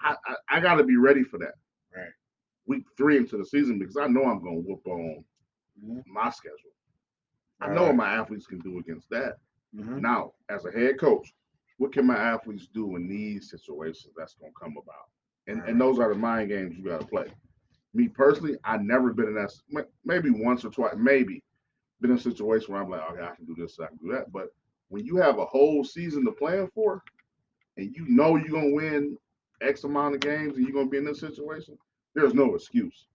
I, 0.00 0.14
I, 0.26 0.56
I 0.56 0.60
got 0.60 0.76
to 0.76 0.84
be 0.84 0.96
ready 0.96 1.24
for 1.24 1.38
that. 1.38 1.54
Right. 1.96 2.10
Week 2.66 2.84
three 2.96 3.16
into 3.16 3.36
the 3.36 3.44
season 3.44 3.78
because 3.78 3.96
I 3.96 4.06
know 4.06 4.24
I'm 4.24 4.42
gonna 4.42 4.60
whoop 4.60 4.86
on 4.86 5.24
Mhm. 5.82 6.02
my 6.06 6.30
schedule. 6.30 6.56
I 7.60 7.66
Right, 7.68 7.74
know 7.74 7.84
what 7.86 7.96
my 7.96 8.12
athletes 8.14 8.46
can 8.46 8.60
do 8.60 8.78
against 8.78 9.08
that. 9.10 9.38
Mhm. 9.74 10.00
Now, 10.00 10.34
as 10.48 10.64
a 10.64 10.70
head 10.70 10.98
coach, 11.00 11.34
what 11.78 11.92
can 11.92 12.06
my 12.06 12.16
athletes 12.16 12.68
do 12.68 12.96
in 12.96 13.08
these 13.08 13.50
situations 13.50 14.14
that's 14.16 14.34
gonna 14.34 14.52
come 14.60 14.76
about? 14.76 15.08
And 15.46 15.60
Right. 15.60 15.70
and 15.70 15.80
those 15.80 15.98
are 15.98 16.08
the 16.12 16.18
mind 16.18 16.50
games 16.50 16.76
you 16.76 16.84
gotta 16.84 17.06
play. 17.06 17.26
Me 17.94 18.08
personally, 18.08 18.56
I've 18.64 18.82
never 18.82 19.12
been 19.12 19.28
in 19.28 19.34
that 19.34 19.52
maybe 20.04 20.30
once 20.30 20.64
or 20.64 20.70
twice, 20.70 20.94
maybe 20.96 21.42
been 22.00 22.10
in 22.10 22.16
a 22.16 22.20
situation 22.20 22.72
where 22.74 22.82
I'm 22.82 22.90
like, 22.90 23.10
okay, 23.12 23.22
I 23.24 23.34
can 23.34 23.44
do 23.44 23.54
this, 23.56 23.78
I 23.80 23.86
can 23.86 23.96
do 23.98 24.12
that. 24.12 24.32
But 24.32 24.52
when 24.88 25.04
you 25.04 25.16
have 25.16 25.38
a 25.38 25.44
whole 25.46 25.84
season 25.84 26.24
to 26.24 26.32
plan 26.32 26.68
for, 26.74 27.02
and 27.76 27.94
you 27.94 28.06
know 28.08 28.36
you're 28.36 28.48
gonna 28.60 28.74
win 28.74 29.16
X 29.60 29.84
amount 29.84 30.14
of 30.14 30.20
games, 30.20 30.56
and 30.56 30.64
you're 30.66 30.74
gonna 30.74 30.88
be 30.90 30.98
in 30.98 31.04
this 31.04 31.20
situation, 31.20 31.76
there's 32.14 32.34
no 32.34 32.54
excuse. 32.54 33.06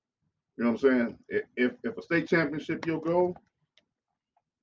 You 0.58 0.64
know 0.66 0.72
what 0.72 0.84
I'm 0.84 0.90
saying? 0.90 1.18
If 1.30 1.44
if, 1.56 1.72
if 1.84 1.98
a 1.98 2.02
state 2.02 2.28
championship 2.28 2.86
your 2.86 3.02
goal, 3.02 3.36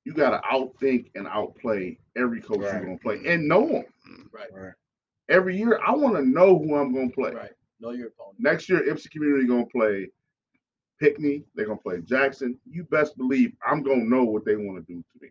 you 0.05 0.13
gotta 0.13 0.41
outthink 0.51 1.11
and 1.15 1.27
outplay 1.27 1.99
every 2.17 2.41
coach 2.41 2.61
Right. 2.61 2.75
you're 2.75 2.85
gonna 2.85 2.99
play 2.99 3.21
and 3.27 3.47
know 3.49 3.67
them. 3.67 3.85
right, 4.33 4.53
Right. 4.53 4.73
Every 5.29 5.57
year, 5.57 5.79
I 5.87 5.93
want 5.93 6.17
to 6.17 6.23
know 6.25 6.59
who 6.59 6.75
I'm 6.77 6.93
gonna 6.93 7.11
play. 7.11 7.33
right. 7.33 7.53
Know 7.81 7.91
your 7.91 8.09
opponent. 8.09 8.41
Next 8.41 8.69
year, 8.69 8.81
Ipsy 8.83 9.11
Community 9.11 9.47
gonna 9.47 9.67
play 9.67 10.11
Pinckney. 11.01 11.45
They're 11.55 11.67
gonna 11.67 11.79
play 11.79 12.01
Jackson. 12.03 12.59
You 12.71 12.85
best 12.85 13.17
believe 13.17 13.53
I'm 13.67 13.83
gonna 13.83 14.05
know 14.05 14.25
what 14.25 14.45
they 14.45 14.57
want 14.57 14.87
to 14.87 14.93
do 14.93 15.01
to 15.01 15.23
me. 15.25 15.31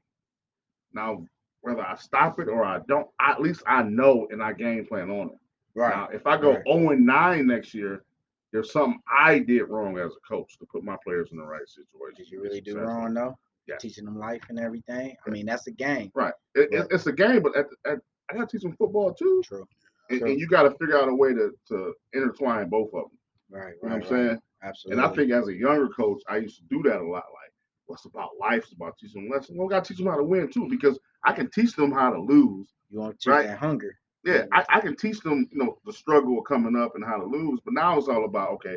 Now, 0.93 1.23
whether 1.61 1.81
I 1.81 1.95
stop 1.95 2.39
it 2.39 2.47
or 2.47 2.63
I 2.65 2.79
don't, 2.87 3.07
at 3.21 3.41
least 3.41 3.61
I 3.67 3.83
know 3.83 4.27
and 4.31 4.41
I 4.41 4.53
game 4.53 4.85
plan 4.85 5.09
on 5.09 5.27
it. 5.29 5.37
Right. 5.75 5.95
Now, 5.95 6.07
if 6.11 6.25
I 6.25 6.37
go 6.37 6.53
right. 6.53 6.63
0 6.67 6.89
and 6.91 7.05
9 7.05 7.47
next 7.47 7.73
year, 7.73 8.03
there's 8.51 8.71
something 8.71 8.99
I 9.07 9.39
did 9.39 9.63
wrong 9.63 9.97
as 9.99 10.11
a 10.11 10.27
coach 10.27 10.57
to 10.57 10.65
put 10.65 10.83
my 10.83 10.97
players 11.03 11.29
in 11.31 11.37
the 11.37 11.43
right 11.45 11.67
situation. 11.67 12.15
Did 12.17 12.31
you 12.31 12.41
really 12.41 12.61
do 12.61 12.77
wrong 12.79 13.13
though? 13.13 13.37
Yes. 13.67 13.81
Teaching 13.81 14.05
them 14.05 14.17
life 14.17 14.41
and 14.49 14.59
everything. 14.59 15.15
I 15.27 15.29
mean, 15.29 15.45
that's 15.45 15.67
a 15.67 15.71
game. 15.71 16.11
Right. 16.15 16.33
It, 16.55 16.69
it- 16.71 16.87
it's 16.89 17.05
a 17.05 17.13
game, 17.13 17.43
but 17.43 17.55
at, 17.55 17.67
at, 17.85 17.99
I 18.31 18.33
got 18.35 18.49
to 18.49 18.57
teach 18.57 18.63
them 18.63 18.75
football 18.75 19.13
too. 19.13 19.43
True. 19.45 19.67
And, 20.09 20.19
True. 20.19 20.29
and 20.31 20.39
you 20.39 20.47
got 20.47 20.63
to 20.63 20.71
figure 20.71 20.97
out 20.97 21.07
a 21.07 21.13
way 21.13 21.33
to, 21.33 21.51
to 21.67 21.93
intertwine 22.13 22.67
both 22.69 22.87
of 22.95 23.03
them. 23.03 23.11
Right. 23.51 23.73
You 23.83 23.89
know 23.89 23.95
right, 23.95 24.03
what 24.05 24.11
I'm 24.11 24.17
right. 24.17 24.29
saying? 24.29 24.41
Absolutely. 24.63 25.03
And 25.03 25.11
I 25.11 25.15
think 25.15 25.31
as 25.31 25.47
a 25.47 25.53
younger 25.55 25.87
coach, 25.89 26.21
I 26.29 26.37
used 26.37 26.57
to 26.57 26.63
do 26.69 26.83
that 26.89 26.99
a 26.99 27.03
lot. 27.03 27.23
Like, 27.33 27.53
what's 27.85 28.05
about 28.05 28.31
life? 28.39 28.63
It's 28.63 28.73
about 28.73 28.97
teaching 28.97 29.23
them 29.23 29.31
lessons. 29.31 29.57
Well, 29.57 29.67
I 29.67 29.71
got 29.71 29.85
to 29.85 29.93
teach 29.93 29.97
them 30.03 30.11
how 30.11 30.17
to 30.17 30.23
win 30.23 30.49
too, 30.51 30.67
because 30.69 30.99
I 31.25 31.33
can 31.33 31.49
teach 31.51 31.75
them 31.75 31.91
how 31.91 32.11
to 32.11 32.21
lose. 32.21 32.67
you 32.89 32.99
want 32.99 33.19
to 33.19 33.23
teach 33.23 33.31
right. 33.31 33.47
that 33.47 33.57
hunger. 33.59 33.97
Yeah, 34.25 34.43
I, 34.53 34.65
I 34.67 34.79
can 34.81 34.95
teach 34.97 35.21
them, 35.21 35.47
you 35.51 35.63
know, 35.63 35.77
the 35.85 35.93
struggle 35.93 36.37
of 36.39 36.45
coming 36.45 36.75
up 36.75 36.95
and 36.95 37.05
how 37.05 37.17
to 37.17 37.25
lose. 37.25 37.61
But 37.63 37.73
now 37.73 37.97
it's 37.97 38.09
all 38.09 38.25
about 38.25 38.49
okay, 38.55 38.75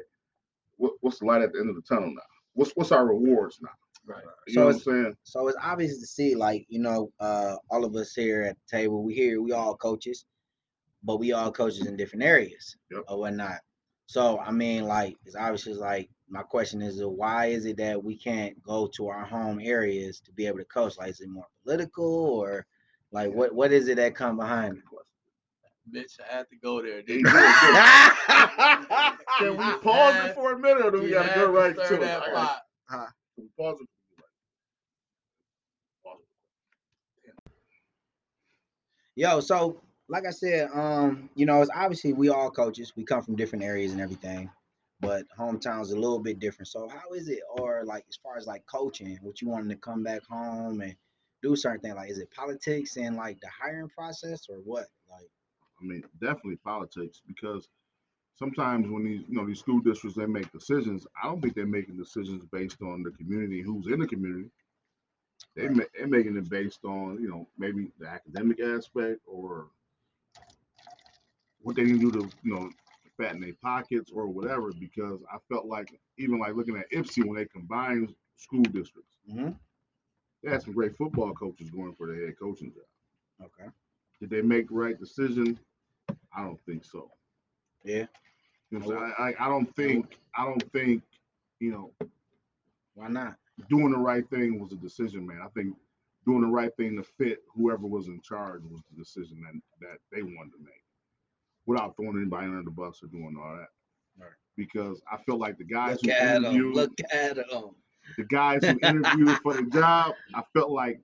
what, 0.77 0.93
what's 1.01 1.19
the 1.19 1.27
light 1.27 1.43
at 1.43 1.53
the 1.53 1.59
end 1.59 1.69
of 1.69 1.75
the 1.77 1.83
tunnel 1.83 2.11
now? 2.11 2.23
What's 2.55 2.71
what's 2.73 2.93
our 2.93 3.07
rewards 3.07 3.59
now? 3.61 3.71
Right. 4.07 4.23
You 4.47 4.55
So 4.55 4.61
know 4.61 4.67
what 4.67 4.71
I'm 4.75 4.77
it's- 4.81 4.85
saying? 5.05 5.17
So 5.25 5.49
it's 5.49 5.59
obvious 5.63 5.99
to 6.01 6.07
see, 6.07 6.35
like, 6.37 6.65
you 6.69 6.79
know, 6.81 7.11
uh, 7.21 7.57
all 7.71 7.85
of 7.85 7.95
us 7.97 8.15
here 8.15 8.43
at 8.43 8.57
the 8.57 8.79
table, 8.79 9.03
we 9.03 9.15
here, 9.15 9.43
we 9.43 9.53
all 9.53 9.77
coaches, 9.77 10.25
but 11.03 11.19
we 11.19 11.33
all 11.33 11.51
coaches 11.53 11.87
in 11.87 11.97
different 11.97 12.23
areas 12.25 12.77
Yep. 12.91 13.03
or 13.09 13.19
whatnot. 13.21 13.59
So 14.13 14.39
I 14.41 14.51
mean, 14.51 14.85
like, 14.85 15.17
it's 15.25 15.37
obviously 15.37 15.73
like 15.73 16.11
my 16.29 16.43
question 16.43 16.83
is, 16.83 17.01
uh, 17.01 17.09
why 17.09 17.47
is 17.47 17.65
it 17.65 17.79
that 17.79 18.05
we 18.05 18.15
can't 18.15 18.63
go 18.63 18.87
to 18.89 19.09
our 19.09 19.25
home 19.25 19.59
areas 19.59 20.21
to 20.21 20.33
be 20.33 20.47
able 20.47 20.59
to 20.59 20.67
coach? 20.67 20.99
Like, 20.99 21.13
is 21.13 21.21
it 21.23 21.31
more 21.31 21.47
political 21.65 22.27
or 22.27 22.67
like 23.11 23.33
what 23.33 23.55
what 23.55 23.73
is 23.73 23.89
it 23.89 23.97
that 23.97 24.15
come 24.15 24.37
behind 24.37 24.77
it? 24.77 24.83
Bitch, 25.97 26.21
I 26.21 26.31
had 26.37 26.47
to 26.51 26.57
go 26.57 26.83
there. 26.83 26.99
He 26.99 27.05
Didn't 27.05 27.25
did 27.25 27.33
I? 27.35 29.17
good. 29.39 29.47
Can 29.47 29.57
we 29.57 29.65
He 29.65 29.73
pause 29.79 30.13
had- 30.15 30.31
it 30.33 30.35
for 30.35 30.53
a 30.53 30.59
minute, 30.59 30.85
or 30.85 30.91
do 30.91 31.01
we 31.01 31.09
got 31.09 31.23
to 31.23 31.29
had 31.31 31.35
go 31.47 31.51
right 31.51 31.75
stir 31.75 31.89
to 31.89 31.95
it? 31.95 32.01
that 32.01 32.23
I. 32.37 32.59
Can 32.91 33.07
we 33.39 33.45
pause 33.59 33.79
it? 33.81 33.89
Pause 36.05 36.19
it. 37.25 37.35
Yo, 39.17 39.41
so 39.41 39.81
like 40.13 40.27
I 40.27 40.31
said, 40.31 40.69
um, 40.75 41.31
you 41.35 41.47
know, 41.47 41.63
it's 41.63 41.71
obviously 41.75 42.13
we 42.13 42.29
all 42.29 42.51
coaches. 42.51 42.93
We 42.97 43.05
come 43.05 43.23
from 43.23 43.37
different 43.37 43.65
areas 43.65 43.93
and 43.93 44.01
everything, 44.01 44.51
but 45.01 45.25
hometown's 45.39 45.91
a 45.93 45.99
little 45.99 46.19
bit 46.19 46.39
different. 46.39 46.69
So 46.69 46.87
how 46.89 47.15
is 47.15 47.29
it, 47.31 47.41
or 47.57 47.83
like 47.87 48.05
as 48.11 48.19
far 48.23 48.37
as 48.37 48.47
like 48.47 48.65
coaching, 48.67 49.19
what 49.23 49.41
you 49.41 49.49
wanting 49.49 49.71
to 49.71 49.77
come 49.77 50.03
back 50.05 50.21
home 50.31 50.83
and 50.83 50.95
do 51.43 51.57
certain 51.57 51.81
things? 51.81 51.97
Like, 51.97 52.11
is 52.11 52.19
it 52.19 52.31
politics 52.31 52.99
and 52.99 53.17
like 53.17 53.41
the 53.41 53.49
hiring 53.49 53.89
process, 53.89 54.47
or 54.51 54.57
what? 54.59 54.87
Like, 55.11 55.31
I 55.81 55.85
mean, 55.85 56.05
definitely 56.21 56.57
politics 56.57 57.23
because 57.27 57.69
sometimes 58.37 58.89
when 58.91 59.05
these 59.05 59.23
you 59.29 59.37
know 59.37 59.47
these 59.47 59.61
school 59.61 59.81
districts 59.81 60.19
they 60.19 60.27
make 60.27 60.53
decisions, 60.53 61.07
I 61.23 61.27
don't 61.27 61.41
think 61.41 61.55
they're 61.55 61.67
making 61.67 61.97
decisions 61.97 62.45
based 62.53 62.83
on 62.83 63.03
the 63.03 63.13
community 63.13 63.63
who's 63.63 63.87
in 63.87 64.01
the 64.01 64.07
community. 64.07 64.51
They 65.57 65.69
Right. 65.69 65.77
ma- 65.77 65.85
they're 65.97 66.07
making 66.07 66.37
it 66.37 66.51
based 66.51 66.85
on 66.85 67.19
you 67.23 67.31
know 67.31 67.49
maybe 67.59 67.91
the 67.99 68.09
academic 68.09 68.61
aspect 68.61 69.21
or 69.27 69.69
what 71.63 71.77
they 71.77 71.85
can 71.85 71.99
do 71.99 72.11
to 72.13 72.31
you 72.43 72.55
know 72.55 72.71
fatten 73.19 73.41
their 73.41 73.55
pockets 73.63 74.11
or 74.13 74.27
whatever. 74.29 74.73
Because 74.73 75.21
I 75.33 75.39
felt 75.49 75.67
like 75.67 75.89
even 76.19 76.39
like 76.39 76.55
looking 76.55 76.77
at 76.77 76.91
Ipsy 76.93 77.25
when 77.25 77.37
they 77.37 77.47
combined 77.47 78.15
school 78.37 78.63
districts, 78.65 79.17
Mhm. 79.29 79.59
they 80.43 80.51
had 80.51 80.63
some 80.63 80.75
great 80.75 80.97
football 80.97 81.33
coaches 81.35 81.71
going 81.71 81.95
for 81.95 82.07
their 82.07 82.27
head 82.27 82.39
coaching 82.39 82.73
job. 82.73 82.85
okay, 83.43 83.71
Did 84.21 84.31
they 84.31 84.43
make 84.43 84.69
the 84.69 84.75
right 84.75 84.99
decision? 84.99 85.59
I 86.37 86.45
don't 86.45 86.61
think 86.67 86.85
so. 86.85 87.11
yeah, 87.85 88.07
You 88.71 88.81
know, 88.81 88.97
I'm? 88.97 89.13
I, 89.19 89.31
I, 89.31 89.47
I 89.47 89.49
don't 89.49 89.75
think 89.77 90.19
I 90.37 90.45
don't 90.45 90.73
think 90.73 91.03
you 91.61 91.71
know 91.73 91.93
why 92.95 93.09
not? 93.09 93.37
doing 93.69 93.93
the 93.93 93.99
right 93.99 94.29
thing 94.31 94.59
was 94.61 94.73
a 94.73 94.77
decision, 94.77 95.27
man. 95.27 95.41
I 95.43 95.49
think 95.49 95.77
doing 96.27 96.43
the 96.43 96.49
right 96.49 96.75
thing 96.77 96.97
to 96.97 97.03
fit 97.03 97.39
whoever 97.55 97.87
was 97.87 98.09
in 98.09 98.21
charge 98.21 98.63
was 98.65 98.81
the 98.91 98.97
decision 98.97 99.43
that 99.45 99.61
that 99.81 99.99
they 100.13 100.23
wanted 100.23 100.53
to 100.53 100.59
make, 100.65 100.82
without 101.67 101.97
throwing 101.97 102.17
anybody 102.17 102.47
under 102.47 102.63
the 102.63 102.71
bus 102.71 103.01
or 103.03 103.07
doing 103.09 103.37
all 103.41 103.57
that. 103.57 103.69
Right. 104.19 104.31
Because 104.57 105.01
I 105.11 105.17
feel 105.19 105.39
like 105.39 105.59
the 105.59 105.65
guys 105.65 105.99
Look 106.03 106.05
who 106.05 106.11
at 106.13 106.37
him! 106.37 106.45
interviewed, 106.45 106.75
Look 106.77 106.93
at 107.13 107.37
him! 107.39 107.71
the 108.19 108.25
guys 108.25 108.65
who 108.65 108.79
interviewed 108.83 109.39
for 109.43 109.55
the 109.55 109.63
job, 109.73 110.15
I 110.35 110.43
felt 110.53 110.71
like 110.71 111.01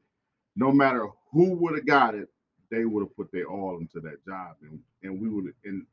no 0.57 0.73
matter 0.73 1.07
who 1.33 1.55
would 1.55 1.75
have 1.77 1.87
got 1.87 2.15
it, 2.15 2.29
they 2.71 2.85
would 2.85 3.03
have 3.03 3.17
put 3.17 3.31
their 3.33 3.47
all 3.47 3.79
into 3.79 4.01
that 4.01 4.25
job, 4.27 4.57
and 4.63 4.81
and 5.03 5.21
we 5.21 5.29
would 5.29 5.55
and 5.65 5.87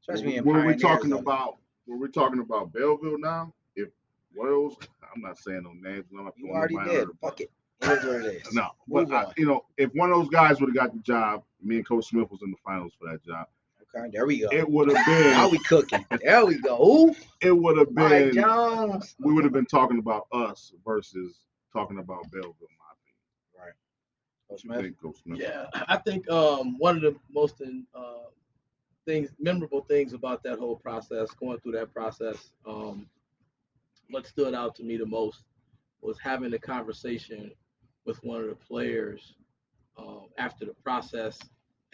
Especially 0.00 0.36
in 0.36 0.44
when 0.44 0.64
we're 0.64 0.74
talking 0.76 1.10
Zone. 1.10 1.18
about 1.20 1.56
when 1.86 1.98
we're 2.00 2.08
talking 2.08 2.40
about 2.40 2.72
Belleville 2.72 3.18
now, 3.18 3.52
if 3.76 3.88
Wales, 4.34 4.76
I'm 5.14 5.20
not 5.22 5.38
saying 5.38 5.62
no 5.64 5.72
names, 5.72 6.06
I'm 6.16 6.24
not 6.24 6.34
you 6.36 6.46
throwing 6.46 6.56
already 6.58 6.74
nobody 6.74 6.90
did. 6.90 7.00
under 7.02 7.12
the 7.12 7.18
Fuck 7.20 7.36
bus. 7.38 7.40
it. 7.40 7.50
It 7.82 7.90
is 7.90 8.04
what 8.04 8.14
it 8.24 8.46
is. 8.46 8.54
No, 8.54 8.68
Move 8.88 9.08
but 9.10 9.14
I, 9.28 9.32
you 9.36 9.46
know, 9.46 9.64
if 9.76 9.90
one 9.94 10.10
of 10.10 10.16
those 10.18 10.28
guys 10.28 10.60
would 10.60 10.68
have 10.70 10.76
got 10.76 10.94
the 10.94 11.00
job, 11.00 11.42
me 11.62 11.76
and 11.76 11.86
Coach 11.86 12.06
Smith 12.06 12.30
was 12.30 12.40
in 12.42 12.50
the 12.50 12.56
finals 12.64 12.92
for 12.98 13.10
that 13.10 13.22
job. 13.24 13.46
Okay, 13.96 14.10
there 14.12 14.26
we 14.26 14.40
go. 14.40 14.48
It 14.50 14.68
would 14.68 14.88
have 14.88 15.06
been. 15.06 15.30
Now 15.32 15.42
been, 15.44 15.52
we 15.52 15.58
cooking. 15.58 16.04
There 16.22 16.46
we 16.46 16.58
go. 16.58 16.76
Who? 16.76 17.16
it 17.40 17.52
would 17.52 17.78
have 17.78 17.94
been. 17.94 18.04
Mike 18.04 18.32
been, 18.32 18.34
Jones. 18.34 19.14
we 19.20 19.32
would 19.32 19.44
have 19.44 19.52
been 19.52 19.66
talking 19.66 19.98
about 19.98 20.26
us 20.32 20.72
versus 20.84 21.40
talking 21.72 21.98
about 21.98 22.30
Belleville. 22.30 22.54
My 22.60 22.92
opinion. 22.92 23.56
Right. 23.56 23.72
What 24.48 24.56
Coach 24.56 24.62
Smith. 24.62 24.80
think, 24.80 25.00
Coach 25.00 25.16
Smith? 25.22 25.38
Yeah, 25.40 25.66
I 25.88 25.96
think 25.98 26.28
um, 26.30 26.76
one 26.78 26.96
of 26.96 27.02
the 27.02 27.16
most 27.32 27.62
uh, 27.94 28.00
things, 29.06 29.30
memorable 29.38 29.82
things 29.82 30.12
about 30.12 30.42
that 30.42 30.58
whole 30.58 30.76
process, 30.76 31.30
going 31.32 31.60
through 31.60 31.72
that 31.72 31.92
process, 31.92 32.50
um, 32.66 33.06
what 34.10 34.26
stood 34.26 34.54
out 34.54 34.74
to 34.76 34.82
me 34.82 34.96
the 34.96 35.06
most 35.06 35.44
was 36.00 36.18
having 36.22 36.52
a 36.52 36.58
conversation 36.58 37.50
with 38.04 38.22
one 38.24 38.40
of 38.40 38.48
the 38.48 38.54
players 38.54 39.34
um, 39.96 40.26
after 40.36 40.66
the 40.66 40.74
process 40.82 41.38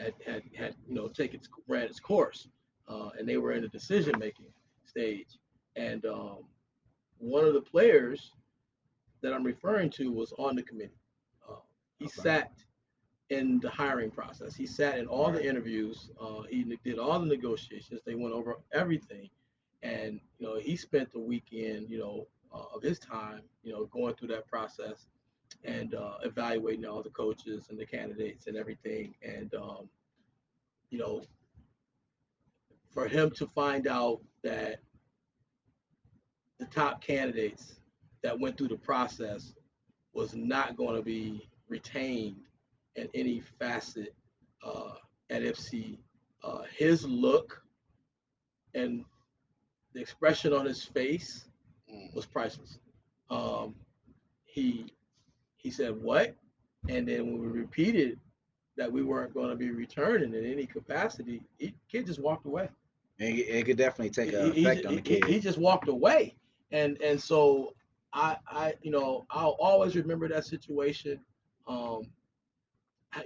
had, 0.00 0.14
had, 0.26 0.42
had 0.56 0.76
you 0.88 0.94
know 0.94 1.08
taken 1.08 1.40
its 1.40 1.48
ran 1.68 1.84
its 1.84 2.00
course, 2.00 2.48
uh, 2.88 3.10
and 3.18 3.28
they 3.28 3.38
were 3.38 3.52
in 3.52 3.62
the 3.62 3.68
decision 3.68 4.14
making 4.18 4.46
stage, 4.86 5.38
and 5.76 6.06
um, 6.06 6.38
one 7.18 7.44
of 7.44 7.54
the 7.54 7.62
players 7.62 8.32
that 9.22 9.32
I'm 9.34 9.44
referring 9.44 9.90
to 9.90 10.12
was 10.12 10.32
on 10.38 10.56
the 10.56 10.62
committee. 10.62 10.98
Uh, 11.48 11.56
he 11.98 12.06
Okay. 12.06 12.22
sat 12.22 12.52
in 13.30 13.60
the 13.60 13.70
hiring 13.70 14.10
process. 14.10 14.54
He 14.56 14.66
sat 14.66 14.98
in 14.98 15.06
all 15.06 15.32
the 15.32 15.44
interviews. 15.46 16.10
Uh, 16.20 16.42
he 16.50 16.64
did 16.84 16.98
all 16.98 17.18
the 17.20 17.26
negotiations. 17.26 18.00
They 18.06 18.14
went 18.14 18.34
over 18.34 18.58
everything, 18.72 19.30
and 19.82 20.20
you 20.38 20.46
know 20.46 20.58
he 20.58 20.76
spent 20.76 21.12
the 21.12 21.20
weekend, 21.20 21.90
you 21.90 21.98
know, 21.98 22.26
uh, 22.54 22.64
of 22.76 22.82
his 22.82 22.98
time, 22.98 23.42
you 23.62 23.72
know, 23.72 23.86
going 23.86 24.14
through 24.14 24.28
that 24.28 24.46
process 24.48 25.06
and 25.64 25.94
uh, 25.94 26.14
evaluating 26.22 26.86
all 26.86 27.02
the 27.02 27.10
coaches 27.10 27.66
and 27.70 27.78
the 27.78 27.86
candidates 27.86 28.46
and 28.46 28.56
everything. 28.56 29.14
And 29.22 29.52
um, 29.54 29.88
you 30.90 30.98
know, 30.98 31.22
for 32.92 33.06
him 33.06 33.30
to 33.32 33.46
find 33.46 33.86
out 33.86 34.20
that 34.42 34.80
the 36.58 36.66
top 36.66 37.00
candidates 37.02 37.80
that 38.22 38.38
went 38.38 38.56
through 38.58 38.68
the 38.68 38.76
process 38.76 39.54
was 40.12 40.34
not 40.34 40.76
going 40.76 40.96
to 40.96 41.02
be 41.02 41.48
retained 41.68 42.36
in 42.96 43.08
any 43.14 43.40
facet 43.40 44.14
uh, 44.64 44.94
at 45.30 45.42
FC. 45.42 45.96
Uh, 46.42 46.62
his 46.76 47.04
look 47.04 47.62
and 48.74 49.04
the 49.94 50.00
expression 50.00 50.52
on 50.52 50.66
his 50.66 50.82
face 50.82 51.46
Mm. 51.92 52.14
was 52.14 52.26
priceless. 52.26 52.78
Um, 53.30 53.74
he 54.44 54.86
he 55.62 55.70
said 55.70 56.00
what, 56.00 56.34
and 56.88 57.06
then 57.08 57.26
when 57.26 57.40
we 57.40 57.46
repeated 57.48 58.18
that 58.76 58.90
we 58.90 59.02
weren't 59.02 59.34
going 59.34 59.50
to 59.50 59.56
be 59.56 59.70
returning 59.70 60.32
in 60.34 60.44
any 60.44 60.66
capacity, 60.66 61.42
he 61.58 61.74
kid 61.90 62.06
just 62.06 62.20
walked 62.20 62.46
away. 62.46 62.68
It, 63.18 63.24
it 63.48 63.66
could 63.66 63.76
definitely 63.76 64.10
take 64.10 64.32
an 64.32 64.52
he, 64.52 64.60
he 64.62 64.66
effect 64.66 64.82
ju- 64.82 64.88
on 64.88 64.94
the 64.96 65.02
he- 65.02 65.14
he- 65.14 65.20
kid. 65.20 65.30
he 65.30 65.40
just 65.40 65.58
walked 65.58 65.88
away. 65.88 66.36
And 66.72 67.00
and 67.02 67.20
so 67.20 67.74
i 68.12 68.36
i 68.48 68.74
you 68.82 68.90
know 68.90 69.24
i'll 69.30 69.56
always 69.60 69.94
remember 69.96 70.28
that 70.28 70.44
situation. 70.44 71.20
Um 71.68 72.02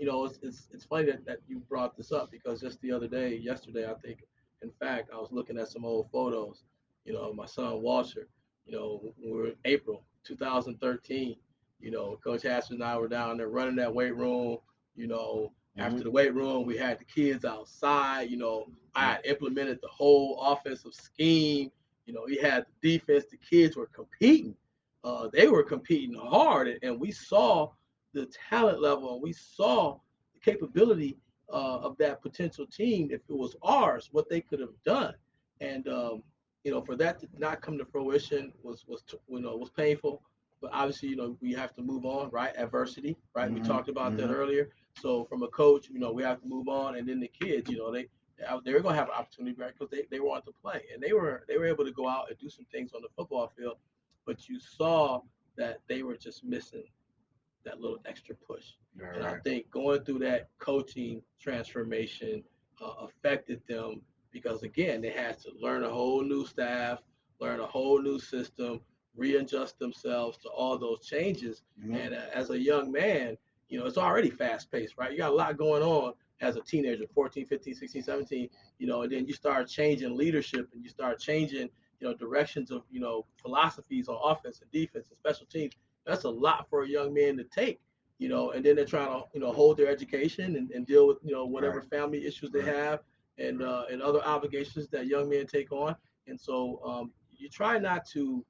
you 0.00 0.06
know 0.06 0.24
it's 0.24 0.38
it's, 0.42 0.68
it's 0.72 0.84
funny 0.84 1.06
that, 1.06 1.24
that 1.26 1.38
you 1.46 1.58
brought 1.68 1.96
this 1.96 2.10
up 2.12 2.30
because 2.30 2.60
just 2.60 2.80
the 2.80 2.90
other 2.90 3.06
day 3.08 3.36
yesterday 3.36 3.88
i 3.90 3.94
think 3.94 4.24
in 4.62 4.70
fact 4.80 5.10
i 5.12 5.16
was 5.16 5.30
looking 5.30 5.58
at 5.58 5.68
some 5.68 5.84
old 5.84 6.10
photos 6.10 6.64
you 7.04 7.12
know 7.12 7.32
my 7.32 7.44
son 7.46 7.82
walter 7.82 8.28
you 8.66 8.72
know 8.76 9.12
we 9.22 9.30
were 9.30 9.48
in 9.48 9.54
april 9.66 10.02
2013 10.24 11.36
you 11.80 11.90
know 11.90 12.18
coach 12.22 12.42
Haskins 12.42 12.80
and 12.80 12.84
i 12.88 12.96
were 12.96 13.08
down 13.08 13.36
there 13.36 13.48
running 13.48 13.76
that 13.76 13.94
weight 13.94 14.16
room 14.16 14.58
you 14.96 15.06
know 15.06 15.52
after 15.78 16.00
Mhm. 16.00 16.04
the 16.04 16.10
weight 16.10 16.34
room 16.34 16.64
we 16.64 16.76
had 16.76 16.98
the 16.98 17.04
kids 17.04 17.44
outside 17.44 18.30
you 18.30 18.36
know 18.36 18.66
I 18.94 19.12
had 19.14 19.26
implemented 19.26 19.80
the 19.82 19.88
whole 19.88 20.40
offensive 20.40 20.94
scheme. 20.94 21.70
You 22.06 22.14
know, 22.14 22.26
he 22.26 22.40
had 22.40 22.64
the 22.80 22.90
defense. 22.92 23.24
The 23.30 23.36
kids 23.38 23.76
were 23.76 23.86
competing. 23.86 24.54
Uh, 25.02 25.28
they 25.32 25.48
were 25.48 25.62
competing 25.64 26.14
hard, 26.14 26.68
and, 26.68 26.78
and 26.82 27.00
we 27.00 27.10
saw 27.10 27.70
the 28.12 28.26
talent 28.26 28.80
level, 28.80 29.14
and 29.14 29.22
we 29.22 29.32
saw 29.32 29.98
the 30.32 30.40
capability 30.40 31.18
uh, 31.52 31.78
of 31.78 31.96
that 31.98 32.22
potential 32.22 32.66
team. 32.66 33.10
If 33.10 33.20
it 33.28 33.36
was 33.36 33.56
ours, 33.62 34.08
what 34.12 34.28
they 34.28 34.40
could 34.40 34.60
have 34.60 34.80
done, 34.84 35.14
and 35.60 35.88
um, 35.88 36.22
you 36.62 36.70
know, 36.70 36.80
for 36.82 36.96
that 36.96 37.18
to 37.20 37.28
not 37.36 37.60
come 37.60 37.76
to 37.78 37.84
fruition 37.84 38.52
was 38.62 38.84
was 38.86 39.02
you 39.28 39.40
know 39.40 39.56
was 39.56 39.70
painful. 39.70 40.22
But 40.64 40.74
obviously, 40.74 41.10
you 41.10 41.16
know, 41.16 41.38
we 41.42 41.52
have 41.54 41.74
to 41.76 41.82
move 41.82 42.06
on, 42.06 42.30
right? 42.30 42.56
Adversity, 42.56 43.18
right? 43.34 43.52
We 43.52 43.60
Mhm, 43.60 43.66
talked 43.66 43.88
about 43.88 44.16
that 44.16 44.30
mhm. 44.30 44.34
earlier. 44.34 44.70
So 44.94 45.24
from 45.26 45.42
a 45.42 45.48
coach, 45.48 45.90
you 45.90 46.00
know, 46.00 46.12
we 46.12 46.24
have 46.24 46.40
to 46.42 46.46
move 46.48 46.68
on, 46.68 46.96
and 46.96 47.08
then 47.08 47.20
the 47.20 47.28
kids, 47.28 47.70
you 47.70 47.78
know, 47.78 47.92
they 47.92 48.08
they 48.64 48.72
were 48.74 48.80
going 48.80 48.94
to 48.94 49.00
have 49.00 49.08
an 49.08 49.14
opportunity 49.14 49.56
right 49.60 49.72
because 49.78 49.90
they, 49.90 50.06
they 50.10 50.20
wanted 50.20 50.46
to 50.46 50.52
play 50.62 50.82
and 50.92 51.02
they 51.02 51.12
were 51.12 51.44
they 51.48 51.58
were 51.58 51.66
able 51.66 51.84
to 51.84 51.92
go 51.92 52.08
out 52.08 52.30
and 52.30 52.38
do 52.38 52.48
some 52.50 52.66
things 52.72 52.92
on 52.94 53.02
the 53.02 53.08
football 53.16 53.48
field, 53.56 53.76
but 54.26 54.48
you 54.48 54.58
saw 54.58 55.20
that 55.56 55.80
they 55.88 56.02
were 56.02 56.16
just 56.16 56.44
missing 56.44 56.84
that 57.64 57.80
little 57.80 57.98
extra 58.06 58.34
push. 58.36 58.74
And 59.12 59.24
I 59.24 59.34
think 59.44 59.70
going 59.70 60.04
through 60.04 60.20
that 60.20 60.50
coaching 60.58 61.22
transformation 61.40 62.44
uh, 62.82 63.06
affected 63.06 63.62
them 63.68 64.02
because 64.32 64.62
again 64.62 65.02
they 65.02 65.10
had 65.10 65.38
to 65.40 65.52
learn 65.60 65.84
a 65.84 65.90
whole 65.90 66.22
new 66.22 66.44
staff, 66.46 67.02
learn 67.40 67.60
a 67.60 67.66
whole 67.66 68.00
new 68.00 68.18
system, 68.18 68.80
readjust 69.16 69.78
themselves 69.78 70.38
to 70.38 70.48
all 70.48 70.78
those 70.78 71.06
changes. 71.06 71.62
Mhm. 71.80 71.96
And 71.96 72.14
uh, 72.14 72.26
as 72.32 72.50
a 72.50 72.58
young 72.58 72.90
man, 72.92 73.36
you 73.68 73.78
know, 73.78 73.86
it's 73.86 73.98
already 73.98 74.30
fast 74.30 74.70
paced, 74.70 74.96
right? 74.98 75.10
You 75.12 75.18
got 75.18 75.32
a 75.32 75.34
lot 75.34 75.56
going 75.56 75.82
on 75.82 76.14
as 76.40 76.56
a 76.56 76.60
teenager, 76.60 77.06
14, 77.06 77.46
15, 77.46 77.74
16, 77.74 78.02
17, 78.02 78.48
you 78.78 78.86
know, 78.86 79.02
and 79.02 79.12
then 79.12 79.26
you 79.26 79.32
start 79.32 79.68
changing 79.68 80.16
leadership 80.16 80.68
and 80.72 80.82
you 80.82 80.88
start 80.90 81.18
changing, 81.18 81.68
you 82.00 82.08
know, 82.08 82.14
directions 82.14 82.70
of, 82.70 82.82
you 82.90 83.00
know, 83.00 83.24
philosophies 83.40 84.08
on 84.08 84.18
offense 84.22 84.60
and 84.60 84.70
defense 84.70 85.08
and 85.08 85.16
special 85.18 85.46
teams. 85.46 85.74
That's 86.06 86.24
a 86.24 86.30
lot 86.30 86.68
for 86.68 86.82
a 86.82 86.88
young 86.88 87.14
man 87.14 87.36
to 87.38 87.44
take, 87.44 87.80
you 88.18 88.28
know, 88.28 88.50
and 88.50 88.64
then 88.64 88.76
they're 88.76 88.84
trying 88.84 89.08
to, 89.08 89.24
you 89.32 89.40
know, 89.40 89.52
hold 89.52 89.76
their 89.78 89.88
education 89.88 90.56
and, 90.56 90.70
and 90.70 90.86
deal 90.86 91.06
with, 91.06 91.18
you 91.22 91.32
know, 91.32 91.46
whatever 91.46 91.80
family 91.82 92.26
issues 92.26 92.50
they 92.50 92.60
Right. 92.60 92.74
have 92.74 93.00
and 93.38 93.62
uh, 93.62 93.84
and 93.90 94.02
other 94.02 94.22
obligations 94.24 94.88
that 94.88 95.06
young 95.06 95.28
men 95.28 95.46
take 95.46 95.72
on. 95.72 95.96
And 96.26 96.38
so 96.38 96.80
um, 96.84 97.12
you 97.36 97.48
try 97.48 97.78
not 97.78 98.04
to 98.06 98.44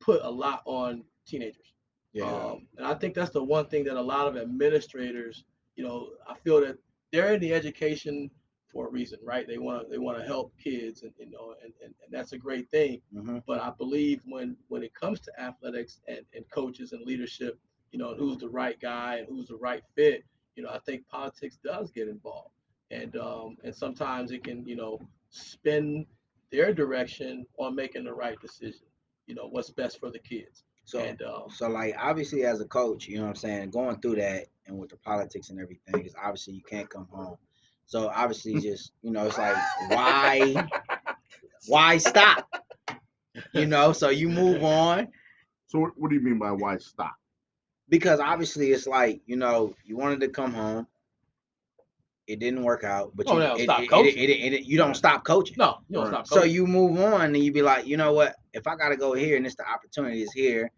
put 0.00 0.20
a 0.22 0.30
lot 0.30 0.62
on 0.64 1.04
teenagers. 1.26 1.74
Yeah. 2.12 2.24
Um, 2.24 2.66
and 2.76 2.86
I 2.86 2.94
think 2.94 3.14
that's 3.14 3.30
the 3.30 3.42
one 3.42 3.66
thing 3.66 3.84
that 3.84 3.96
a 3.96 4.00
lot 4.00 4.26
of 4.26 4.36
administrators, 4.36 5.44
you 5.76 5.84
know, 5.84 6.10
I 6.28 6.34
feel 6.34 6.60
that 6.62 6.76
they're 7.12 7.34
in 7.34 7.40
the 7.40 7.54
education 7.54 8.30
for 8.72 8.86
a 8.88 8.90
reason, 8.90 9.18
right? 9.22 9.46
They 9.46 9.58
want 9.58 9.82
to 9.82 9.90
they 9.90 9.98
want 9.98 10.18
to 10.18 10.24
help 10.24 10.52
kids, 10.62 11.02
and 11.02 11.12
you 11.18 11.30
know, 11.30 11.54
and, 11.62 11.72
and, 11.84 11.94
and 12.04 12.12
that's 12.12 12.32
a 12.32 12.38
great 12.38 12.70
thing. 12.70 13.00
Mhm. 13.14 13.42
But 13.46 13.60
I 13.60 13.70
believe 13.70 14.22
when 14.26 14.56
when 14.68 14.82
it 14.82 14.94
comes 14.94 15.20
to 15.20 15.40
athletics 15.40 16.00
and, 16.08 16.20
and 16.34 16.44
coaches 16.50 16.92
and 16.92 17.02
leadership, 17.04 17.58
you 17.92 17.98
know, 17.98 18.14
who's 18.14 18.38
the 18.38 18.48
right 18.48 18.78
guy 18.80 19.16
and 19.16 19.26
who's 19.28 19.48
the 19.48 19.56
right 19.56 19.82
fit, 19.96 20.24
you 20.54 20.62
know, 20.62 20.70
I 20.70 20.78
think 20.80 21.06
politics 21.08 21.58
does 21.64 21.90
get 21.90 22.08
involved, 22.08 22.54
and 22.90 23.16
um, 23.16 23.56
and 23.64 23.74
sometimes 23.74 24.30
it 24.30 24.44
can, 24.44 24.64
you 24.64 24.76
know, 24.76 25.00
spin 25.30 26.06
their 26.52 26.72
direction 26.72 27.46
on 27.58 27.74
making 27.74 28.04
the 28.04 28.14
right 28.14 28.40
decision. 28.40 28.86
You 29.30 29.36
know, 29.36 29.48
what's 29.48 29.70
best 29.70 30.00
for 30.00 30.10
the 30.10 30.18
kids. 30.18 30.64
So 30.86 30.98
and 31.00 31.22
um, 31.22 31.44
So 31.50 31.68
like 31.68 31.94
obviously 31.98 32.44
as 32.44 32.60
a 32.60 32.66
coach, 32.66 33.06
you 33.08 33.18
know 33.18 33.22
what 33.24 33.30
I'm 33.30 33.36
saying, 33.36 33.70
going 33.70 34.00
through 34.00 34.16
that 34.16 34.46
and 34.66 34.78
with 34.78 34.90
the 34.90 34.96
politics 34.96 35.50
and 35.50 35.60
everything 35.60 36.04
is 36.04 36.14
obviously 36.20 36.54
you 36.54 36.62
can't 36.68 36.90
come 36.90 37.06
home. 37.12 37.36
So 37.86 38.08
obviously 38.08 38.60
just, 38.60 38.92
you 39.02 39.12
know, 39.12 39.26
it's 39.26 39.38
like 39.38 39.56
why 39.90 40.68
why 41.66 41.98
stop? 41.98 42.44
You 43.52 43.66
know, 43.66 43.92
so 43.92 44.08
you 44.10 44.28
move 44.28 44.64
on 44.64 45.08
So 45.68 45.78
what, 45.80 45.92
what 45.96 46.10
do 46.10 46.16
you 46.16 46.22
mean 46.22 46.38
by 46.38 46.50
why 46.52 46.78
stop? 46.78 47.14
because 47.88 48.20
obviously 48.20 48.72
it's 48.72 48.86
like, 48.86 49.22
you 49.26 49.36
know, 49.36 49.74
you 49.84 49.96
wanted 49.96 50.20
to 50.20 50.28
come 50.28 50.52
home. 50.54 50.86
It 52.26 52.38
didn't 52.40 52.62
work 52.62 52.84
out, 52.84 53.12
but 53.16 53.30
Oh, 53.30 53.34
you, 53.34 53.40
no, 53.40 53.54
it, 53.56 53.88
coaching. 53.88 54.64
you 54.66 54.76
don't 54.78 54.94
stop 54.96 55.24
coaching. 55.24 55.56
no, 55.58 55.78
you 55.88 55.96
don't 55.96 56.06
Right. 56.06 56.08
stop. 56.08 56.26
So 56.26 56.44
you 56.44 56.66
move 56.66 57.00
on 57.00 57.22
and 57.22 57.36
you 57.36 57.52
be 57.52 57.62
like, 57.62 57.86
you 57.86 57.96
know 57.96 58.12
what? 58.12 58.36
If 58.52 58.66
I 58.66 58.76
gotta 58.76 58.96
go 58.96 59.12
here 59.12 59.36
and 59.36 59.46
it's 59.46 59.54
the 59.56 59.68
opportunity 59.68 60.22
is 60.22 60.32
here, 60.32 60.70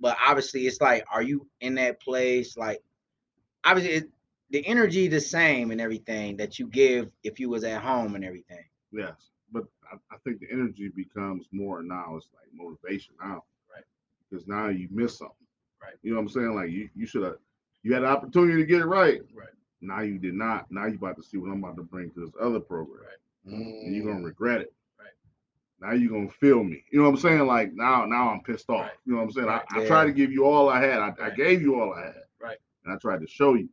but 0.00 0.16
obviously 0.26 0.66
it's 0.66 0.80
like, 0.80 1.04
are 1.12 1.22
you 1.22 1.46
in 1.60 1.74
that 1.76 2.00
place? 2.00 2.56
Like, 2.56 2.82
obviously 3.64 3.94
it, 3.94 4.10
the 4.50 4.66
energy 4.66 5.08
the 5.08 5.20
same 5.20 5.70
and 5.70 5.80
everything 5.80 6.36
that 6.36 6.58
you 6.58 6.66
give 6.68 7.10
if 7.22 7.40
you 7.40 7.48
was 7.48 7.64
at 7.64 7.82
home 7.82 8.14
and 8.14 8.24
everything. 8.24 8.64
Yes, 8.92 9.30
but 9.52 9.64
I, 9.90 9.96
I 10.12 10.18
think 10.24 10.40
the 10.40 10.48
energy 10.52 10.88
becomes 10.88 11.46
more 11.50 11.82
now. 11.82 12.16
It's 12.16 12.28
like 12.34 12.48
motivation 12.54 13.14
now, 13.20 13.44
Right. 13.72 13.84
Because 14.30 14.46
now 14.46 14.68
you 14.68 14.88
miss 14.90 15.18
something, 15.18 15.36
Right. 15.82 15.94
You 16.02 16.12
know 16.12 16.16
what 16.16 16.22
I'm 16.22 16.28
saying? 16.28 16.54
Like 16.54 16.70
you, 16.70 16.88
you 16.94 17.06
should 17.06 17.24
have, 17.24 17.36
you 17.82 17.92
had 17.94 18.02
an 18.02 18.08
opportunity 18.08 18.56
to 18.60 18.66
get 18.66 18.80
it 18.80 18.86
right. 18.86 19.20
Right. 19.34 19.48
Now 19.80 20.00
you 20.00 20.18
did 20.18 20.34
not. 20.34 20.70
Now 20.70 20.86
you 20.86 20.94
about 20.94 21.16
to 21.16 21.22
see 21.22 21.36
what 21.36 21.50
I'm 21.50 21.62
about 21.62 21.76
to 21.76 21.82
bring 21.82 22.10
to 22.12 22.20
this 22.20 22.34
other 22.40 22.60
program, 22.60 23.00
Right. 23.02 23.54
and 23.54 23.94
you're 23.94 24.06
gonna 24.06 24.20
mm. 24.20 24.24
regret 24.24 24.60
it. 24.60 24.72
Right. 25.80 25.90
Now 25.90 25.96
you're 25.96 26.10
gonna 26.10 26.30
feel 26.30 26.62
me. 26.64 26.84
You 26.90 26.98
know 27.00 27.04
what 27.04 27.16
I'm 27.16 27.20
saying? 27.20 27.46
Like 27.46 27.72
now, 27.74 28.04
now 28.06 28.30
I'm 28.30 28.40
pissed 28.42 28.70
off. 28.70 28.82
Right. 28.82 28.90
You 29.04 29.12
know 29.12 29.18
what 29.18 29.24
I'm 29.24 29.32
saying? 29.32 29.46
Right. 29.46 29.62
I, 29.70 29.82
I 29.82 29.86
tried 29.86 30.06
to 30.06 30.12
give 30.12 30.32
you 30.32 30.44
all 30.44 30.68
I 30.68 30.80
had. 30.80 30.98
I, 30.98 31.12
I 31.22 31.30
gave 31.30 31.62
you 31.62 31.80
all 31.80 31.92
I 31.94 32.06
had. 32.06 32.22
Right. 32.40 32.58
And 32.84 32.94
I 32.94 32.98
tried 32.98 33.20
to 33.20 33.26
show 33.26 33.54
you. 33.54 33.68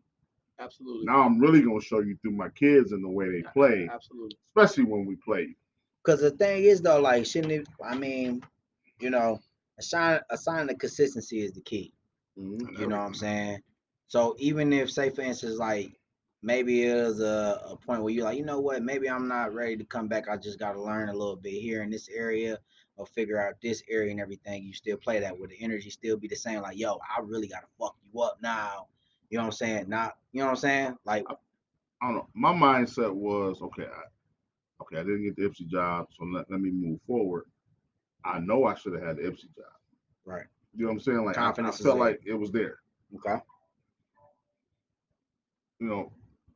absolutely. 0.59 1.05
Now 1.05 1.21
I'm 1.21 1.39
really 1.39 1.61
gonna 1.61 1.81
show 1.81 1.99
you 1.99 2.17
through 2.21 2.31
my 2.31 2.49
kids 2.49 2.91
and 2.91 3.03
the 3.03 3.09
way 3.09 3.29
they 3.29 3.43
play, 3.53 3.89
Absolutely. 3.91 4.37
especially 4.55 4.85
when 4.85 5.05
we 5.05 5.15
play. 5.15 5.55
Because 6.03 6.21
the 6.21 6.31
thing 6.31 6.63
is 6.63 6.81
though, 6.81 6.99
like, 6.99 7.25
shouldn't 7.25 7.53
it? 7.53 7.67
I 7.83 7.95
mean, 7.95 8.41
you 8.99 9.09
know, 9.09 9.39
a 9.77 9.83
sign 9.83 10.19
a 10.29 10.37
sign 10.37 10.69
of 10.69 10.77
consistency 10.77 11.41
is 11.41 11.51
the 11.51 11.61
key. 11.61 11.93
Mm-hmm. 12.37 12.81
You 12.81 12.87
know 12.87 12.97
what 12.97 13.05
I'm 13.05 13.13
saying? 13.13 13.61
So 14.07 14.35
even 14.39 14.73
if, 14.73 14.91
say, 14.91 15.09
for 15.09 15.21
instance, 15.21 15.57
like 15.57 15.91
maybe 16.43 16.85
it 16.85 16.95
was 16.95 17.19
a, 17.19 17.61
a 17.69 17.75
point 17.75 18.01
where 18.03 18.13
you're 18.13 18.23
like, 18.23 18.37
you 18.37 18.45
know 18.45 18.59
what, 18.59 18.81
maybe 18.83 19.09
I'm 19.09 19.27
not 19.27 19.53
ready 19.53 19.77
to 19.77 19.83
come 19.85 20.07
back. 20.07 20.27
I 20.27 20.37
just 20.37 20.59
got 20.59 20.73
to 20.73 20.81
learn 20.81 21.09
a 21.09 21.13
little 21.13 21.35
bit 21.35 21.53
here 21.53 21.83
in 21.83 21.89
this 21.89 22.09
area 22.09 22.57
or 22.97 23.05
figure 23.05 23.39
out 23.39 23.55
this 23.61 23.83
area 23.89 24.11
and 24.11 24.19
everything. 24.19 24.63
You 24.63 24.73
still 24.73 24.97
play 24.97 25.19
that. 25.19 25.37
Would 25.37 25.51
the 25.51 25.61
energy 25.63 25.89
still 25.89 26.17
be 26.17 26.27
the 26.27 26.35
same? 26.35 26.61
Like, 26.61 26.77
yo, 26.77 26.93
I 27.15 27.21
really 27.21 27.47
got 27.47 27.61
to 27.61 27.67
fuck 27.79 27.95
you 28.11 28.21
up 28.21 28.37
now. 28.41 28.87
You 29.29 29.37
know 29.37 29.43
what 29.43 29.47
I'm 29.47 29.53
saying? 29.53 29.89
Not, 29.89 30.17
you 30.33 30.39
know 30.39 30.47
what 30.47 30.51
I'm 30.51 30.57
saying? 30.57 30.97
Like, 31.05 31.25
I 31.29 32.07
don't 32.07 32.15
know. 32.15 32.27
My 32.33 32.51
mindset 32.51 33.13
was 33.13 33.61
okay. 33.61 33.85
I, 33.85 34.81
okay, 34.81 34.97
I 34.97 35.03
didn't 35.03 35.23
get 35.23 35.35
the 35.35 35.43
Ipsy 35.43 35.67
job, 35.67 36.07
so 36.17 36.25
let, 36.25 36.49
let 36.51 36.59
me 36.59 36.71
move 36.71 36.99
forward. 37.07 37.45
I 38.25 38.39
know 38.39 38.65
I 38.65 38.75
should 38.75 38.93
have 38.93 39.03
had 39.03 39.17
the 39.17 39.23
Ipsy 39.23 39.53
job. 39.55 39.71
Right. 40.25 40.45
You 40.75 40.85
know 40.85 40.89
what 40.89 40.93
I'm 40.95 40.99
saying? 41.01 41.25
Like 41.25 41.37
I- 41.37 41.49
I, 41.49 41.71
felt 41.71 41.99
like 41.99 42.21
it 42.25 42.33
was 42.33 42.51
there. 42.51 42.79
okay, 43.15 43.41
You 45.79 45.87
know, 45.87 46.11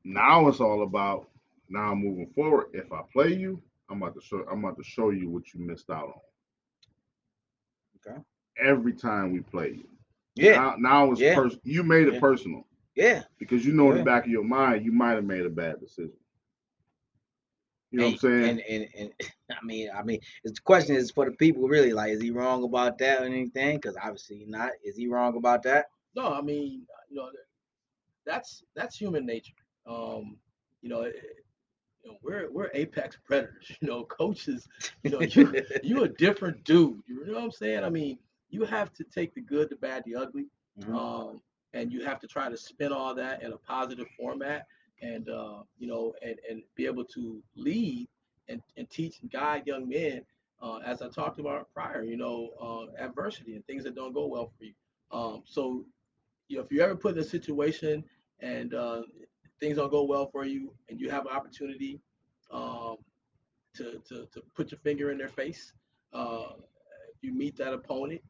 now 0.05 0.47
it's 0.47 0.61
all 0.61 0.83
about 0.83 1.29
now 1.69 1.95
moving 1.95 2.27
forward. 2.27 2.67
If 2.73 2.93
I 2.93 3.01
play 3.11 3.33
you, 3.33 3.61
I'm 3.89 4.01
about 4.01 4.15
to 4.15 4.21
show. 4.21 4.45
I'm 4.51 4.63
about 4.63 4.77
to 4.77 4.83
show 4.83 5.09
you 5.11 5.29
what 5.29 5.53
you 5.53 5.61
missed 5.61 5.89
out 5.89 6.07
on. 6.07 6.21
Okay. 8.11 8.21
Every 8.59 8.93
time 8.93 9.33
we 9.33 9.41
play 9.41 9.69
you. 9.71 9.89
yeah, 10.35 10.55
Now, 10.55 10.75
now 10.77 11.11
it's 11.11 11.21
Yeah. 11.21 11.35
pers- 11.35 11.59
You 11.63 11.83
made 11.83 12.07
it 12.07 12.15
Yeah. 12.15 12.19
personal 12.19 12.67
yeah. 12.95 13.23
because 13.39 13.65
you 13.65 13.73
know 13.73 13.91
in 13.91 13.97
the 13.97 14.03
back 14.03 14.25
of 14.25 14.31
your 14.31 14.43
mind 14.43 14.85
you 14.85 14.91
might 14.91 15.13
have 15.13 15.25
made 15.25 15.45
a 15.45 15.49
bad 15.49 15.79
decision. 15.79 16.17
You 17.91 17.99
know 17.99 18.05
what 18.07 18.11
I'm 18.13 18.17
saying? 18.19 18.49
And, 18.49 18.61
and 18.69 18.89
and 18.97 19.11
I 19.51 19.63
mean, 19.63 19.89
I 19.95 20.03
mean, 20.03 20.19
it's 20.43 20.59
the 20.59 20.63
question 20.63 20.95
is 20.95 21.11
for 21.11 21.25
the 21.25 21.35
people 21.37 21.67
really 21.67 21.93
like, 21.93 22.11
is 22.11 22.21
he 22.21 22.31
wrong 22.31 22.63
about 22.63 22.97
that 22.99 23.21
or 23.21 23.25
anything? 23.25 23.77
Because 23.77 23.95
obviously 23.97 24.45
not. 24.47 24.71
Is 24.83 24.97
he 24.97 25.07
wrong 25.07 25.35
about 25.37 25.63
that? 25.63 25.87
No, 26.15 26.33
I 26.33 26.41
mean, 26.41 26.85
you 27.09 27.15
know, 27.15 27.29
that's 28.25 28.63
that's 28.75 28.97
human 28.97 29.25
nature. 29.25 29.53
Um, 29.87 30.37
you 30.81 30.89
know, 30.89 31.01
it, 31.01 31.15
you 32.03 32.11
know, 32.11 32.17
we're 32.21 32.51
we're 32.51 32.69
apex 32.73 33.17
predators. 33.25 33.71
You 33.81 33.87
know, 33.87 34.03
coaches. 34.05 34.67
You 35.03 35.11
know, 35.11 35.21
you 35.21 35.63
you 35.83 36.03
a 36.03 36.07
different 36.09 36.63
dude. 36.63 37.01
You 37.07 37.25
know 37.25 37.33
what 37.33 37.43
I'm 37.43 37.51
saying? 37.51 37.83
I 37.83 37.89
mean, 37.89 38.17
you 38.49 38.63
have 38.65 38.93
to 38.93 39.03
take 39.03 39.33
the 39.35 39.41
good, 39.41 39.69
the 39.69 39.75
bad, 39.75 40.03
the 40.05 40.15
ugly, 40.15 40.47
Mhm. 40.79 40.95
um, 40.95 41.41
and 41.73 41.91
you 41.91 42.05
have 42.05 42.19
to 42.21 42.27
try 42.27 42.49
to 42.49 42.57
spin 42.57 42.91
all 42.91 43.13
that 43.15 43.43
in 43.43 43.51
a 43.53 43.57
positive 43.57 44.07
format, 44.17 44.67
and 45.01 45.29
uh, 45.29 45.63
you 45.77 45.87
know, 45.87 46.13
and 46.21 46.35
and 46.49 46.63
be 46.75 46.85
able 46.85 47.05
to 47.05 47.41
lead 47.55 48.07
and, 48.47 48.61
and 48.77 48.89
teach 48.89 49.19
and 49.21 49.31
guide 49.31 49.67
young 49.67 49.87
men. 49.89 50.21
Uh, 50.61 50.77
as 50.85 51.01
I 51.01 51.09
talked 51.09 51.39
about 51.39 51.71
prior, 51.73 52.01
you 52.03 52.15
know, 52.17 52.49
uh, 52.61 53.03
adversity 53.03 53.55
and 53.55 53.65
things 53.67 53.83
that 53.83 53.93
don't 53.95 54.13
go 54.13 54.25
well 54.27 54.51
for 54.57 54.63
you. 54.63 54.73
Um, 55.11 55.43
so, 55.45 55.83
you 56.47 56.57
know, 56.57 56.63
if 56.63 56.71
you 56.71 56.81
ever 56.81 56.95
put 56.95 57.13
in 57.13 57.19
a 57.19 57.23
situation 57.23 58.03
and 58.39 58.73
uh, 58.73 59.01
things 59.59 59.77
don't 59.77 59.91
go 59.91 60.03
well 60.03 60.27
for 60.27 60.45
you, 60.45 60.73
and 60.89 60.99
you 60.99 61.09
have 61.09 61.25
an 61.25 61.31
opportunity 61.33 61.99
um, 62.51 62.97
to, 63.75 64.01
to 64.07 64.27
to 64.31 64.41
put 64.55 64.71
your 64.71 64.79
finger 64.79 65.11
in 65.11 65.17
their 65.17 65.29
face, 65.29 65.73
uh, 66.13 66.53
you 67.21 67.33
meet 67.33 67.55
that 67.57 67.73
opponent, 67.73 68.21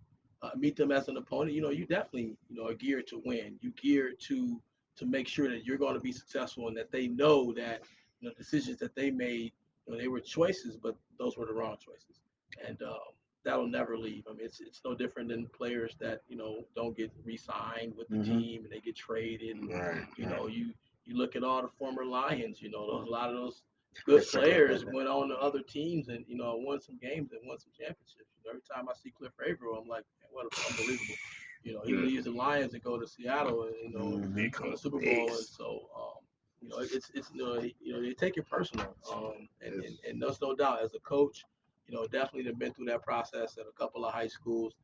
uh, 0.42 0.52
meet 0.56 0.76
them 0.76 0.92
as 0.92 1.08
an 1.08 1.18
opponent, 1.18 1.54
you 1.54 1.62
know, 1.62 1.70
you 1.70 1.86
definitely, 1.86 2.36
you 2.50 2.56
know, 2.58 2.68
are 2.68 2.74
geared 2.74 3.08
to 3.08 3.22
win. 3.26 3.58
You 3.62 3.72
geared 3.72 4.20
to 4.22 4.62
to 4.98 5.06
make 5.06 5.28
sure 5.28 5.50
that 5.50 5.66
you're 5.66 5.78
going 5.78 5.94
to 5.94 6.00
be 6.00 6.12
successful 6.12 6.68
and 6.68 6.78
that 6.78 6.92
they 6.92 7.08
know 7.08 7.52
that 7.54 7.82
you 8.22 8.28
know 8.28 8.34
decisions 8.38 8.80
that 8.80 8.96
they 8.96 9.12
made, 9.12 9.52
you 9.86 9.94
know, 9.94 10.00
they 10.00 10.08
were 10.08 10.20
choices, 10.22 10.78
but 10.78 10.96
those 11.20 11.38
were 11.38 11.46
the 11.46 11.54
wrong 11.54 11.78
choices, 11.80 12.22
and 12.66 12.82
um, 12.84 13.14
that'll 13.44 13.68
never 13.68 13.98
leave. 13.98 14.24
I 14.30 14.34
mean, 14.34 14.46
it's 14.46 14.62
it's 14.62 14.82
no 14.86 14.96
different 14.96 15.30
than 15.30 15.48
players 15.48 15.96
that 16.00 16.22
you 16.28 16.38
know 16.38 16.66
don't 16.76 16.96
get 16.96 17.12
re-signed 17.24 17.94
with 17.96 18.10
the 18.10 18.18
Mhm. 18.18 18.26
team 18.26 18.64
and 18.64 18.72
they 18.72 18.80
get 18.80 18.96
traded. 18.96 19.58
And, 19.58 19.70
Right. 19.70 20.06
you 20.18 20.28
know, 20.28 20.48
you 20.48 20.74
you 21.06 21.16
look 21.18 21.36
at 21.36 21.44
all 21.44 21.62
the 21.62 21.70
former 21.80 22.06
Lions. 22.06 22.62
You 22.62 22.72
know, 22.72 22.86
those, 22.88 23.08
a 23.08 23.12
lot 23.12 23.30
of 23.30 23.36
those 23.36 23.64
good 24.06 24.26
players 24.28 24.86
went 24.86 25.08
on 25.08 25.30
to 25.30 25.36
other 25.36 25.62
teams 25.62 26.10
and 26.10 26.26
you 26.28 26.38
know 26.38 26.56
won 26.58 26.82
some 26.82 26.98
games 27.02 27.32
and 27.32 27.42
won 27.46 27.60
some 27.60 27.72
championships. 27.78 28.32
You 28.38 28.44
know, 28.46 28.50
every 28.52 28.62
time 28.62 28.90
I 28.90 28.94
see 28.94 29.12
Cliff 29.12 29.32
Avril, 29.48 29.76
I'm 29.76 29.88
like, 29.88 30.04
what 30.32 30.46
a, 30.46 30.68
unbelievable. 30.70 31.18
You 31.64 31.74
know, 31.74 31.82
he 31.86 31.94
Yeah. 31.94 32.00
leaves 32.02 32.26
the 32.26 32.32
Lions 32.32 32.74
and 32.74 32.84
go 32.84 33.00
to 33.00 33.08
Seattle 33.08 33.64
and 33.64 33.76
you 33.82 33.98
know 33.98 34.06
Mhm. 34.06 34.62
win 34.62 34.72
the 34.72 34.78
Super 34.78 35.00
Bowl, 35.00 35.36
and 35.36 35.46
so 35.46 35.90
um, 35.96 36.26
you 36.62 36.70
know, 36.70 36.80
it's 36.80 37.12
it's 37.14 37.32
you 37.34 37.44
know, 37.44 37.62
you 37.62 37.94
know 37.94 38.02
they 38.02 38.14
take 38.14 38.38
it 38.38 38.48
personal. 38.50 38.96
Um, 39.12 39.48
and, 39.62 39.84
and 39.84 39.98
and 40.08 40.22
there's 40.22 40.42
no 40.42 40.56
doubt 40.56 40.82
as 40.84 40.94
a 40.94 41.00
coach, 41.00 41.44
you 41.88 41.96
know, 41.96 42.06
definitely 42.08 42.44
have 42.46 42.60
been 42.60 42.74
through 42.74 42.86
that 42.88 43.04
process 43.04 43.58
at 43.58 43.66
a 43.68 43.72
couple 43.72 44.06
of 44.06 44.14
high 44.14 44.28
schools. 44.28 44.76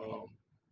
Um, 0.00 0.26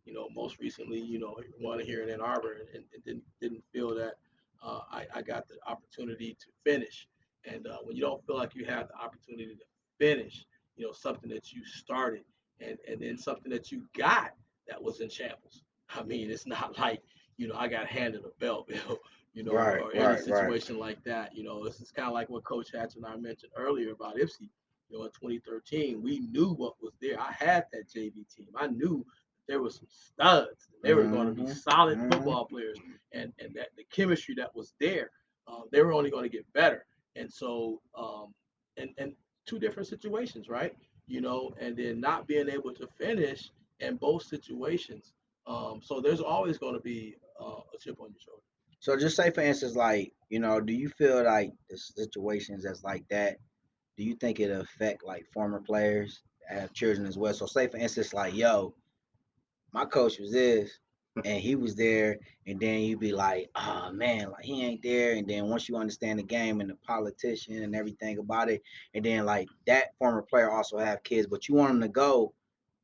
you 0.05 0.15
know, 0.15 0.29
most 0.35 0.59
recently, 0.59 1.01
you 1.01 1.19
know, 1.19 1.39
one 1.59 1.81
here 1.81 2.03
in 2.03 2.09
Ann 2.11 2.21
Arbor, 2.21 2.53
and, 2.75 2.85
and 2.95 3.05
didn't 3.05 3.25
didn't 3.41 3.63
feel 3.73 3.95
that 3.97 4.15
uh, 4.63 4.81
I, 4.91 5.07
I 5.15 5.23
got 5.23 5.49
the 5.49 5.57
opportunity 5.67 6.37
to 6.41 6.47
finish. 6.65 7.09
And 7.45 7.67
uh, 7.67 7.79
when 7.85 7.97
you 7.97 8.03
don't 8.03 8.25
feel 8.27 8.37
like 8.37 8.55
you 8.55 8.65
have 8.67 8.89
the 8.89 8.97
opportunity 8.97 9.55
to 9.55 9.65
finish, 9.99 10.45
you 10.77 10.87
know, 10.87 10.93
something 10.93 11.31
that 11.31 11.53
you 11.53 11.65
started, 11.65 12.25
and 12.61 12.77
and 12.89 13.01
then 13.01 13.17
something 13.17 13.51
that 13.53 13.71
you 13.71 13.83
got 13.97 14.33
that 14.69 14.83
was 14.83 15.01
in 15.01 15.09
shambles. 15.09 15.63
I 15.95 16.03
mean, 16.03 16.31
it's 16.31 16.47
not 16.47 16.79
like 16.79 17.03
you 17.37 17.49
know 17.49 17.55
I 17.57 17.69
got 17.69 17.87
handed 17.87 18.23
a 18.25 18.31
belt, 18.41 18.71
you 19.35 19.45
know, 19.45 19.53
Right, 19.53 19.81
or 19.81 19.95
any 19.95 20.01
right, 20.05 20.11
right. 20.15 20.21
situation 20.25 20.79
like 20.79 21.03
that. 21.05 21.37
You 21.37 21.45
know, 21.45 21.65
this 21.65 21.81
is 21.81 21.91
kind 21.91 22.09
of 22.09 22.15
like 22.15 22.29
what 22.29 22.45
Coach 22.45 22.73
Hatch 22.75 22.97
and 22.97 23.07
I 23.07 23.17
mentioned 23.17 23.53
earlier 23.57 23.93
about 23.93 24.17
Ypsi. 24.17 24.49
You 24.89 24.99
know, 24.99 25.05
in 25.05 25.11
2013, 25.11 26.03
we 26.03 26.21
knew 26.21 26.53
what 26.55 26.75
was 26.83 26.95
there. 27.01 27.21
I 27.21 27.33
had 27.33 27.67
that 27.73 27.89
JV 27.89 28.27
team. 28.35 28.49
I 28.57 28.69
knew 28.69 29.05
there 29.49 29.61
were 29.63 29.71
some 29.71 29.89
studs. 29.89 30.69
They 30.83 30.95
were 30.95 31.05
going 31.05 31.35
to 31.35 31.43
be 31.43 31.51
solid 31.51 31.99
mhm. 31.99 32.13
football 32.13 32.45
players, 32.45 32.79
and 33.13 33.33
and 33.39 33.55
that 33.55 33.69
the 33.77 33.85
chemistry 33.91 34.35
that 34.37 34.55
was 34.55 34.75
there, 34.79 35.11
uh, 35.49 35.63
they 35.73 35.83
were 35.83 35.93
only 35.93 36.11
going 36.11 36.25
to 36.25 36.29
get 36.29 36.51
better. 36.53 36.85
And 37.17 37.33
so, 37.33 37.81
um, 37.97 38.35
and 38.77 38.91
and 38.99 39.13
two 39.47 39.59
different 39.59 39.89
situations, 39.89 40.49
right? 40.49 40.77
You 41.07 41.21
know, 41.21 41.55
and 41.59 41.77
then 41.77 42.01
not 42.01 42.27
being 42.27 42.49
able 42.49 42.73
to 42.75 42.87
finish 42.99 43.51
in 43.81 43.97
both 43.97 44.23
situations. 44.23 45.13
Um, 45.47 45.81
so 45.83 46.01
there's 46.01 46.21
always 46.21 46.59
going 46.59 46.75
to 46.75 46.81
be 46.81 47.17
uh, 47.41 47.61
a 47.75 47.79
chip 47.81 47.99
on 48.01 48.11
your 48.11 48.21
shoulder. 48.21 48.43
So 48.81 48.97
just 48.97 49.17
say 49.17 49.31
for 49.31 49.41
instance, 49.41 49.75
like, 49.75 50.13
you 50.29 50.39
know, 50.39 50.61
do 50.61 50.73
you 50.73 50.89
feel 50.91 51.25
like 51.25 51.53
the 51.69 51.77
situations 51.77 52.65
that's 52.65 52.85
like 52.85 53.05
that, 53.09 53.39
do 53.97 54.05
you 54.05 54.15
think 54.15 54.39
it 54.39 54.51
affect 54.51 55.05
like 55.05 55.27
former 55.33 55.61
players 55.61 56.21
that 56.49 56.61
have 56.61 56.73
children 56.75 57.07
as 57.07 57.19
well? 57.19 57.35
So 57.35 57.47
say 57.47 57.67
for 57.67 57.79
instance, 57.79 58.15
like, 58.15 58.35
yo, 58.35 58.75
my 59.73 59.85
coach 59.85 60.19
was 60.19 60.33
this 60.33 60.79
and 61.25 61.41
he 61.41 61.57
was 61.57 61.75
there, 61.75 62.17
and 62.47 62.61
then 62.61 62.81
you'd 62.81 63.01
be 63.01 63.13
like, 63.13 63.51
oh 63.57 63.91
man, 63.93 64.31
like 64.31 64.45
he 64.45 64.65
ain't 64.65 64.83
there. 64.83 65.15
And 65.15 65.27
then 65.29 65.49
once 65.49 65.69
you 65.69 65.77
understand 65.77 66.19
the 66.19 66.23
game 66.25 66.61
and 66.61 66.71
the 66.71 66.77
politician 66.77 67.63
and 67.63 67.75
everything 67.75 68.19
about 68.19 68.49
it, 68.51 68.63
and 68.95 69.05
then 69.05 69.25
like 69.27 69.49
that 69.67 69.97
former 69.99 70.23
player 70.23 70.51
also 70.51 70.79
have 70.79 71.03
kids, 71.03 71.27
but 71.27 71.49
you 71.49 71.57
want 71.57 71.73
them 71.73 71.81
to 71.81 71.89
go 71.89 72.33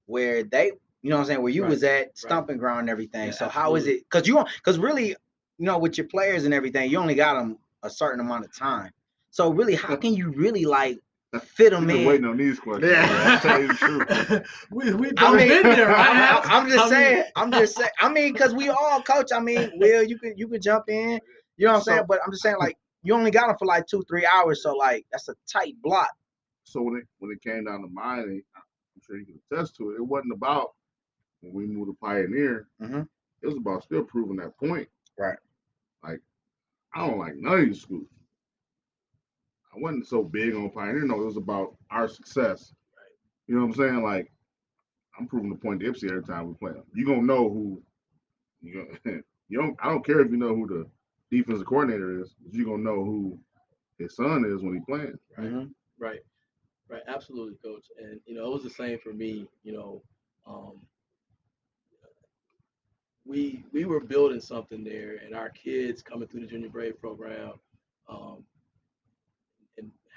where 0.07 0.43
they 0.43 0.73
you 1.03 1.11
know 1.11 1.17
what 1.17 1.23
I'm 1.23 1.27
saying, 1.27 1.43
where 1.43 1.53
you 1.53 1.63
Right, 1.63 1.71
was 1.71 1.85
at 1.85 2.17
stomping 2.17 2.57
ground 2.57 2.81
and 2.81 2.91
everything. 2.91 3.27
Yeah, 3.27 3.33
so 3.33 3.49
how 3.49 3.75
is 3.75 3.87
it? 3.87 4.05
Because 4.11 4.27
you 4.27 4.37
want, 4.37 4.49
because 4.57 4.79
really, 4.79 5.09
you 5.09 5.67
know, 5.67 5.77
with 5.79 5.99
your 5.99 6.07
players 6.09 6.45
and 6.45 6.55
everything, 6.55 6.91
you 6.91 6.99
only 6.99 7.15
got 7.15 7.35
them 7.35 7.59
a 7.83 7.91
certain 7.91 8.21
amount 8.21 8.47
of 8.47 8.57
time. 8.57 8.91
So 9.31 9.51
really, 9.53 9.75
how 9.75 9.97
can 9.97 10.15
you 10.15 10.31
really 10.31 10.65
like 10.65 10.99
fit 11.41 11.71
them 11.71 11.83
You've 11.83 11.89
been 11.89 12.01
in? 12.01 12.07
waiting 12.07 12.27
on 12.27 12.37
these 12.37 12.59
questions. 12.61 12.93
I'll 12.97 13.41
tell 13.41 13.61
you 13.61 13.69
the 13.69 13.75
truth. 13.75 14.47
we 14.71 14.95
we 14.95 15.09
I 15.09 15.13
both 15.13 15.37
mean, 15.37 15.49
been 15.49 15.63
there, 15.63 15.89
right? 15.89 16.43
I, 16.47 16.59
am 16.61 16.69
just 16.69 16.79
I 16.79 16.83
mean, 16.83 16.91
saying. 16.91 17.25
I'm 17.37 17.53
just 17.53 17.77
saying. 17.77 17.91
I 18.01 18.09
mean, 18.09 18.33
because 18.33 18.55
we 18.55 18.69
all 18.69 19.03
coach. 19.03 19.31
I 19.35 19.41
mean, 19.41 19.73
Will, 19.77 20.03
you 20.03 20.19
can 20.19 20.35
you 20.37 20.49
can 20.49 20.61
jump 20.61 20.89
in. 20.89 21.21
You 21.57 21.67
know 21.67 21.73
what 21.73 21.79
I'm 21.79 21.85
saying? 21.85 22.03
But 22.09 22.21
I'm 22.25 22.33
just 22.33 22.43
saying, 22.43 22.57
like, 22.59 22.77
you 23.03 23.15
only 23.15 23.31
got 23.31 23.47
them 23.47 23.57
for 23.59 23.67
like 23.67 23.87
two, 23.87 24.03
three 24.09 24.27
hours. 24.27 24.63
So 24.63 24.75
like, 24.75 25.07
that's 25.13 25.29
a 25.29 25.35
tight 25.51 25.75
block. 25.83 26.11
So 26.65 26.83
when 26.83 26.97
it 26.97 27.05
when 27.19 27.31
it 27.31 27.43
came 27.43 27.65
down 27.65 27.83
to 27.83 27.89
mine, 27.89 28.43
I'm 28.57 29.01
sure 29.07 29.17
you 29.19 29.27
can 29.27 29.41
attest 29.53 29.77
to 29.77 29.91
it. 29.91 29.97
It 29.97 30.07
wasn't 30.07 30.33
about 30.33 30.73
when 31.41 31.53
we 31.53 31.67
moved 31.67 31.91
to 31.91 31.97
Pioneer. 32.01 32.69
Mhm. 32.83 33.07
It 33.43 33.47
was 33.47 33.57
about 33.57 33.85
still 33.85 34.03
proving 34.05 34.37
that 34.37 34.57
point. 34.59 34.89
Right. 35.19 35.39
Like 36.03 36.21
I 36.95 37.07
don't 37.07 37.19
like 37.19 37.37
none 37.37 37.59
of 37.61 37.67
these 37.67 37.83
schools. 37.83 38.09
I 39.75 39.79
wasn't 39.81 40.07
so 40.07 40.23
big 40.23 40.55
on 40.55 40.71
Pioneer. 40.71 41.05
No, 41.05 41.21
it 41.21 41.27
was 41.27 41.37
about 41.37 41.77
our 41.91 42.09
success. 42.09 42.75
You 43.47 43.57
know 43.57 43.63
what 43.63 43.69
I'm 43.69 43.75
saying? 43.75 44.03
Like 44.03 44.33
I'm 45.19 45.27
proving 45.27 45.51
the 45.51 45.57
point 45.57 45.81
to 45.81 45.91
Ypsi 45.91 46.11
every 46.11 46.25
time 46.25 46.49
we 46.49 46.55
play 46.55 46.73
them. 46.73 46.85
You 46.95 47.07
gonna 47.07 47.23
know 47.23 47.49
who 47.49 47.83
you 48.63 48.75
gonna, 49.05 49.23
you 49.49 49.59
don't. 49.59 49.77
I 49.83 49.89
don't 49.89 50.05
care 50.05 50.21
if 50.21 50.31
you 50.31 50.37
know 50.37 50.55
who 50.55 50.67
the 50.67 50.87
defensive 51.31 51.67
coordinator 51.67 52.21
is. 52.21 52.35
But 52.45 52.55
you 52.55 52.65
gonna 52.65 52.83
know 52.83 53.05
who 53.05 53.39
his 53.99 54.17
son 54.17 54.45
is 54.45 54.63
when 54.63 54.75
he 54.75 54.81
playing. 54.81 55.19
Right. 55.37 55.47
Mhm. 55.49 55.75
Right, 55.99 56.21
right, 56.89 57.03
absolutely, 57.07 57.57
coach. 57.65 57.87
And 57.99 58.21
you 58.27 58.35
know, 58.35 58.47
it 58.47 58.53
was 58.53 58.63
the 58.63 58.71
same 58.71 58.99
for 58.99 59.13
me. 59.13 59.49
You 59.63 59.73
know, 59.73 60.03
um, 60.47 60.81
we 63.25 63.65
we 63.73 63.85
were 63.85 64.01
building 64.01 64.41
something 64.41 64.85
there, 64.85 65.17
and 65.25 65.35
our 65.35 65.51
kids 65.51 66.03
coming 66.03 66.29
through 66.29 66.41
the 66.41 66.47
Junior 66.47 66.69
Brave 66.69 67.01
program, 67.01 67.53
um, 68.09 68.45
and 68.54 68.54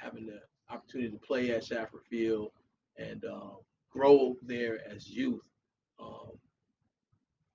having 0.01 0.25
the 0.25 0.39
opportunity 0.69 1.11
to 1.11 1.17
play 1.17 1.51
at 1.51 1.63
Shafford 1.63 2.03
Field 2.09 2.51
and 2.97 3.23
um, 3.25 3.57
grow 3.91 4.35
there 4.41 4.79
as 4.89 5.09
youth. 5.09 5.41
Um, 5.99 6.31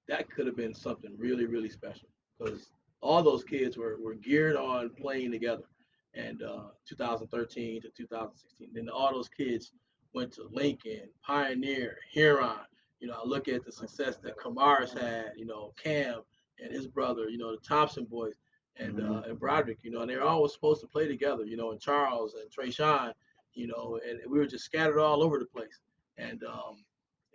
that 0.09 0.31
could 0.31 0.46
have 0.46 0.57
been 0.57 0.74
something 0.74 1.12
really, 1.16 1.46
really 1.46 1.70
special 1.70 2.09
because 2.38 2.72
all 3.00 3.22
those 3.22 3.44
kids 3.44 3.76
were, 3.76 3.98
were 4.02 4.14
geared 4.14 4.57
on 4.57 4.90
playing 4.90 5.33
together 5.33 5.64
and 6.14 6.42
uh, 6.42 6.68
2013 6.88 7.83
to 7.83 7.88
2016. 7.88 8.68
Then 8.72 8.88
all 8.88 9.12
those 9.12 9.28
kids 9.28 9.72
went 10.14 10.33
to 10.33 10.48
Lincoln, 10.50 11.09
Pioneer, 11.24 11.98
Huron. 12.11 12.66
You 13.00 13.09
know, 13.09 13.18
I 13.22 13.26
look 13.26 13.48
at 13.48 13.64
the 13.64 13.72
success 13.72 14.18
that 14.18 14.37
Kamaris 14.37 14.98
had. 14.98 15.33
You 15.37 15.46
know, 15.46 15.72
Cam 15.83 16.20
and 16.62 16.72
his 16.72 16.87
brother. 16.87 17.28
You 17.28 17.38
know, 17.38 17.52
the 17.52 17.62
Thompson 17.66 18.05
boys 18.05 18.35
and 18.78 19.00
uh, 19.00 19.22
and 19.28 19.38
Broderick. 19.38 19.78
You 19.82 19.90
know, 19.90 20.00
and 20.00 20.11
they're 20.11 20.22
always 20.24 20.52
supposed 20.52 20.80
to 20.82 20.87
play 20.87 21.08
together. 21.08 21.44
You 21.44 21.56
know, 21.56 21.70
and 21.72 21.80
Charles 21.80 22.35
and 22.35 22.50
Trayshawn. 22.50 23.12
You 23.54 23.66
know, 23.68 24.00
and 24.08 24.18
we 24.30 24.38
were 24.38 24.46
just 24.46 24.64
scattered 24.64 24.98
all 25.00 25.22
over 25.22 25.38
the 25.38 25.44
place. 25.46 25.80
And 26.18 26.42
um, 26.44 26.85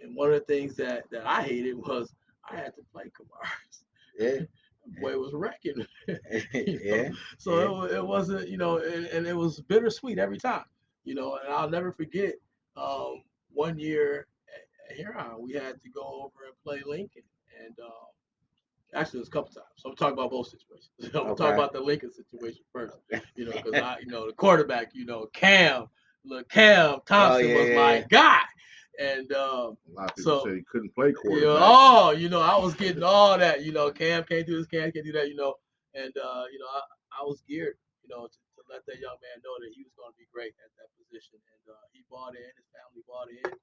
and 0.02 0.16
one 0.16 0.30
of 0.30 0.36
the 0.36 0.46
things 0.46 0.76
that 0.78 1.10
that 1.12 1.26
I 1.26 1.44
hated 1.44 1.76
was 1.76 2.14
I 2.50 2.56
had 2.56 2.76
to 2.76 2.82
play 2.92 3.04
Kamaris. 3.06 3.84
Yeah. 4.18 4.46
Boy 5.02 5.12
it 5.12 5.20
was 5.20 5.34
wrecking. 5.34 5.86
yeah. 6.54 7.10
So 7.38 7.84
Yeah. 7.84 7.90
it, 7.90 7.96
it 7.98 8.08
wasn't, 8.08 8.48
you 8.48 8.58
know, 8.58 8.78
and, 8.78 9.06
and 9.08 9.28
it 9.28 9.36
was 9.36 9.60
bittersweet 9.60 10.18
every 10.18 10.38
time, 10.38 10.64
you 11.04 11.14
know, 11.14 11.36
and 11.44 11.54
I'll 11.54 11.70
never 11.70 11.92
forget 11.92 12.36
um, 12.78 13.24
one 13.52 13.78
year 13.78 14.28
at, 14.48 14.92
at 14.92 14.98
Huron, 14.98 15.42
we 15.42 15.52
had 15.54 15.82
to 15.82 15.90
go 15.90 16.04
over 16.24 16.46
and 16.46 16.56
play 16.64 16.82
Lincoln. 16.86 17.24
And 17.66 17.78
um, 17.80 18.08
actually, 18.94 19.20
it 19.20 19.22
was 19.22 19.28
a 19.28 19.32
couple 19.32 19.52
times. 19.54 19.66
So 19.78 19.90
I'm 19.90 19.96
talking 19.96 20.14
about 20.14 20.32
both 20.32 20.48
situations. 20.48 20.90
I'm 21.16 21.28
Okay. 21.28 21.36
talking 21.36 21.54
about 21.56 21.74
the 21.74 21.82
Lincoln 21.82 22.12
situation 22.12 22.62
first, 22.72 22.98
you 23.36 23.46
know, 23.46 23.52
because 23.52 23.74
I, 23.76 23.98
you 24.00 24.08
know, 24.12 24.28
the 24.28 24.34
quarterback, 24.34 24.92
you 24.94 25.06
know, 25.06 25.28
Cam, 25.34 25.88
look, 26.26 26.50
Cam 26.50 27.00
Thompson 27.06 27.50
yeah, 27.50 27.56
was 27.58 27.68
yeah, 27.70 27.76
my 27.76 27.94
yeah. 27.98 28.06
guy. 28.10 28.40
And 29.00 29.32
um, 29.34 29.78
A 29.88 29.94
lot 29.94 30.10
of 30.10 30.16
people 30.16 30.40
So- 30.40 30.44
said 30.46 30.56
he 30.56 30.64
couldn't 30.72 30.94
play 30.96 31.10
you 31.10 31.14
quarterback. 31.16 31.44
know, 31.46 31.58
oh, 31.62 32.12
you 32.12 32.30
know, 32.30 32.42
I 32.42 32.58
was 32.58 32.74
getting 32.74 33.04
all 33.04 33.38
that. 33.38 33.64
You 33.64 33.72
know, 33.72 33.92
Cam 33.92 34.24
can't 34.24 34.46
do 34.48 34.58
this, 34.58 34.68
Cam 34.68 34.92
can't 34.92 35.06
do 35.06 35.12
that. 35.14 35.30
You 35.30 35.36
know, 35.36 35.54
and 35.94 36.14
uh, 36.18 36.44
you 36.52 36.58
know, 36.58 36.66
I, 36.74 36.82
I 37.22 37.24
was 37.24 37.42
geared, 37.48 37.78
you 38.02 38.10
know, 38.10 38.26
to, 38.26 38.38
to 38.58 38.62
let 38.74 38.86
that 38.88 38.98
young 38.98 39.18
man 39.22 39.38
know 39.46 39.54
that 39.62 39.70
he 39.74 39.84
was 39.86 39.94
going 39.98 40.10
to 40.12 40.18
be 40.18 40.26
great 40.34 40.54
at 40.66 40.72
that 40.82 40.90
position, 40.98 41.38
and 41.38 41.64
uh, 41.76 41.86
he 41.94 42.02
bought 42.10 42.34
in. 42.34 42.50
His 42.58 42.66
family 42.74 43.06
bought 43.06 43.30
in. 43.30 43.54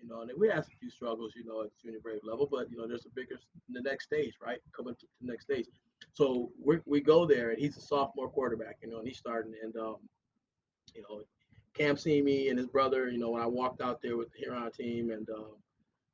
You 0.00 0.08
know, 0.08 0.20
and 0.22 0.30
we 0.36 0.48
had 0.48 0.64
some 0.64 0.74
few 0.78 0.90
struggles, 0.90 1.32
you 1.34 1.44
know, 1.44 1.62
at 1.62 1.70
junior 1.82 2.00
brave 2.00 2.20
level, 2.24 2.46
but 2.50 2.70
you 2.70 2.76
know, 2.76 2.86
there's 2.86 3.06
a 3.06 3.10
bigger 3.10 3.36
the 3.70 3.80
next 3.80 4.04
stage, 4.04 4.34
right? 4.44 4.58
Coming 4.76 4.94
to 4.96 5.06
the 5.20 5.30
next 5.30 5.44
stage. 5.44 5.66
So 6.12 6.50
we 6.62 6.78
we 6.84 7.00
go 7.00 7.26
there, 7.26 7.50
and 7.50 7.58
he's 7.58 7.76
a 7.76 7.80
sophomore 7.80 8.28
quarterback, 8.28 8.78
you 8.82 8.90
know, 8.90 8.98
and 8.98 9.08
he's 9.08 9.18
starting, 9.18 9.54
and 9.62 9.74
um, 9.76 9.96
you 10.94 11.02
know, 11.02 11.22
Cam 11.74 11.96
seen 11.96 12.24
me 12.24 12.48
and 12.48 12.58
his 12.58 12.68
brother, 12.68 13.08
you 13.10 13.18
know, 13.18 13.30
when 13.30 13.42
I 13.42 13.46
walked 13.46 13.80
out 13.80 14.00
there 14.02 14.16
with 14.16 14.30
the 14.32 14.38
Huron 14.38 14.70
team, 14.72 15.10
and 15.10 15.28
um, 15.30 15.56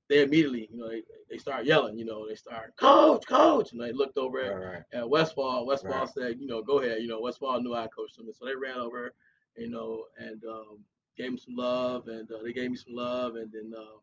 they 0.09 0.23
immediately, 0.23 0.69
you 0.73 0.79
know, 0.79 0.88
they, 0.88 1.03
they 1.31 1.38
start 1.38 1.66
yelling, 1.66 1.99
you 1.99 2.05
know, 2.05 2.27
they 2.27 2.35
start, 2.35 2.75
coach, 2.77 3.27
coach, 3.27 3.73
and 3.73 3.81
they 3.81 3.93
looked 3.93 4.16
over 4.19 4.40
at, 4.40 4.53
right. 4.53 4.83
at 4.93 5.09
Westfall. 5.09 5.66
Westfall 5.66 5.93
Right. 6.01 6.09
said, 6.09 6.40
you 6.40 6.47
know, 6.47 6.62
go 6.62 6.81
ahead, 6.81 7.03
you 7.03 7.09
know, 7.09 7.20
Westfall 7.20 7.61
knew 7.61 7.74
I 7.74 7.87
coached 7.89 8.16
them, 8.16 8.26
and 8.26 8.35
so 8.35 8.45
they 8.45 8.57
ran 8.57 8.78
over, 8.78 9.12
you 9.57 9.68
know, 9.68 10.05
and 10.18 10.43
um, 10.45 10.78
gave 11.21 11.31
him 11.33 11.39
some 11.39 11.57
love, 11.57 12.09
and 12.09 12.31
uh, 12.31 12.43
they 12.43 12.53
gave 12.53 12.71
me 12.71 12.77
some 12.77 12.95
love, 12.95 13.35
and 13.37 13.51
then 13.53 13.73
uh, 13.77 13.99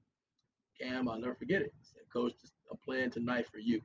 Cam, 0.79 1.07
I'll 1.09 1.19
never 1.19 1.35
forget 1.35 1.61
it. 1.61 1.73
Said, 1.81 2.01
coach, 2.11 2.33
I'm 2.71 2.77
playing 2.85 3.11
tonight 3.11 3.47
for 3.51 3.59
you, 3.59 3.81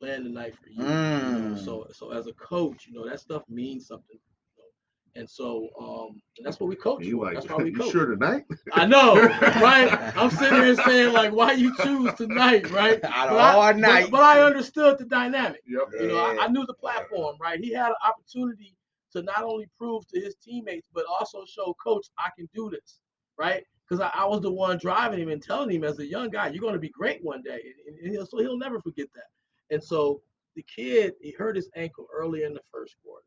playing 0.00 0.24
tonight 0.24 0.54
for 0.62 0.68
you. 0.68 0.82
you 0.82 0.84
know, 0.88 1.54
Mm. 1.54 1.64
so, 1.64 1.86
so 1.92 2.12
as 2.12 2.26
a 2.26 2.32
coach, 2.34 2.86
you 2.86 2.94
know, 2.94 3.08
that 3.08 3.20
stuff 3.20 3.42
means 3.48 3.86
something. 3.88 4.16
you 4.16 4.20
know. 4.58 5.20
And 5.20 5.28
so, 5.28 5.68
um, 5.80 6.20
and 6.36 6.46
that's 6.46 6.60
what 6.60 6.68
we 6.68 6.76
coach. 6.76 7.04
You 7.04 7.20
like, 7.20 7.34
that's 7.34 7.48
why 7.48 7.62
we 7.62 7.72
coach. 7.80 7.90
sure 7.92 8.06
tonight? 8.06 8.44
I 8.72 8.86
know, 8.86 9.14
right? 9.16 9.88
I'm 10.16 10.30
sitting 10.30 10.60
here 10.62 10.74
saying 10.76 11.12
like, 11.12 11.32
why 11.32 11.52
you 11.52 11.74
choose 11.82 12.12
tonight, 12.14 12.70
right? 12.70 13.02
Out 13.04 13.28
But 13.28 13.32
of 13.32 13.36
I, 13.38 13.52
all 13.54 13.72
but- 13.72 13.76
night. 13.78 14.10
but 14.12 14.20
I 14.22 14.42
understood 14.42 14.98
the 14.98 15.04
dynamic. 15.06 15.62
Yep. 15.66 15.88
You 16.00 16.08
know, 16.08 16.18
I, 16.18 16.44
I 16.44 16.48
knew 16.48 16.64
the 16.66 16.74
platform, 16.74 17.36
right? 17.40 17.58
He 17.60 17.72
had 17.72 17.88
an 17.88 17.96
opportunity 18.06 18.74
to 19.14 19.22
not 19.22 19.42
only 19.42 19.68
prove 19.78 20.06
to 20.08 20.20
his 20.20 20.36
teammates, 20.36 20.88
but 20.94 21.04
also 21.06 21.44
show 21.46 21.74
coach, 21.82 22.06
I 22.18 22.30
can 22.36 22.48
do 22.54 22.70
this, 22.70 23.00
right? 23.38 23.64
Because 23.88 24.00
I, 24.00 24.10
I 24.14 24.26
was 24.26 24.40
the 24.40 24.52
one 24.52 24.78
driving 24.78 25.20
him 25.20 25.28
and 25.28 25.42
telling 25.42 25.70
him 25.70 25.84
as 25.84 25.98
a 25.98 26.06
young 26.06 26.30
guy, 26.30 26.48
you're 26.48 26.60
going 26.60 26.74
to 26.74 26.78
be 26.78 26.90
great 26.90 27.22
one 27.22 27.42
day. 27.42 27.60
And, 27.86 27.98
and 27.98 28.10
he'll, 28.10 28.26
so 28.26 28.38
he'll 28.38 28.58
never 28.58 28.80
forget 28.80 29.08
that. 29.14 29.74
And 29.74 29.82
so 29.82 30.22
the 30.56 30.62
kid, 30.62 31.14
he 31.20 31.32
hurt 31.32 31.56
his 31.56 31.70
ankle 31.76 32.06
early 32.12 32.44
in 32.44 32.54
the 32.54 32.60
first 32.72 32.96
quarter. 33.04 33.24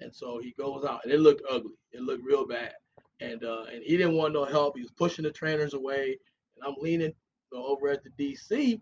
And 0.00 0.14
so 0.14 0.38
he 0.38 0.54
goes 0.58 0.84
out, 0.84 1.04
and 1.04 1.12
it 1.12 1.20
looked 1.20 1.42
ugly. 1.50 1.78
It 1.92 2.02
looked 2.02 2.24
real 2.24 2.46
bad. 2.46 2.72
And 3.20 3.44
uh, 3.44 3.64
and 3.72 3.82
he 3.82 3.96
didn't 3.96 4.16
want 4.16 4.34
no 4.34 4.44
help. 4.44 4.76
He 4.76 4.82
was 4.82 4.90
pushing 4.90 5.22
the 5.22 5.30
trainers 5.30 5.72
away. 5.74 6.18
And 6.56 6.66
I'm 6.66 6.74
leaning 6.80 7.12
over 7.52 7.88
at 7.88 8.02
the 8.02 8.10
DC, 8.10 8.80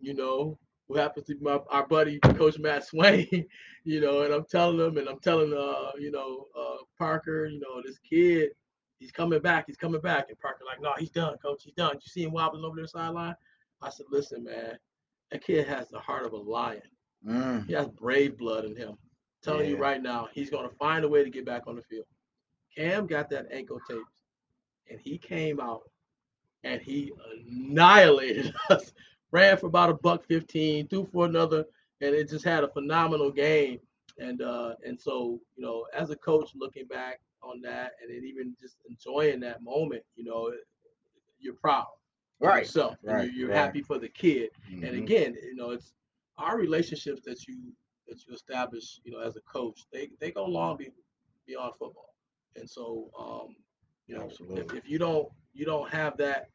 you 0.00 0.14
know, 0.14 0.58
who 0.88 0.96
happens 0.96 1.26
to 1.26 1.34
be 1.34 1.44
my, 1.44 1.58
our 1.70 1.86
buddy 1.86 2.18
Coach 2.20 2.58
Matt 2.58 2.84
Swain, 2.88 3.46
you 3.84 4.00
know, 4.00 4.22
and 4.22 4.32
I'm 4.34 4.44
telling 4.44 4.78
him, 4.78 4.98
and 4.98 5.08
I'm 5.08 5.18
telling 5.20 5.52
uh, 5.52 5.92
you 5.98 6.10
know, 6.10 6.46
uh, 6.58 6.76
Parker, 6.98 7.46
you 7.46 7.60
know, 7.60 7.80
this 7.84 7.98
kid, 7.98 8.50
he's 8.98 9.12
coming 9.12 9.40
back, 9.40 9.64
he's 9.66 9.76
coming 9.76 10.00
back. 10.00 10.26
And 10.28 10.38
Parker 10.40 10.64
like, 10.66 10.80
no, 10.82 10.92
he's 10.98 11.10
done, 11.10 11.36
coach, 11.38 11.62
he's 11.64 11.74
done. 11.74 11.94
You 11.94 12.00
see 12.08 12.22
him 12.24 12.32
wobbling 12.32 12.64
over 12.64 12.80
the 12.80 12.88
sideline? 12.88 13.34
I 13.82 13.90
said, 13.90 14.06
listen, 14.10 14.44
man, 14.44 14.78
that 15.30 15.44
kid 15.44 15.66
has 15.68 15.88
the 15.88 15.98
heart 15.98 16.24
of 16.26 16.32
a 16.32 16.36
lion. 16.36 16.82
Mm, 17.26 17.66
He 17.66 17.72
has 17.72 17.88
brave 17.88 18.36
blood 18.36 18.64
in 18.64 18.76
him. 18.76 18.96
telling 19.42 19.68
you 19.68 19.76
right 19.76 20.02
now, 20.02 20.28
he's 20.32 20.50
going 20.50 20.68
to 20.68 20.74
find 20.76 21.04
a 21.04 21.08
way 21.08 21.24
to 21.24 21.30
get 21.30 21.44
back 21.46 21.62
on 21.66 21.76
the 21.76 21.82
field. 21.82 22.06
Cam 22.76 23.06
got 23.06 23.30
that 23.30 23.46
ankle 23.50 23.78
taped, 23.88 24.04
and 24.90 25.00
he 25.00 25.16
came 25.18 25.60
out 25.60 25.82
and 26.64 26.80
he 26.82 27.12
annihilated 27.48 28.54
us. 28.70 28.92
Ran 29.34 29.56
for 29.56 29.66
about 29.66 29.90
a 29.90 29.94
buck 29.94 30.24
fifteen, 30.24 30.86
threw 30.86 31.08
for 31.12 31.26
another, 31.26 31.64
and 32.00 32.14
it 32.14 32.28
just 32.30 32.44
had 32.44 32.62
a 32.62 32.68
phenomenal 32.68 33.32
game. 33.32 33.80
And 34.20 34.40
uh, 34.40 34.76
and 34.86 34.98
so 35.00 35.40
you 35.56 35.64
know, 35.64 35.86
as 35.92 36.10
a 36.10 36.16
coach, 36.16 36.50
looking 36.54 36.86
back 36.86 37.20
on 37.42 37.60
that, 37.62 37.94
and 38.00 38.08
then 38.10 38.24
even 38.24 38.54
just 38.62 38.76
enjoying 38.88 39.40
that 39.40 39.60
moment, 39.60 40.04
you 40.14 40.24
know, 40.24 40.52
you're 41.40 41.54
proud 41.54 41.88
right. 42.38 42.60
yourself, 42.60 42.96
right, 43.02 43.24
you're, 43.24 43.32
you're 43.32 43.48
right. 43.48 43.58
happy 43.58 43.82
for 43.82 43.98
the 43.98 44.08
kid. 44.08 44.50
And 44.70 44.84
Mhm. 44.84 45.02
again, 45.02 45.34
you 45.42 45.56
know, 45.56 45.70
it's 45.70 45.94
our 46.38 46.56
relationships 46.56 47.22
that 47.24 47.48
you 47.48 47.72
that 48.06 48.24
you 48.26 48.34
establish, 48.34 49.00
you 49.02 49.10
know, 49.10 49.18
as 49.18 49.34
a 49.36 49.40
coach. 49.40 49.80
They 49.92 50.10
they 50.20 50.30
go 50.30 50.44
long 50.46 50.76
be, 50.76 50.90
beyond 51.46 51.72
football. 51.76 52.14
And 52.54 52.70
so, 52.70 53.10
um, 53.18 53.56
you 54.06 54.14
know, 54.16 54.30
if, 54.60 54.72
if 54.74 54.88
you 54.88 54.98
don't 54.98 55.28
you 55.52 55.64
don't 55.64 55.90
have 55.90 56.16
that, 56.18 56.50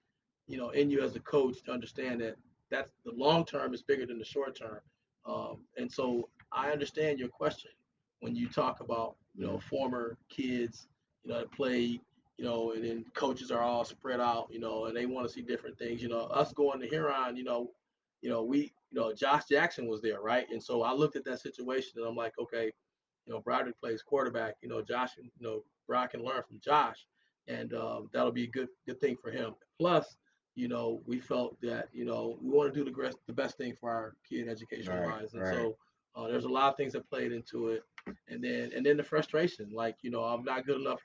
you 0.48 0.58
know, 0.58 0.70
in 0.70 0.90
you 0.90 1.02
as 1.02 1.16
a 1.18 1.20
coach 1.20 1.62
to 1.64 1.72
understand 1.74 2.22
that 2.22 2.38
that's 2.70 2.92
the 3.06 3.12
long 3.12 3.46
term 3.46 3.74
is 3.74 3.82
bigger 3.82 4.06
than 4.06 4.20
the 4.20 4.26
short 4.26 4.56
term. 4.56 4.80
Um, 5.26 5.60
and 5.78 5.92
so 5.92 6.30
I 6.52 6.72
understand 6.72 7.20
your 7.20 7.30
question 7.30 7.72
when 8.22 8.36
you 8.36 8.50
talk 8.50 8.80
about 8.82 9.16
you 9.36 9.46
know 9.46 9.60
former 9.60 10.18
kids, 10.30 10.88
you 11.24 11.32
know, 11.32 11.40
that 11.40 11.52
played, 11.52 12.02
you 12.38 12.46
know, 12.46 12.72
and 12.72 12.84
then 12.84 13.06
coaches 13.14 13.52
are 13.52 13.62
all 13.62 13.86
spread 13.86 14.20
out, 14.20 14.48
you 14.50 14.60
know, 14.60 14.86
and 14.86 14.96
they 14.96 15.06
want 15.06 15.28
to 15.28 15.34
see 15.34 15.42
different 15.42 15.78
things. 15.78 16.02
You 16.02 16.10
know, 16.10 16.22
us 16.26 16.54
going 16.54 16.80
to 16.82 16.88
Huron, 16.88 17.36
you 17.36 17.44
know, 17.44 17.72
you 18.22 18.30
know, 18.30 18.44
we, 18.44 18.72
you 18.92 19.00
know, 19.00 19.14
Josh 19.14 19.44
Jackson 19.50 19.88
was 19.88 20.02
there, 20.02 20.22
right? 20.22 20.48
And 20.52 20.62
so 20.62 20.84
I 20.84 20.94
looked 20.94 21.16
at 21.16 21.24
that 21.26 21.42
situation 21.42 21.94
and 21.98 22.06
I'm 22.08 22.16
like, 22.16 22.34
okay, 22.40 22.72
you 23.26 23.34
know, 23.34 23.42
Broderick 23.42 23.80
plays 23.80 24.02
quarterback. 24.02 24.56
You 24.62 24.70
know, 24.70 24.82
Josh, 24.82 25.12
you 25.18 25.30
know, 25.40 25.64
Brock 25.88 26.12
can 26.12 26.24
learn 26.24 26.44
from 26.48 26.60
Josh, 26.60 27.06
and 27.48 27.74
um, 27.74 28.10
that'll 28.12 28.32
be 28.32 28.46
a 28.46 28.50
good 28.50 28.70
good 28.88 29.00
thing 29.00 29.16
for 29.22 29.32
him. 29.32 29.54
Plus, 29.80 30.16
you 30.56 30.68
know, 30.68 31.02
we 31.06 31.20
felt 31.20 31.60
that 31.62 31.90
you 31.94 32.06
know 32.06 32.38
we 32.42 32.50
want 32.50 32.74
to 32.74 32.80
do 32.80 32.90
the 32.90 32.96
best 32.98 33.18
the 33.28 33.34
best 33.34 33.58
thing 33.58 33.76
for 33.80 33.90
our 33.90 34.16
kid 34.28 34.48
education 34.48 34.98
Right, 34.98 35.00
wise, 35.00 35.34
and 35.34 35.46
right. 35.46 35.46
so 35.46 35.76
uh, 36.16 36.28
there's 36.28 36.46
a 36.46 36.50
lot 36.50 36.70
of 36.72 36.78
things 36.78 36.94
that 36.94 37.10
played 37.10 37.32
into 37.32 37.70
it, 37.70 37.84
and 38.28 38.44
then 38.44 38.72
and 38.76 38.86
then 38.86 38.98
the 38.98 39.04
frustration, 39.04 39.70
like 39.74 39.96
you 40.02 40.12
know, 40.12 40.24
I'm 40.24 40.44
not 40.44 40.66
good 40.66 40.82
enough 40.82 41.02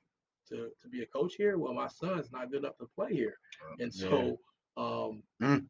to 0.48 0.70
to 0.82 0.88
be 0.88 1.02
a 1.02 1.06
coach 1.06 1.34
here. 1.36 1.58
Well, 1.58 1.74
my 1.74 1.88
son's 1.88 2.30
not 2.32 2.50
good 2.50 2.60
enough 2.60 2.78
to 2.78 2.86
play 2.94 3.12
here, 3.12 3.36
and 3.78 3.92
Yeah. 3.94 4.06
so 4.08 4.38
um, 4.76 5.22
Mm. 5.40 5.66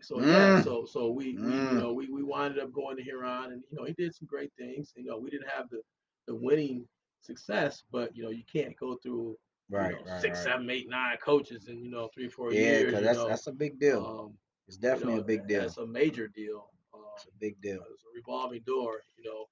so 0.00 0.20
yeah, 0.20 0.54
Mm. 0.56 0.64
so 0.64 0.84
so 0.84 1.10
we, 1.10 1.38
we 1.40 1.54
Mm. 1.54 1.68
you 1.68 1.76
know 1.78 1.92
we 1.92 2.08
we 2.10 2.22
winded 2.22 2.58
up 2.62 2.72
going 2.72 2.96
to 2.96 3.02
Huron, 3.02 3.52
and 3.52 3.62
you 3.70 3.76
know 3.78 3.84
he 3.84 3.92
did 3.94 4.14
some 4.14 4.26
great 4.26 4.52
things. 4.58 4.92
You 4.96 5.04
know 5.04 5.18
we 5.18 5.30
didn't 5.30 5.48
have 5.48 5.68
the 5.70 5.80
the 6.26 6.34
winning 6.34 6.86
success, 7.20 7.84
but 7.90 8.14
you 8.16 8.22
know 8.22 8.30
you 8.30 8.44
can't 8.50 8.76
go 8.76 8.96
through 9.02 9.36
you 9.70 9.76
Right, 9.76 9.92
know, 9.92 9.98
right, 10.06 10.20
six, 10.20 10.38
right. 10.38 10.44
seven, 10.44 10.70
eight, 10.70 10.88
nine 10.88 11.16
coaches 11.18 11.68
in 11.68 11.82
you 11.84 11.90
know 11.90 12.08
three 12.14 12.28
four 12.28 12.52
Yeah, 12.52 12.78
years. 12.78 12.84
because 12.86 13.02
that's 13.02 13.18
know, 13.18 13.28
that's 13.28 13.46
a 13.46 13.52
big 13.52 13.78
deal. 13.78 14.04
um, 14.06 14.38
it's 14.66 14.76
you 14.76 14.80
definitely 14.82 15.14
know, 15.14 15.20
a 15.20 15.24
big 15.24 15.46
deal. 15.46 15.62
It's 15.62 15.76
a 15.78 15.86
major 15.86 16.28
deal. 16.28 16.70
Um, 16.94 17.02
It's 17.16 17.26
a 17.26 17.32
big 17.38 17.60
deal. 17.60 17.80
it's 17.92 18.02
a 18.02 18.12
revolving 18.14 18.62
door, 18.66 19.02
you 19.16 19.24
know. 19.24 19.46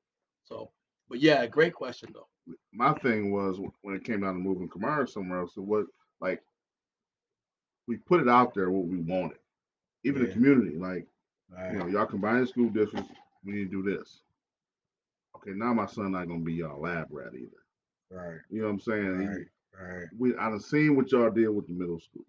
So, 0.44 0.70
but 1.08 1.20
yeah, 1.20 1.46
great 1.46 1.74
question 1.74 2.10
though. 2.12 2.28
my 2.72 2.92
thing 2.94 3.32
was 3.32 3.58
when 3.82 3.94
it 3.96 4.04
came 4.04 4.20
down 4.20 4.34
to 4.34 4.40
moving 4.40 4.68
Kamara 4.68 5.08
somewhere 5.08 5.40
else, 5.40 5.56
it 5.56 5.60
was 5.60 5.86
like 6.20 6.42
we 7.86 7.96
put 7.96 8.20
it 8.20 8.28
out 8.28 8.54
there 8.54 8.70
what 8.70 8.86
we 8.86 8.98
wanted. 8.98 9.38
Even 10.04 10.22
the 10.22 10.28
community, 10.28 10.76
like, 10.76 11.06
Right. 11.48 11.72
you 11.72 11.78
know, 11.78 11.86
y'all 11.86 12.06
combine 12.06 12.46
school 12.46 12.68
districts, 12.70 13.10
we 13.44 13.52
need 13.52 13.70
to 13.70 13.82
do 13.82 13.82
this. 13.82 14.22
Okay, 15.36 15.52
now 15.52 15.72
my 15.72 15.86
son 15.86 16.12
not 16.12 16.28
gonna 16.28 16.40
be 16.40 16.54
y'all 16.54 16.80
lab 16.80 17.08
rat 17.10 17.34
either. 17.34 17.62
Right. 18.10 18.40
You 18.50 18.60
know 18.60 18.66
what 18.68 18.74
I'm 18.74 18.80
saying? 18.80 19.26
Right. 19.26 19.46
Right. 19.80 20.06
We 20.18 20.36
I 20.36 20.48
done 20.50 20.60
seen 20.60 20.96
what 20.96 21.10
y'all 21.12 21.30
did 21.30 21.48
with 21.48 21.66
the 21.66 21.72
middle 21.72 22.00
school. 22.00 22.24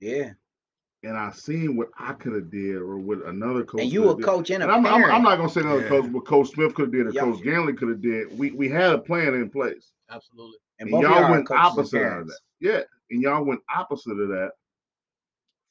Yeah. 0.00 0.32
And 1.04 1.16
I 1.16 1.30
seen 1.30 1.76
what 1.76 1.88
I 1.98 2.12
could 2.14 2.32
have 2.34 2.50
did 2.50 2.76
or 2.76 2.98
what 2.98 3.24
another 3.26 3.64
coach. 3.64 3.82
And 3.82 3.92
you 3.92 4.02
coulda 4.02 4.14
a 4.14 4.16
did. 4.16 4.24
coach 4.24 4.50
and 4.50 4.62
a 4.62 4.66
And 4.66 4.86
I'm, 4.86 4.86
I'm. 4.86 5.04
I'm 5.04 5.22
not 5.22 5.36
gonna 5.36 5.48
say 5.48 5.60
another 5.60 5.82
Yeah. 5.82 5.88
coach, 5.88 6.10
what 6.10 6.26
Coach 6.26 6.48
Smith 6.50 6.74
could 6.74 6.86
have 6.86 6.92
did 6.92 7.06
or 7.06 7.10
Yeah. 7.10 7.20
Coach 7.22 7.40
Ganley 7.40 7.76
could 7.76 7.88
have 7.90 8.00
did. 8.02 8.36
We 8.38 8.50
we 8.52 8.68
had 8.68 8.92
a 8.92 8.98
plan 8.98 9.34
in 9.34 9.48
place. 9.50 9.92
Absolutely. 10.10 10.58
and 10.80 10.88
and 10.88 11.02
y'all 11.02 11.20
y'all 11.20 11.30
went 11.30 11.50
opposite 11.50 12.02
of 12.02 12.26
that. 12.26 12.38
Yeah, 12.60 12.80
and 13.10 13.22
y'all 13.22 13.44
went 13.44 13.60
opposite 13.74 14.18
of 14.18 14.28
that. 14.28 14.52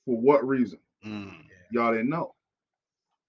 For 0.05 0.17
what 0.17 0.47
reason? 0.47 0.79
Mm. 1.05 1.33
Y'all 1.71 1.91
didn't 1.91 2.09
know. 2.09 2.33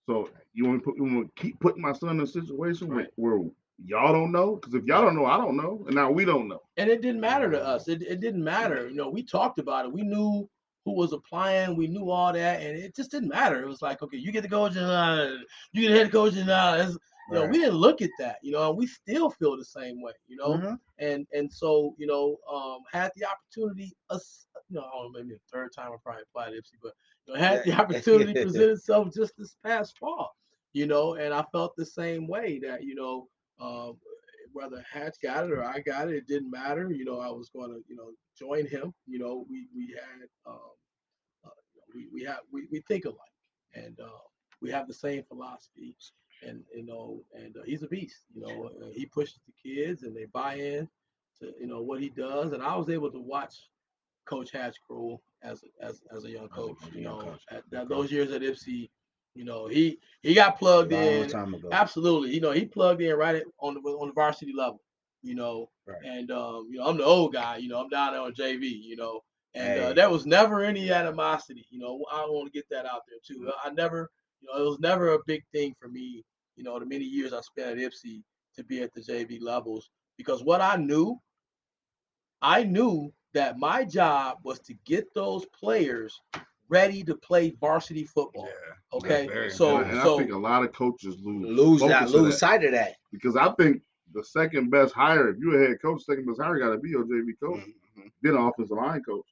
So 0.07 0.31
you 0.55 0.67
want 0.67 0.81
to 0.81 0.85
put 0.85 0.97
you 0.97 1.05
want 1.05 1.35
to 1.35 1.43
keep 1.43 1.59
putting 1.59 1.83
my 1.83 1.93
son 1.93 2.11
in 2.11 2.21
a 2.21 2.27
situation 2.27 2.89
where, 2.95 3.09
where 3.17 3.41
y'all 3.85 4.13
don't 4.13 4.33
know? 4.33 4.57
Because 4.57 4.75
if 4.75 4.85
y'all 4.85 5.03
don't 5.03 5.17
know, 5.17 5.27
I 5.27 5.37
don't 5.37 5.57
know, 5.57 5.85
and 5.87 5.95
now 5.95 6.11
we 6.11 6.25
don't 6.25 6.49
know. 6.49 6.61
And 6.77 6.89
it 6.91 7.03
didn't 7.03 7.21
matter 7.21 7.51
to 7.51 7.63
us. 7.65 7.89
It, 7.89 8.03
it 8.03 8.21
didn't 8.21 8.43
matter. 8.45 8.89
You 8.89 8.97
know, 8.97 9.09
we 9.11 9.23
talked 9.23 9.59
about 9.59 9.85
it. 9.87 9.93
We 9.93 10.03
knew 10.03 10.49
who 10.85 10.93
was 10.95 11.13
applying. 11.13 11.77
We 11.77 11.87
knew 11.87 12.11
all 12.11 12.33
that, 12.33 12.61
and 12.63 12.77
it 12.77 12.95
just 12.97 13.11
didn't 13.11 13.29
matter. 13.29 13.63
It 13.63 13.69
was 13.69 13.83
like, 13.83 14.03
okay, 14.03 14.17
you 14.17 14.33
get 14.33 14.43
the 14.43 14.49
coach, 14.49 14.77
and 14.77 14.87
uh, 14.87 15.31
you 15.73 15.83
get 15.83 15.93
the 15.93 15.99
head 15.99 16.13
coach, 16.13 16.37
and 16.37 16.51
uh, 16.51 16.75
it's- 16.77 16.99
you 17.31 17.35
know, 17.35 17.45
Right. 17.45 17.51
we 17.51 17.59
didn't 17.59 17.75
look 17.75 18.01
at 18.01 18.17
that. 18.19 18.37
You 18.43 18.53
know, 18.53 18.69
and 18.71 18.79
we 18.79 18.87
still 18.87 19.31
feel 19.31 19.57
the 19.57 19.65
same 19.65 20.01
way. 20.01 20.13
You 20.27 20.37
know, 20.37 20.55
Mhm. 20.55 20.79
and 20.99 21.27
and 21.33 21.53
so 21.53 21.95
you 21.99 22.07
know, 22.07 22.37
um, 22.51 22.81
had 22.91 23.11
the 23.17 23.25
opportunity, 23.27 23.95
us, 24.09 24.47
you 24.69 24.77
know, 24.77 24.83
I 24.83 24.91
don't 24.93 25.13
know, 25.13 25.19
maybe 25.21 25.35
a 25.35 25.39
third 25.53 25.73
time 25.75 25.93
I 25.93 25.97
probably 26.03 26.23
applied 26.23 26.51
to 26.51 26.57
Ypsi, 26.57 26.79
but 26.83 26.93
you 27.27 27.35
know, 27.35 27.41
had 27.41 27.63
the 27.65 27.73
opportunity 27.81 28.35
present 28.35 28.71
itself 28.71 29.13
just 29.15 29.35
this 29.37 29.57
past 29.65 29.99
fall, 29.99 30.35
you 30.73 30.87
know, 30.87 31.15
and 31.15 31.35
I 31.35 31.45
felt 31.53 31.77
the 31.77 31.85
same 31.87 32.27
way 32.27 32.59
that 32.61 32.83
you 32.83 32.95
know, 32.95 33.29
um, 33.61 33.97
whether 34.53 34.85
Hatch 34.91 35.17
got 35.23 35.45
it 35.45 35.53
or 35.53 35.65
I 35.65 35.81
got 35.81 36.09
it, 36.09 36.17
it 36.17 36.27
didn't 36.27 36.51
matter. 36.51 36.91
You 36.91 37.05
know, 37.05 37.21
I 37.21 37.29
was 37.31 37.51
going 37.51 37.71
to 37.71 37.81
you 37.89 37.97
know 37.97 38.11
join 38.39 38.67
him. 38.67 38.95
You 39.07 39.19
know, 39.19 39.47
we 39.49 39.69
we 39.75 39.95
had 39.95 40.29
um, 40.47 40.59
uh, 41.45 41.51
we 41.95 42.09
we 42.13 42.25
have 42.25 42.41
we, 42.53 42.67
we 42.71 42.83
think 42.89 43.05
alike, 43.05 43.19
and 43.75 43.99
uh, 44.01 44.25
we 44.61 44.71
have 44.71 44.89
the 44.89 44.95
same 44.95 45.23
philosophy 45.25 45.97
and 46.43 46.63
you 46.75 46.85
know, 46.85 47.23
and 47.35 47.57
uh, 47.57 47.63
he's 47.65 47.83
a 47.83 47.89
beast. 47.89 48.23
You 48.35 48.43
know, 48.43 48.71
uh, 48.83 48.91
he 48.93 49.07
pushes 49.07 49.41
the 49.47 49.71
kids, 49.71 50.03
and 50.03 50.17
they 50.17 50.27
buy 50.27 50.55
in 50.55 50.89
to 51.41 51.53
you 51.61 51.67
know 51.67 51.83
what 51.83 52.01
he 52.01 52.09
does. 52.09 52.53
And 52.53 52.63
I 52.63 52.77
was 52.77 52.89
able 52.89 53.11
to 53.11 53.21
watch 53.21 53.55
Coach 54.27 54.53
Hatchcrow 54.53 55.19
as 55.43 55.63
as 55.81 56.03
as 56.15 56.25
a 56.25 56.31
young 56.31 56.49
coach. 56.49 56.79
You 56.93 57.03
know, 57.03 57.37
at, 57.51 57.57
at 57.57 57.65
coach. 57.73 57.89
those 57.89 58.13
years 58.13 58.31
at 58.33 58.43
Ypsi, 58.43 58.91
you 59.39 59.45
know, 59.45 59.69
he 59.69 59.99
he 60.23 60.35
got 60.35 60.59
plugged 60.59 60.93
Long 60.93 61.05
in. 61.25 61.31
time 61.31 61.55
ago. 61.55 61.69
Absolutely, 61.73 62.35
you 62.35 62.41
know, 62.41 62.53
he 62.53 62.65
plugged 62.67 63.01
in 63.03 63.17
right 63.17 63.37
at, 63.37 63.45
on 63.61 63.75
the 63.75 63.81
on 63.81 64.09
the 64.09 64.15
varsity 64.15 64.53
level. 64.57 64.81
You 65.23 65.35
know, 65.37 65.71
Right. 65.87 65.99
and 66.05 66.31
um, 66.31 66.69
you 66.71 66.79
know, 66.79 66.87
I'm 66.87 66.99
the 66.99 67.05
old 67.05 67.33
guy. 67.33 67.57
You 67.59 67.69
know, 67.69 67.81
I'm 67.81 67.89
down 67.89 68.13
there 68.13 68.23
on 68.23 68.35
JV. 68.35 68.65
You 68.83 68.97
know, 68.97 69.21
and 69.55 69.79
uh, 69.79 69.93
there 69.95 70.11
was 70.11 70.27
never 70.27 70.63
any 70.63 70.91
animosity. 70.91 71.67
You 71.71 71.79
know, 71.81 72.05
I 72.13 72.23
want 72.27 72.53
to 72.53 72.59
get 72.59 72.69
that 72.71 72.87
out 72.87 73.03
there 73.09 73.19
too. 73.27 73.51
I 73.65 73.71
never, 73.71 74.11
you 74.41 74.49
know, 74.49 74.65
it 74.65 74.69
was 74.69 74.81
never 74.81 75.15
a 75.15 75.19
big 75.27 75.43
thing 75.53 75.75
for 75.81 75.89
me. 75.89 76.25
You 76.57 76.65
know, 76.65 76.79
the 76.79 76.87
many 76.87 77.05
years 77.05 77.33
I 77.33 77.41
spent 77.41 77.71
at 77.71 77.79
Ypsi 77.79 78.23
to 78.57 78.65
be 78.65 78.83
at 78.83 78.93
the 78.95 79.01
JV 79.01 79.41
levels 79.41 79.91
because 80.17 80.43
what 80.45 80.61
I 80.61 80.77
knew, 80.77 81.19
I 82.43 82.65
knew 82.65 83.13
that 83.35 83.59
my 83.59 83.85
job 83.85 84.39
was 84.43 84.59
to 84.61 84.75
get 84.85 85.13
those 85.15 85.47
players 85.47 86.21
ready 86.69 87.03
to 87.05 87.15
play 87.17 87.51
varsity 87.61 88.05
football. 88.05 88.47
Yeah. 88.47 88.97
Okay, 88.99 89.27
very 89.27 89.51
so 89.51 89.77
and, 89.79 89.87
I- 89.87 89.91
and 89.91 90.03
so 90.03 90.15
I 90.15 90.19
think 90.19 90.33
a 90.33 90.39
lot 90.39 90.65
of 90.65 90.73
coaches 90.73 91.17
lose 91.23 91.47
lose 91.47 91.81
that, 91.83 92.11
lose 92.11 92.35
that. 92.35 92.39
sight 92.39 92.65
of 92.65 92.73
that. 92.73 92.97
because 93.13 93.37
I 93.37 93.51
think 93.53 93.83
the 94.15 94.25
second 94.25 94.71
best 94.71 94.95
hire, 94.95 95.29
if 95.29 95.39
you're 95.39 95.63
a 95.63 95.69
head 95.69 95.83
coach, 95.83 96.03
second 96.05 96.27
best 96.27 96.41
hire 96.41 96.59
got 96.59 96.71
to 96.71 96.79
be 96.79 96.89
your 96.91 97.05
JV 97.05 97.33
coach, 97.43 97.61
Mhm. 97.99 98.11
then 98.23 98.35
an 98.37 98.43
offensive 98.43 98.77
line 98.77 99.03
coach. 99.03 99.27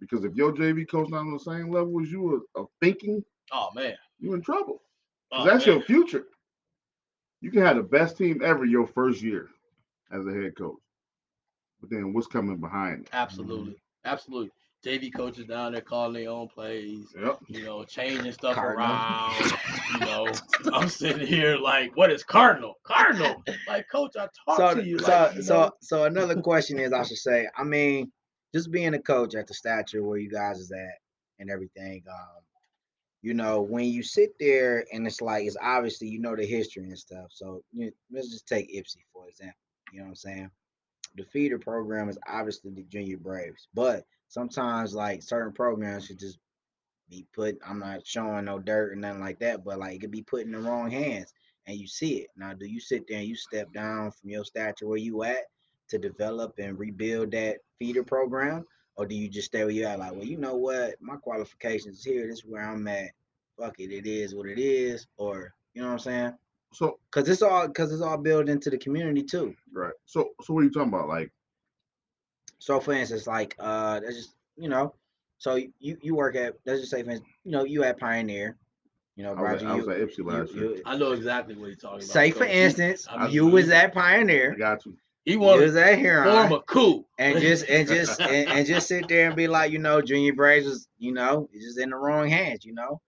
Because 0.00 0.24
if 0.24 0.34
your 0.34 0.52
JV 0.52 0.86
coach 0.88 1.10
not 1.10 1.18
on 1.20 1.32
the 1.32 1.38
same 1.38 1.70
level 1.70 2.00
as 2.02 2.10
you 2.10 2.46
of 2.54 2.68
thinking, 2.80 3.22
oh 3.52 3.68
man, 3.74 3.94
you're 4.18 4.34
in 4.34 4.40
trouble. 4.42 4.82
'Cause 5.30 5.42
oh, 5.42 5.44
that's 5.44 5.66
man. 5.66 5.76
your 5.76 5.84
future. 5.84 6.26
You 7.42 7.50
can 7.50 7.62
have 7.62 7.76
the 7.76 7.82
best 7.82 8.16
team 8.16 8.40
ever 8.42 8.64
your 8.64 8.86
first 8.86 9.22
year 9.22 9.48
as 10.10 10.26
a 10.26 10.32
head 10.32 10.56
coach, 10.56 10.80
but 11.80 11.90
then 11.90 12.12
what's 12.14 12.26
coming 12.26 12.56
behind 12.56 13.02
it? 13.02 13.10
Absolutely, 13.12 13.76
absolutely. 14.06 14.50
JV 14.84 15.12
coaches 15.14 15.44
down 15.46 15.72
there 15.72 15.82
calling 15.82 16.14
their 16.14 16.30
own 16.30 16.48
plays, 16.48 17.14
Yep. 17.20 17.38
you 17.48 17.64
know, 17.64 17.84
changing 17.84 18.32
stuff 18.32 18.54
Cardinal. 18.54 18.86
around. 18.86 19.52
You 19.92 20.00
know, 20.00 20.32
I'm 20.72 20.88
sitting 20.88 21.26
here 21.26 21.56
like, 21.56 21.94
what 21.96 22.10
is 22.10 22.22
Cardinal? 22.24 22.74
Cardinal. 22.84 23.42
Like, 23.68 23.86
coach, 23.90 24.16
I 24.16 24.28
talked 24.46 24.56
so, 24.58 24.74
to 24.76 24.84
you. 24.86 24.98
so, 24.98 25.08
like, 25.10 25.34
you 25.36 25.42
so, 25.42 25.54
know, 25.54 25.70
so 25.82 26.04
another 26.04 26.40
question 26.40 26.78
is, 26.78 26.92
I 26.92 27.02
should 27.02 27.18
say, 27.18 27.46
I 27.56 27.62
mean, 27.64 28.10
just 28.54 28.70
being 28.70 28.94
a 28.94 28.98
coach 28.98 29.34
at 29.34 29.46
the 29.46 29.54
stature 29.54 30.02
where 30.02 30.18
you 30.18 30.30
guys 30.30 30.58
is 30.58 30.72
at 30.72 30.98
and 31.38 31.50
everything, 31.50 32.02
um, 32.10 32.42
you 33.22 33.34
know, 33.34 33.60
when 33.60 33.84
you 33.84 34.02
sit 34.02 34.30
there 34.40 34.86
and 34.92 35.06
it's 35.06 35.20
like, 35.20 35.44
it's 35.44 35.56
obviously 35.62 36.08
you 36.08 36.20
know 36.20 36.34
the 36.34 36.46
history 36.46 36.84
and 36.84 36.98
stuff. 36.98 37.26
So 37.30 37.62
you 37.72 37.92
let's 38.10 38.30
just 38.30 38.48
take 38.48 38.74
Ypsi 38.74 38.96
for 39.12 39.28
example. 39.28 39.54
You 39.92 39.98
know 39.98 40.04
what 40.06 40.10
I'm 40.10 40.16
saying? 40.16 40.50
The 41.16 41.24
feeder 41.24 41.58
program 41.58 42.08
is 42.08 42.18
obviously 42.26 42.70
the 42.70 42.82
junior 42.84 43.18
Braves, 43.18 43.68
but 43.74 44.04
sometimes 44.30 44.94
like 44.94 45.22
certain 45.22 45.52
programs 45.52 46.06
should 46.06 46.18
just 46.18 46.38
be 47.10 47.26
put. 47.34 47.58
I'm 47.66 47.80
not 47.80 48.06
showing 48.06 48.46
no 48.46 48.58
dirt 48.58 48.92
or 48.92 48.96
nothing 48.96 49.20
like 49.20 49.40
that, 49.40 49.64
but 49.64 49.78
like 49.78 49.96
it 49.96 50.00
could 50.00 50.10
be 50.10 50.22
put 50.22 50.46
in 50.46 50.52
the 50.52 50.58
wrong 50.58 50.90
hands 50.90 51.34
and 51.66 51.76
you 51.76 51.86
see 51.86 52.18
it. 52.18 52.28
Now, 52.36 52.54
do 52.54 52.66
you 52.66 52.80
sit 52.80 53.04
there 53.08 53.18
and 53.18 53.26
you 53.26 53.34
step 53.34 53.72
down 53.74 54.12
from 54.12 54.30
your 54.30 54.44
stature 54.44 54.86
where 54.86 54.98
you 54.98 55.24
at 55.24 55.44
to 55.88 55.98
develop 55.98 56.54
and 56.58 56.78
rebuild 56.78 57.32
that 57.32 57.58
feeder 57.78 58.04
program? 58.04 58.64
Or 58.96 59.06
do 59.06 59.14
you 59.14 59.28
just 59.28 59.48
stay 59.48 59.64
where 59.64 59.70
you 59.70 59.84
at? 59.84 59.98
Like, 59.98 60.12
well, 60.12 60.24
you 60.24 60.36
know 60.36 60.54
what? 60.54 60.94
My 61.00 61.16
qualifications 61.16 61.98
is 61.98 62.04
here. 62.04 62.26
This 62.26 62.38
is 62.38 62.44
where 62.46 62.62
I'm 62.62 62.86
at. 62.86 63.10
Fuck 63.58 63.80
it. 63.80 63.92
It 63.92 64.06
is 64.06 64.34
what 64.34 64.46
it 64.48 64.58
is. 64.58 65.06
Or, 65.16 65.52
you 65.74 65.82
know 65.82 65.88
what 65.88 65.94
I'm 65.94 65.98
saying? 65.98 66.32
So 66.72 66.98
Cause 67.10 67.28
it's 67.28 67.42
all 67.42 67.68
cause 67.68 67.92
it's 67.92 68.02
all 68.02 68.16
built 68.16 68.48
into 68.48 68.70
the 68.70 68.78
community 68.78 69.24
too. 69.24 69.56
right. 69.72 69.92
So 70.06 70.30
so 70.42 70.54
what 70.54 70.60
are 70.60 70.64
you 70.64 70.70
talking 70.70 70.92
about? 70.92 71.08
Like 71.08 71.32
So 72.60 72.78
for 72.78 72.92
instance, 72.92 73.26
like 73.26 73.56
uh 73.58 73.98
that's 74.00 74.14
just 74.14 74.34
you 74.56 74.68
know, 74.68 74.94
so 75.38 75.56
you 75.56 75.96
you 76.02 76.14
work 76.14 76.36
at 76.36 76.54
let's 76.66 76.80
just 76.80 76.92
say 76.92 77.02
for 77.02 77.10
instance, 77.10 77.28
you 77.44 77.50
know, 77.50 77.64
you 77.64 77.82
at 77.82 77.98
Pioneer, 77.98 78.56
you 79.16 79.24
know, 79.24 79.30
I 79.30 79.42
was, 79.42 79.62
Roger, 79.62 79.66
at, 79.66 79.72
I 79.72 79.74
was 79.74 79.86
you, 79.86 79.92
at 79.92 79.98
Ypsi 80.00 80.18
you- 80.18 80.24
last 80.24 80.52
year. 80.54 80.64
you- 80.76 80.82
I 80.86 80.96
know 80.96 81.12
exactly 81.12 81.56
what 81.56 81.66
you're 81.66 81.74
talking 81.76 81.98
about. 81.98 82.08
say 82.08 82.30
for 82.30 82.40
coach. 82.44 82.48
He- 82.52 82.60
instance, 82.60 83.08
I 83.10 83.24
mean, 83.24 83.32
you 83.32 83.46
was 83.48 83.66
he- 83.66 83.72
at 83.72 83.86
I 83.86 83.88
Pioneer, 83.88 84.54
got 84.54 84.84
you. 84.86 84.96
He 85.24 85.36
was 85.36 85.76
at 85.76 85.90
to 85.90 85.96
Huron, 85.96 86.48
form 86.48 86.52
a 86.60 86.62
coup. 86.62 87.04
and 87.18 87.38
just 87.40 87.68
and 87.68 87.86
just 87.86 88.20
and, 88.20 88.48
and 88.48 88.66
just 88.66 88.88
sit 88.88 89.06
there 89.08 89.26
and 89.26 89.36
be 89.36 89.48
like, 89.48 89.70
you 89.72 89.78
know, 89.78 90.00
Junior 90.00 90.32
Braves 90.32 90.66
was, 90.66 90.88
you 90.98 91.12
know, 91.12 91.48
it's 91.52 91.64
just 91.64 91.78
in 91.78 91.90
the 91.90 91.96
wrong 91.96 92.28
hands, 92.28 92.64
you 92.64 92.72
know, 92.72 93.00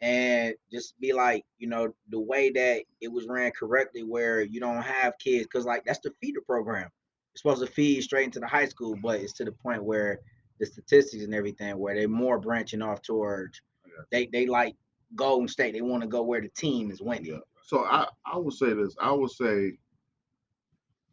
and 0.00 0.54
just 0.70 0.98
be 1.00 1.12
like, 1.12 1.44
you 1.58 1.68
know, 1.68 1.94
the 2.08 2.18
way 2.20 2.50
that 2.50 2.82
it 3.00 3.08
was 3.08 3.26
ran 3.28 3.52
correctly, 3.52 4.02
where 4.02 4.40
you 4.42 4.58
don't 4.60 4.82
have 4.82 5.16
kids, 5.18 5.44
because 5.44 5.64
like 5.64 5.84
that's 5.84 6.00
the 6.00 6.12
feeder 6.20 6.40
program. 6.40 6.90
Supposed 7.38 7.64
to 7.64 7.72
feed 7.72 8.02
straight 8.02 8.24
into 8.24 8.40
the 8.40 8.48
high 8.48 8.66
school, 8.66 8.96
but 9.00 9.20
it's 9.20 9.32
to 9.34 9.44
the 9.44 9.52
point 9.52 9.84
where 9.84 10.18
the 10.58 10.66
statistics 10.66 11.22
and 11.22 11.32
everything, 11.32 11.78
where 11.78 11.94
they're 11.94 12.08
more 12.08 12.40
branching 12.40 12.82
off 12.82 13.00
towards 13.00 13.60
Yeah. 13.86 13.92
they 14.10 14.26
they 14.26 14.46
like 14.46 14.74
Golden 15.14 15.46
State. 15.46 15.72
They 15.72 15.80
want 15.82 16.02
to 16.02 16.08
go 16.08 16.22
where 16.24 16.40
the 16.40 16.48
team 16.48 16.90
is 16.90 17.00
winning. 17.00 17.26
Yeah. 17.26 17.38
So 17.62 17.84
I 17.84 18.08
I 18.26 18.36
would 18.38 18.54
say 18.54 18.72
this. 18.72 18.96
I 19.00 19.12
would 19.12 19.30
say 19.30 19.78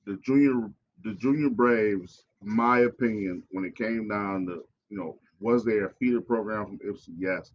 the 0.06 0.18
junior 0.24 0.72
the 1.04 1.14
junior 1.14 1.50
Braves, 1.52 2.26
my 2.42 2.80
opinion, 2.80 3.44
when 3.52 3.64
it 3.64 3.76
came 3.76 4.08
down 4.08 4.48
to 4.48 4.66
you 4.90 4.98
know 4.98 5.20
was 5.40 5.64
there 5.64 5.86
a 5.86 5.94
feeder 6.00 6.22
program 6.22 6.66
from 6.66 6.80
Ypsi? 6.80 7.10
Yes, 7.20 7.52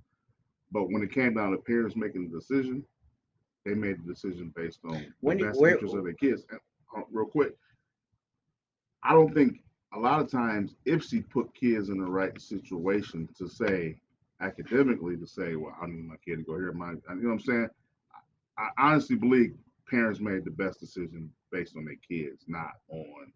but 0.70 0.84
when 0.92 1.02
it 1.02 1.10
came 1.12 1.34
down 1.34 1.50
to 1.50 1.58
parents 1.58 1.96
making 1.96 2.30
the 2.30 2.38
decision, 2.38 2.84
they 3.64 3.74
made 3.74 3.96
the 4.04 4.12
decision 4.12 4.52
based 4.54 4.78
on 4.84 5.12
When 5.22 5.38
the 5.38 5.46
best 5.46 5.60
where- 5.60 5.72
interest 5.72 5.96
of 5.96 6.04
their 6.04 6.12
kids. 6.12 6.44
And, 6.50 6.60
uh, 6.96 7.02
real 7.10 7.26
quick, 7.26 7.56
I 9.02 9.12
don't 9.12 9.34
think 9.34 9.60
a 9.94 9.98
lot 9.98 10.20
of 10.20 10.30
times 10.30 10.74
Ypsi 10.86 11.28
put 11.28 11.54
kids 11.54 11.88
in 11.88 11.98
the 11.98 12.10
right 12.10 12.38
situation 12.40 13.28
to 13.38 13.48
say 13.48 13.96
academically 14.40 15.16
to 15.16 15.26
say, 15.26 15.56
well, 15.56 15.76
I 15.80 15.86
need 15.86 16.06
my 16.06 16.16
kid 16.24 16.36
to 16.36 16.42
go 16.42 16.56
here. 16.56 16.72
My, 16.72 16.90
you 16.90 17.00
know 17.08 17.28
what 17.28 17.32
I'm 17.32 17.40
saying? 17.40 17.68
I 18.58 18.68
honestly 18.78 19.16
believe 19.16 19.54
parents 19.88 20.20
made 20.20 20.44
the 20.44 20.50
best 20.50 20.80
decision 20.80 21.30
based 21.50 21.76
on 21.76 21.84
their 21.84 21.96
kids, 22.08 22.44
not 22.46 22.72
on. 22.90 23.32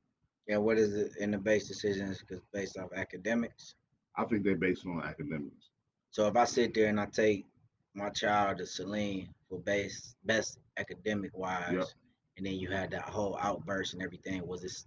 Yeah, 0.47 0.59
what 0.59 0.79
is 0.79 0.95
it 0.95 1.17
in 1.19 1.31
the 1.31 1.39
base 1.39 1.67
decisions? 1.67 2.21
Because 2.21 2.43
based 2.53 2.79
off 2.79 2.91
academics. 2.95 3.75
I 4.17 4.25
think 4.25 4.45
they're 4.45 4.57
based 4.57 4.87
on 4.87 5.03
academics. 5.03 5.71
So 6.11 6.27
if 6.29 6.37
I 6.37 6.45
sit 6.45 6.75
there 6.75 6.89
and 6.89 7.01
I 7.01 7.07
take 7.07 7.47
my 7.95 8.11
child 8.11 8.59
to 8.59 8.67
Saline 8.67 9.29
for 9.49 9.59
base 9.59 10.15
best 10.25 10.59
academic 10.77 11.37
wise, 11.37 11.95
and 12.37 12.47
then 12.47 12.55
you 12.55 12.71
had 12.71 12.91
that 12.91 13.09
whole 13.09 13.39
outburst 13.41 13.95
and 13.95 14.03
everything, 14.03 14.47
was 14.47 14.63
this 14.63 14.87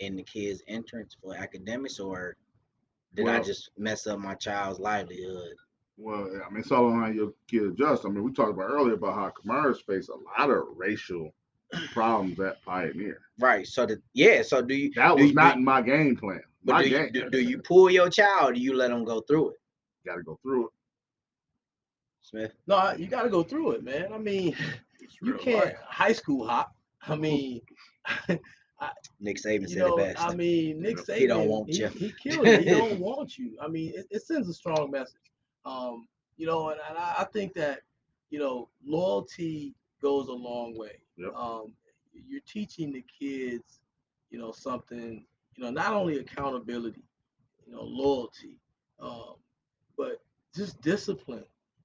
in 0.00 0.16
the 0.16 0.22
kid's 0.22 0.62
entrance 0.68 1.16
for 1.22 1.34
academics, 1.36 1.98
or 2.00 2.36
did 3.14 3.28
I 3.28 3.40
just 3.40 3.70
mess 3.78 4.06
up 4.06 4.18
my 4.18 4.34
child's 4.34 4.80
livelihood? 4.80 5.54
Well, 5.96 6.28
I 6.44 6.50
mean, 6.50 6.60
it's 6.60 6.72
all 6.72 6.86
on 6.86 7.00
how 7.00 7.06
your 7.08 7.32
kid 7.48 7.62
adjusts. 7.62 8.04
I 8.04 8.08
mean, 8.08 8.24
we 8.24 8.32
talked 8.32 8.50
about 8.50 8.68
earlier 8.70 8.94
about 8.94 9.14
how 9.14 9.30
Kamara's 9.30 9.80
faced 9.80 10.08
a 10.08 10.16
lot 10.40 10.50
of 10.50 10.64
racial 10.76 11.32
problems 11.92 12.38
at 12.40 12.60
Pioneer. 12.64 13.20
Right. 13.38 13.66
So 13.66 13.86
the 13.86 14.00
yeah. 14.12 14.42
So 14.42 14.60
do 14.62 14.74
you? 14.74 14.90
That 14.96 15.16
do 15.16 15.22
was 15.22 15.30
you- 15.30 15.34
not 15.34 15.54
do, 15.54 15.58
in 15.60 15.64
my 15.64 15.82
game 15.82 16.16
plan. 16.16 16.40
But 16.64 16.72
My 16.72 16.82
do 16.82 16.88
you, 16.88 16.96
game, 16.96 17.10
do, 17.12 17.30
do 17.30 17.40
you 17.40 17.58
pull 17.58 17.90
your 17.90 18.08
child? 18.08 18.50
Or 18.50 18.54
do 18.54 18.60
you 18.60 18.74
let 18.74 18.90
them 18.90 19.04
go 19.04 19.20
through 19.20 19.50
it? 19.50 19.56
got 20.06 20.16
to 20.16 20.22
go 20.22 20.38
through 20.42 20.66
it. 20.66 20.72
Smith. 22.22 22.52
No, 22.66 22.76
I- 22.76 22.94
you 22.96 23.06
got 23.06 23.22
to 23.22 23.28
go 23.30 23.42
through 23.42 23.72
it, 23.72 23.84
man. 23.84 24.12
I 24.12 24.18
mean, 24.18 24.56
you 25.22 25.34
can't 25.34 25.66
life. 25.66 25.76
high 25.86 26.12
school 26.12 26.46
hop. 26.46 26.74
I 27.06 27.16
mean, 27.16 27.60
Nick 29.20 29.36
Saban 29.38 29.62
you 29.62 29.68
said 29.68 29.78
know, 29.78 29.96
it 29.98 30.14
best. 30.14 30.24
I 30.26 30.34
mean, 30.34 30.80
Nick 30.80 30.98
Saban, 30.98 31.18
He 31.18 31.26
don't 31.26 31.48
want 31.48 31.70
he, 31.70 31.78
you. 31.78 31.88
he 31.88 32.12
killed 32.22 32.46
it. 32.46 32.64
He 32.64 32.70
don't 32.70 33.00
want 33.00 33.38
you. 33.38 33.56
I 33.60 33.68
mean, 33.68 33.92
it, 33.94 34.06
it 34.10 34.22
sends 34.22 34.48
a 34.48 34.54
strong 34.54 34.90
message. 34.90 35.16
Um, 35.64 36.06
you 36.36 36.46
know, 36.46 36.70
and, 36.70 36.80
and 36.88 36.98
I, 36.98 37.16
I 37.20 37.24
think 37.24 37.54
that 37.54 37.80
you 38.30 38.40
know, 38.40 38.68
loyalty 38.84 39.74
goes 40.02 40.26
a 40.26 40.32
long 40.32 40.76
way. 40.76 40.98
Yep. 41.16 41.34
Um, 41.36 41.72
you're 42.28 42.40
teaching 42.48 42.92
the 42.92 43.04
kids, 43.20 43.80
you 44.30 44.38
know, 44.38 44.50
something. 44.50 45.24
You 45.56 45.64
know, 45.64 45.70
not 45.70 45.92
only 45.92 46.18
accountability, 46.18 47.04
you 47.64 47.74
know, 47.74 47.82
loyalty, 47.84 48.58
um, 49.00 49.36
but 49.96 50.20
just 50.54 50.80
discipline 50.82 51.44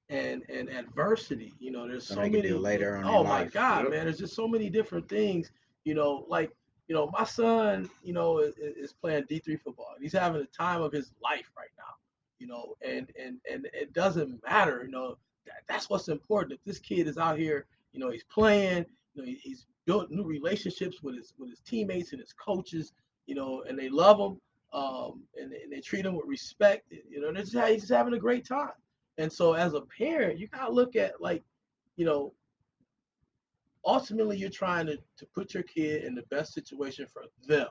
and 0.10 0.44
and 0.50 0.70
adversity. 0.70 1.54
You 1.60 1.72
know, 1.72 1.88
there's 1.88 2.08
so 2.08 2.16
many. 2.16 2.50
later 2.50 2.96
on 2.98 3.04
in 3.04 3.10
oh 3.10 3.24
my 3.24 3.42
life. 3.42 3.54
God, 3.54 3.84
Yep. 3.84 3.92
man! 3.92 4.06
There's 4.06 4.18
just 4.18 4.36
so 4.36 4.48
many 4.48 4.70
different 4.72 5.08
things. 5.08 5.52
You 5.86 5.94
know, 5.94 6.26
like 6.28 6.52
you 6.90 6.96
know, 6.96 7.10
my 7.18 7.24
son, 7.24 7.90
you 8.04 8.14
know, 8.14 8.40
is, 8.40 8.56
is 8.58 8.94
playing 8.94 9.26
D3 9.26 9.58
football. 9.58 9.96
He's 10.02 10.14
having 10.14 10.42
the 10.42 10.48
time 10.48 10.82
of 10.82 10.92
his 10.92 11.14
life 11.24 11.52
right 11.58 11.70
now. 11.78 11.94
You 12.40 12.48
know, 12.48 12.76
and 12.82 13.10
and 13.22 13.38
and 13.52 13.68
it 13.74 13.94
doesn't 13.94 14.42
matter. 14.44 14.84
You 14.86 14.92
know, 14.92 15.18
that, 15.46 15.64
that's 15.70 15.90
what's 15.90 16.10
important. 16.10 16.54
If 16.54 16.66
this 16.66 16.80
kid 16.80 17.08
is 17.08 17.18
out 17.18 17.38
here, 17.38 17.68
you 17.94 18.00
know, 18.02 18.12
he's 18.12 18.26
playing. 18.26 18.86
You 19.14 19.22
know, 19.22 19.26
he- 19.28 19.40
he's 19.44 19.68
built 19.86 20.12
new 20.12 20.24
relationships 20.26 21.02
with 21.04 21.16
his 21.16 21.34
with 21.38 21.50
his 21.52 21.62
teammates 21.62 22.12
and 22.12 22.22
his 22.22 22.34
coaches. 22.34 22.94
You 23.28 23.36
know, 23.36 23.64
and 23.70 23.78
they 23.78 23.90
love 23.90 24.20
him. 24.20 24.42
Um, 24.74 25.24
and, 25.40 25.52
they- 25.52 25.62
and 25.64 25.72
they 25.72 25.82
treat 25.82 26.06
him 26.06 26.16
with 26.16 26.26
respect. 26.28 26.92
You 26.92 27.22
know, 27.22 27.32
they're 27.34 27.44
just, 27.44 27.56
he's 27.68 27.82
just 27.82 27.94
having 27.94 28.14
a 28.16 28.20
great 28.20 28.46
time. 28.48 28.72
And 29.20 29.32
so, 29.32 29.54
as 29.54 29.74
a 29.74 29.82
parent, 29.82 30.40
you 30.40 30.48
gotta 30.48 30.72
look 30.72 30.96
at 30.96 31.22
like, 31.22 31.44
you 31.98 32.06
know, 32.06 32.34
ultimately 33.86 34.38
you're 34.38 34.50
trying 34.50 34.86
to, 34.86 34.98
to 35.18 35.26
put 35.34 35.54
your 35.54 35.64
kid 35.64 36.04
in 36.04 36.16
the 36.16 36.24
best 36.30 36.54
situation 36.54 37.06
for 37.12 37.24
them 37.48 37.68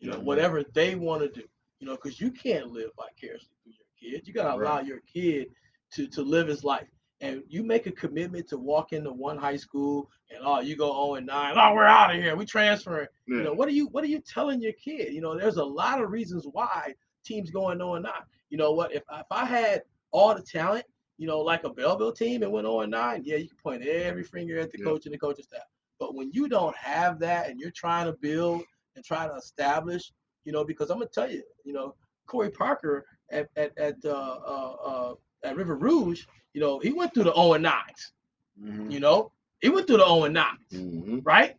you 0.00 0.08
know 0.10 0.16
mm-hmm. 0.16 0.26
whatever 0.26 0.62
they 0.74 0.94
want 0.94 1.22
to 1.22 1.28
do 1.28 1.46
you 1.80 1.86
know 1.86 1.96
because 1.96 2.20
you 2.20 2.30
can't 2.30 2.70
live 2.70 2.90
vicariously 2.96 3.48
through 3.62 3.72
your 3.72 3.84
kid. 4.12 4.26
You 4.26 4.34
got 4.34 4.44
to 4.44 4.54
allow 4.54 4.76
Right. 4.76 4.86
your 4.86 5.00
kid 5.00 5.48
to 5.94 6.06
to 6.08 6.22
live 6.22 6.48
his 6.48 6.64
life. 6.64 6.88
And 7.20 7.42
you 7.48 7.62
make 7.62 7.86
a 7.86 7.92
commitment 7.92 8.48
to 8.48 8.58
walk 8.58 8.92
into 8.92 9.12
one 9.12 9.38
high 9.38 9.56
school 9.56 10.10
and 10.30 10.40
oh 10.42 10.60
you 10.60 10.76
go 10.76 10.92
0 10.92 11.14
and 11.16 11.26
9 11.26 11.54
oh 11.56 11.74
we're 11.74 11.84
out 11.84 12.14
of 12.14 12.20
here 12.20 12.36
we 12.36 12.44
transferring. 12.44 13.08
Yeah. 13.26 13.36
you 13.38 13.42
know 13.44 13.52
what 13.52 13.68
are 13.68 13.72
you 13.72 13.86
what 13.88 14.04
are 14.04 14.08
you 14.08 14.20
telling 14.20 14.60
your 14.60 14.72
kid? 14.72 15.12
You 15.12 15.20
know 15.20 15.38
there's 15.38 15.56
a 15.56 15.64
lot 15.64 16.02
of 16.02 16.10
reasons 16.10 16.46
why 16.50 16.94
teams 17.24 17.50
going 17.50 17.78
0 17.78 17.94
and 17.94 18.04
9 18.04 18.12
you 18.50 18.58
know 18.58 18.72
what? 18.72 18.92
If, 18.92 19.02
if 19.10 19.26
i 19.30 19.44
had 19.44 19.82
all 20.10 20.34
the 20.34 20.42
talent 20.42 20.84
you 21.18 21.26
know, 21.26 21.40
like 21.40 21.64
a 21.64 21.70
Belleville 21.70 22.12
team 22.12 22.42
and 22.42 22.52
went 22.52 22.66
0 22.66 22.80
and 22.80 22.90
9, 22.90 23.22
yeah, 23.24 23.36
you 23.36 23.48
can 23.48 23.56
point 23.58 23.82
every 23.86 24.24
finger 24.24 24.58
at 24.58 24.70
the 24.72 24.78
Yeah. 24.78 24.84
coach 24.84 25.06
and 25.06 25.14
the 25.14 25.18
coaching 25.18 25.44
staff. 25.44 25.62
But 26.00 26.14
when 26.14 26.30
you 26.32 26.48
don't 26.48 26.76
have 26.76 27.18
that 27.20 27.48
and 27.48 27.60
you're 27.60 27.70
trying 27.70 28.06
to 28.06 28.12
build 28.14 28.62
and 28.96 29.04
try 29.04 29.26
to 29.28 29.34
establish, 29.34 30.12
you 30.44 30.52
know, 30.52 30.64
because 30.64 30.90
I'm 30.90 30.98
gonna 30.98 31.10
tell 31.10 31.30
you, 31.30 31.42
you 31.64 31.72
know, 31.72 31.94
Corey 32.26 32.50
Parker 32.50 33.04
at 33.30 33.48
at 33.56 33.76
at 33.78 33.96
uh, 34.04 34.08
uh, 34.10 34.76
uh, 34.84 35.14
at 35.44 35.56
River 35.56 35.76
Rouge, 35.76 36.26
you 36.52 36.60
know, 36.60 36.78
he 36.80 36.92
went 36.92 37.14
through 37.14 37.24
the 37.24 37.34
0 37.34 37.54
and 37.54 37.64
9s. 37.64 38.12
Mhm. 38.60 38.90
You 38.90 39.00
know, 39.00 39.32
he 39.60 39.68
went 39.68 39.86
through 39.86 39.98
the 39.98 40.06
0 40.06 40.24
and 40.24 40.34
9s 40.34 40.72
Mhm. 40.72 41.20
right? 41.24 41.56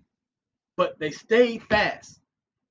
But 0.76 1.00
they 1.00 1.12
stayed 1.12 1.64
fast. 1.64 2.20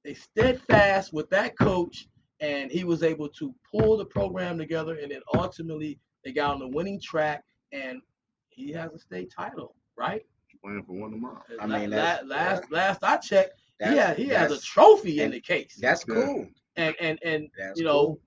They 0.05 0.15
steadfast 0.15 1.13
with 1.15 1.31
that 1.31 1.59
coach, 1.59 2.07
and 2.41 2.71
he 2.71 2.85
was 2.85 3.03
able 3.03 3.29
to 3.31 3.55
pull 3.71 3.97
the 3.97 4.05
program 4.05 4.59
together, 4.59 4.99
and 4.99 5.11
then 5.11 5.23
ultimately 5.35 5.99
they 6.25 6.33
got 6.33 6.53
on 6.55 6.59
the 6.61 6.69
winning 6.69 7.01
track, 7.01 7.45
and 7.73 8.01
he 8.49 8.73
has 8.73 8.93
a 8.93 8.99
state 8.99 9.31
title, 9.37 9.75
right? 9.97 10.25
Playing 10.63 10.85
for 10.85 10.93
one 10.95 11.11
tomorrow. 11.11 11.43
I 11.61 11.67
mean, 11.67 11.91
la- 11.91 11.97
that's- 11.97 12.25
last 12.27 12.71
last 12.73 13.05
I 13.05 13.17
checked, 13.19 13.61
he 13.81 13.85
That's- 13.85 14.17
he 14.17 14.27
has 14.29 14.51
a 14.53 14.61
trophy 14.61 15.21
in 15.21 15.31
the 15.33 15.41
case, 15.41 15.77
That's 15.81 16.05
cool. 16.05 16.49
and 16.77 16.95
and 17.01 17.19
and 17.23 17.49
That's 17.59 17.79
you 17.79 17.85
know, 17.85 18.07
cool. 18.07 18.21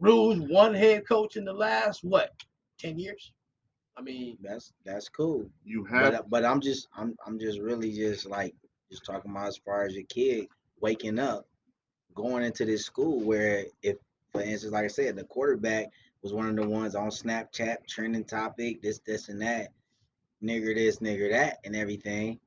Rules 0.00 0.38
one 0.50 0.74
head 0.74 1.06
coach 1.08 1.36
in 1.36 1.44
the 1.44 1.52
last 1.52 2.04
what 2.04 2.32
ten 2.78 2.98
years. 2.98 3.32
I 3.96 4.02
mean, 4.02 4.36
That's 4.42 4.72
that's 4.84 5.08
cool. 5.08 5.50
You 5.64 5.84
But 5.90 5.90
have 5.90 6.14
uh, 6.14 6.22
but 6.28 6.44
I'm 6.44 6.60
just 6.60 6.88
I'm 6.96 7.16
I'm 7.26 7.38
just 7.38 7.58
really 7.58 7.92
just 7.92 8.26
like 8.26 8.54
just 8.90 9.04
talking 9.04 9.30
about 9.30 9.48
as 9.48 9.56
far 9.56 9.84
as 9.86 9.94
your 9.94 10.04
kid 10.04 10.46
waking 10.80 11.18
up, 11.18 11.48
going 12.14 12.44
into 12.44 12.64
this 12.64 12.84
school 12.84 13.20
where 13.20 13.64
if 13.82 13.96
for 14.30 14.42
instance, 14.42 14.72
like 14.72 14.84
I 14.84 14.88
said, 14.88 15.16
the 15.16 15.24
quarterback 15.24 15.86
was 16.22 16.32
one 16.32 16.48
of 16.48 16.56
the 16.56 16.68
ones 16.68 16.94
on 16.94 17.08
Snapchat 17.10 17.86
trending 17.88 18.24
topic, 18.24 18.82
this, 18.82 19.00
this, 19.06 19.28
and 19.28 19.40
that, 19.42 19.68
nigger 20.42 20.74
this, 20.74 20.98
nigger 20.98 21.30
that, 21.30 21.58
and 21.64 21.76
everything. 21.76 22.38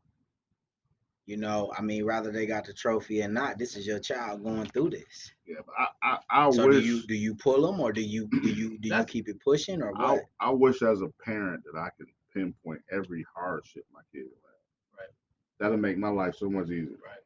You 1.27 1.37
know, 1.37 1.71
I 1.77 1.81
mean, 1.81 2.03
rather 2.03 2.31
they 2.31 2.45
got 2.45 2.65
the 2.65 2.73
trophy 2.73 3.23
or 3.23 3.29
not, 3.29 3.57
this 3.57 3.77
is 3.77 3.87
your 3.87 3.99
child 3.99 4.43
going 4.43 4.65
through 4.65 4.89
this. 4.89 5.31
yeah, 5.47 5.57
but 5.65 5.75
I 5.77 5.87
I, 6.03 6.47
I 6.47 6.51
So 6.51 6.67
wish 6.67 6.77
do 6.77 6.81
you 6.81 7.03
do 7.07 7.13
you 7.15 7.35
pull 7.35 7.61
them 7.61 7.79
or 7.79 7.93
do 7.93 8.01
you 8.01 8.27
do 8.41 8.49
you 8.49 8.77
do 8.79 8.89
you 8.89 9.03
keep 9.05 9.29
it 9.29 9.39
pushing 9.39 9.81
or 9.81 9.93
I, 9.97 10.11
what? 10.13 10.23
I 10.41 10.49
wish 10.49 10.81
as 10.81 11.01
a 11.01 11.07
parent 11.23 11.63
that 11.71 11.79
I 11.79 11.89
could 11.97 12.07
pinpoint 12.33 12.81
every 12.91 13.25
hardship 13.33 13.85
my 13.93 14.01
kid 14.11 14.23
will 14.23 14.41
have. 14.43 14.99
Right. 14.99 15.13
That'll 15.59 15.77
make 15.77 15.97
my 15.97 16.09
life 16.09 16.35
so 16.35 16.49
much 16.49 16.65
easier. 16.67 16.97
right? 17.05 17.19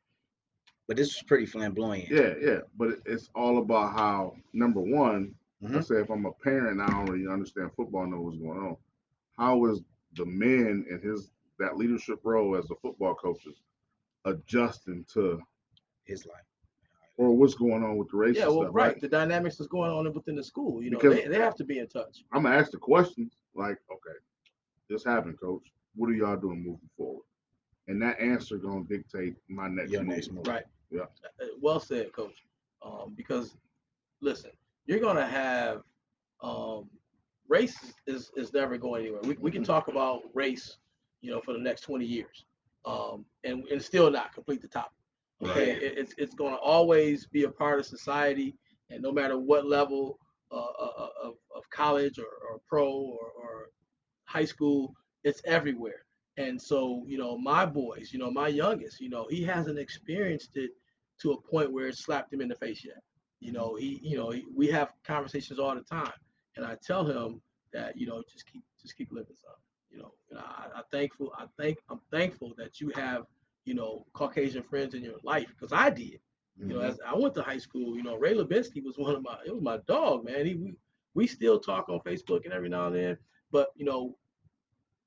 But 0.88 0.98
this 0.98 1.16
was 1.16 1.24
pretty 1.24 1.46
flamboyant. 1.48 2.10
Yeah, 2.12 2.34
yeah. 2.39 2.60
But 2.78 3.00
it's 3.06 3.30
all 3.34 3.58
about 3.60 3.93
how 3.93 4.36
number 4.54 4.82
one, 4.82 5.34
I 5.66 5.70
Mhm. 5.80 5.84
say 5.86 5.95
if 6.01 6.09
I'm 6.09 6.26
a 6.26 6.32
parent, 6.32 6.80
I 6.82 6.88
don't 6.88 7.05
really 7.09 7.32
understand 7.32 7.72
football, 7.74 8.05
know 8.05 8.22
what's 8.22 8.38
going 8.38 8.59
on. 8.59 8.78
How 9.38 9.66
is 9.66 9.82
the 10.13 10.26
men 10.26 10.86
in 10.89 10.99
his 11.01 11.32
that 11.57 11.78
leadership 11.78 12.20
role 12.24 12.55
as 12.57 12.68
the 12.68 12.76
football 12.76 13.16
coaches 13.16 13.61
adjusting 14.26 15.05
to 15.13 15.41
His 16.03 16.26
life. 16.26 16.43
or 17.18 17.36
what's 17.36 17.55
going 17.55 17.82
on 17.84 17.97
with 17.97 18.09
the 18.09 18.18
race? 18.18 18.36
Yeah, 18.36 18.47
well, 18.47 18.63
stuff, 18.63 18.76
right. 18.76 18.99
The 18.99 19.07
dynamics 19.07 19.55
that's 19.57 19.70
going 19.70 19.89
on 19.91 20.11
within 20.13 20.36
the 20.36 20.43
school. 20.43 20.84
You 20.84 20.91
know, 20.91 20.97
Because- 20.97 21.16
they, 21.16 21.28
they 21.30 21.39
have 21.39 21.55
to 21.55 21.63
be 21.63 21.80
in 21.80 21.88
touch. 21.88 22.26
I'm 22.34 22.43
gonna 22.43 22.55
ask 22.55 22.72
the 22.72 22.78
questions 22.78 23.38
like, 23.53 23.78
okay, 23.89 24.18
this 24.89 25.03
happened, 25.05 25.39
coach. 25.39 25.72
What 25.95 26.09
are 26.09 26.13
y'all 26.13 26.36
doing 26.38 26.59
moving 26.61 26.89
forward? 26.97 27.24
And 27.88 28.01
that 28.01 28.20
answer 28.20 28.57
gonna 28.57 28.84
dictate 28.84 29.36
my 29.47 29.68
next 29.70 29.91
Your 29.91 30.01
move. 30.03 30.16
next 30.16 30.32
move. 30.32 30.45
Right. 30.47 30.66
Yeah. 30.91 31.03
Uh, 31.41 31.45
Well 31.61 31.80
said, 31.80 32.11
coach. 32.11 32.45
Um, 32.82 33.13
because 33.16 33.57
listen, 34.20 34.51
you're 34.86 35.00
gonna 35.00 35.26
have 35.26 35.82
um, 36.42 36.90
race 37.48 37.94
is 38.08 38.32
is 38.36 38.54
never 38.54 38.78
going 38.78 39.04
anywhere. 39.04 39.22
We 39.24 39.36
we 39.40 39.52
can 39.52 39.64
talk 39.64 39.88
about 39.88 40.22
race, 40.34 40.78
you 41.22 41.32
know, 41.32 41.42
for 41.42 41.54
the 41.54 41.60
next 41.60 41.82
20 41.82 42.06
years, 42.06 42.46
um, 42.86 43.26
and 43.44 43.66
and 43.72 43.82
still 43.82 44.10
not 44.12 44.34
complete 44.34 44.62
the 44.62 44.68
topic. 44.68 44.92
Okay, 45.44 45.74
Right. 45.74 45.84
It- 45.84 45.98
it's 45.98 46.14
it's 46.18 46.36
going 46.36 46.54
to 46.54 46.60
always 46.60 47.26
be 47.28 47.44
a 47.44 47.52
part 47.52 47.80
of 47.80 47.86
society, 47.86 48.56
and 48.90 49.02
no 49.02 49.12
matter 49.12 49.38
what 49.38 49.66
level 49.66 50.20
uh, 50.52 50.56
uh, 50.56 51.10
of, 51.24 51.34
of 51.56 51.70
college 51.72 52.20
or, 52.20 52.26
or 52.50 52.60
pro 52.68 52.88
or, 52.88 53.28
or 53.42 53.70
high 54.26 54.46
school, 54.46 54.94
it's 55.24 55.42
everywhere. 55.46 56.06
And 56.38 56.62
so, 56.62 57.04
you 57.08 57.18
know, 57.18 57.38
my 57.38 57.66
boys, 57.66 58.12
you 58.14 58.20
know, 58.20 58.30
my 58.30 58.48
youngest, 58.50 59.02
you 59.02 59.10
know, 59.10 59.26
he 59.30 59.44
hasn't 59.44 59.80
experienced 59.80 60.56
it 60.56 60.72
to 61.22 61.32
a 61.32 61.42
point 61.42 61.72
where 61.74 61.88
it 61.88 61.98
slapped 61.98 62.32
him 62.34 62.42
in 62.42 62.48
the 62.48 62.56
face 62.56 62.86
yet. 62.86 63.02
You 63.46 63.54
know, 63.54 63.76
he, 63.76 64.00
you 64.04 64.18
know, 64.18 64.32
he, 64.32 64.43
we 64.56 64.68
have 64.68 64.93
conversations 65.04 65.60
all 65.60 65.76
the 65.76 65.82
time, 65.82 66.12
and 66.58 66.66
I 66.66 66.76
tell 66.84 67.06
him 67.06 67.41
that, 67.74 67.96
you 67.98 68.08
know, 68.08 68.24
just 68.32 68.46
keep, 68.52 68.64
just 68.82 68.98
keep 68.98 69.12
living, 69.12 69.36
son. 69.36 69.54
You 69.91 70.00
know, 70.00 70.12
and 70.32 70.39
I, 70.39 70.68
I 70.80 70.82
thankful, 70.91 71.32
I 71.38 71.46
think, 71.62 71.78
I'm 71.89 72.02
thankful 72.12 72.54
that 72.58 72.82
you 72.82 72.89
have, 72.96 73.24
you 73.66 73.76
know, 73.76 74.06
Caucasian 74.14 74.64
friends 74.64 74.96
in 74.96 75.04
your 75.04 75.20
life 75.24 75.48
because 75.50 75.72
I 75.74 75.89
did. 75.89 76.20
You 76.68 76.76
know, 76.76 76.80
Mhm. 76.82 76.89
as 76.89 77.00
I 77.06 77.16
went 77.16 77.36
to 77.36 77.43
high 77.43 77.60
school, 77.60 77.96
you 77.96 78.04
know, 78.04 78.16
Ray 78.16 78.34
Levinsky 78.34 78.84
was 78.84 78.98
one 78.98 79.16
of 79.16 79.22
my, 79.24 79.38
it 79.46 79.54
was 79.54 79.62
my 79.62 79.78
dog, 79.88 80.26
man. 80.26 80.46
He, 80.46 80.56
we, 80.56 80.76
we 81.14 81.28
still 81.28 81.60
talk 81.60 81.89
on 81.89 82.00
Facebook 82.00 82.46
and 82.46 82.54
every 82.54 82.70
now 82.70 82.88
and 82.88 82.96
then, 82.96 83.18
but 83.52 83.70
you 83.76 83.86
know, 83.86 84.18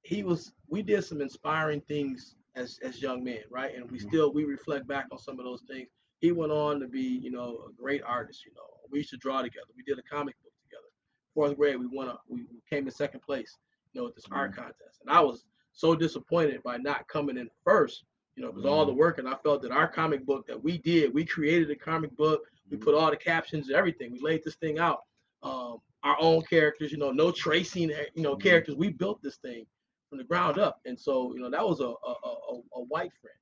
he 0.03 0.23
was, 0.23 0.53
we 0.69 0.83
did 0.83 1.03
some 1.05 1.21
inspiring 1.21 1.81
things 1.83 2.37
as, 2.55 2.79
as 2.83 3.03
young 3.03 3.25
men, 3.25 3.43
right? 3.51 3.75
And 3.75 3.91
we 3.91 3.99
Mhm. 3.99 4.09
still, 4.09 4.33
we 4.33 4.45
reflect 4.45 4.87
back 4.87 5.07
on 5.11 5.19
some 5.19 5.39
of 5.39 5.45
those 5.45 5.63
things. 5.63 5.89
He 6.21 6.33
went 6.33 6.53
on 6.53 6.81
to 6.81 6.89
be, 6.89 7.01
you 7.23 7.31
know, 7.31 7.59
a 7.69 7.73
great 7.73 8.03
artist, 8.03 8.45
you 8.45 8.53
know, 8.55 8.63
we 8.91 8.99
used 8.99 9.11
to 9.11 9.17
draw 9.19 9.43
together. 9.43 9.67
We 9.77 9.83
did 9.83 9.99
a 9.99 10.03
comic 10.03 10.35
book 10.43 10.53
together. 10.65 10.89
Fourth 11.35 11.57
grade, 11.57 11.79
we 11.79 11.87
won 11.87 12.09
a, 12.09 12.17
we 12.29 12.47
came 12.69 12.87
in 12.87 12.91
second 12.93 13.21
place, 13.21 13.57
you 13.93 14.01
know, 14.01 14.07
with 14.07 14.15
this 14.17 14.25
art 14.33 14.55
contest. 14.57 15.01
And 15.03 15.11
I 15.11 15.21
was 15.21 15.45
so 15.73 15.95
disappointed 15.95 16.63
by 16.63 16.79
not 16.79 17.07
coming 17.09 17.37
in 17.39 17.49
first, 17.65 18.05
you 18.35 18.43
know, 18.43 18.51
because 18.51 18.67
all 18.67 18.85
the 18.87 18.93
work 18.93 19.19
and 19.19 19.29
I 19.29 19.35
felt 19.45 19.63
that 19.63 19.71
our 19.71 19.87
comic 19.87 20.25
book 20.25 20.47
that 20.47 20.63
we 20.63 20.79
did, 20.79 21.13
we 21.13 21.25
created 21.25 21.71
a 21.71 21.77
comic 21.77 22.17
book, 22.17 22.43
we 22.71 22.77
put 22.77 22.95
all 22.95 23.11
the 23.11 23.17
captions 23.17 23.69
and 23.69 23.77
everything. 23.77 24.11
We 24.13 24.21
laid 24.21 24.43
this 24.45 24.57
thing 24.57 24.79
out. 24.79 25.05
Um, 25.43 25.79
our 26.03 26.17
own 26.21 26.43
characters, 26.43 26.91
you 26.93 26.99
know, 26.99 27.11
no 27.13 27.31
tracing, 27.31 27.91
eh, 27.91 28.05
you 28.15 28.23
know, 28.23 28.35
Mhm. 28.37 28.43
characters. 28.43 28.77
We 28.77 28.89
built 28.91 29.21
this 29.23 29.37
thing 29.37 29.67
from 30.09 30.19
the 30.19 30.25
ground 30.25 30.59
up. 30.59 30.81
And 30.87 30.99
so, 30.99 31.35
you 31.35 31.41
know, 31.41 31.51
that 31.51 31.67
was 31.67 31.81
a 31.81 31.85
a, 31.89 32.15
a, 32.25 32.29
a- 32.53 32.63
a 32.77 32.83
white 32.85 33.13
friend, 33.21 33.37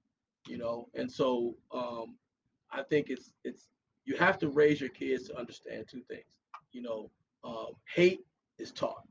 you 0.49 0.59
know, 0.59 0.89
and 0.95 1.11
so 1.11 1.55
um, 1.73 2.17
I 2.73 2.83
think 2.83 3.11
it's 3.11 3.33
it's 3.45 3.69
you 4.05 4.17
have 4.17 4.39
to 4.39 4.49
raise 4.49 4.81
your 4.81 4.91
kids 4.91 5.29
to 5.29 5.37
understand 5.39 5.87
two 5.89 6.03
things. 6.09 6.25
You 6.73 6.83
know, 6.83 7.11
um, 7.45 7.69
hate 7.95 8.21
is 8.59 8.73
taught, 8.73 9.05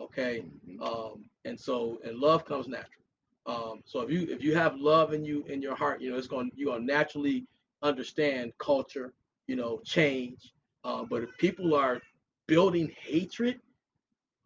okay, 0.00 0.44
Mhm. 0.68 0.80
um, 0.80 1.28
and 1.44 1.58
so 1.58 1.98
and 2.04 2.18
love 2.18 2.44
comes 2.44 2.68
natural. 2.68 3.04
Um, 3.46 3.82
so 3.84 4.00
if 4.02 4.10
you 4.10 4.26
if 4.30 4.42
you 4.42 4.54
have 4.54 4.76
love 4.76 5.12
in 5.12 5.24
you 5.24 5.44
in 5.46 5.62
your 5.62 5.74
heart, 5.76 6.00
you 6.00 6.10
know 6.10 6.16
it's 6.16 6.26
going 6.28 6.50
you're 6.54 6.72
gonna 6.72 6.84
naturally 6.84 7.46
understand 7.82 8.52
culture, 8.58 9.12
you 9.46 9.56
know, 9.56 9.80
change. 9.84 10.52
Uh, 10.84 11.04
but 11.08 11.22
if 11.22 11.36
people 11.38 11.74
are 11.74 12.00
building 12.46 12.90
hatred 13.00 13.60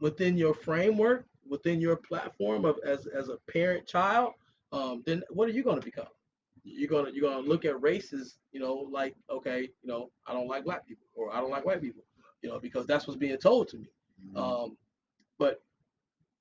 within 0.00 0.36
your 0.36 0.54
framework, 0.54 1.26
within 1.48 1.80
your 1.80 1.96
platform 1.96 2.64
of 2.64 2.78
as 2.84 3.06
as 3.06 3.28
a 3.28 3.36
parent 3.50 3.86
child, 3.86 4.32
um, 4.72 5.02
then 5.06 5.22
what 5.30 5.48
are 5.48 5.52
you 5.52 5.62
going 5.62 5.78
to 5.80 5.84
become? 5.84 6.08
You're 6.64 6.88
gonna 6.88 7.10
you're 7.12 7.28
gonna 7.28 7.46
look 7.46 7.64
at 7.64 7.80
races, 7.80 8.38
you 8.52 8.60
know, 8.60 8.74
like 8.90 9.14
okay, 9.30 9.62
you 9.82 9.88
know, 9.88 10.10
I 10.26 10.32
don't 10.32 10.48
like 10.48 10.64
black 10.64 10.86
people 10.86 11.06
or 11.14 11.32
I 11.34 11.40
don't 11.40 11.50
like 11.50 11.64
white 11.64 11.80
people, 11.80 12.04
you 12.42 12.50
know, 12.50 12.58
because 12.60 12.86
that's 12.86 13.06
what's 13.06 13.18
being 13.18 13.36
told 13.38 13.68
to 13.68 13.78
me. 13.78 13.88
Mhm. 14.26 14.36
Um, 14.38 14.76
but 15.38 15.62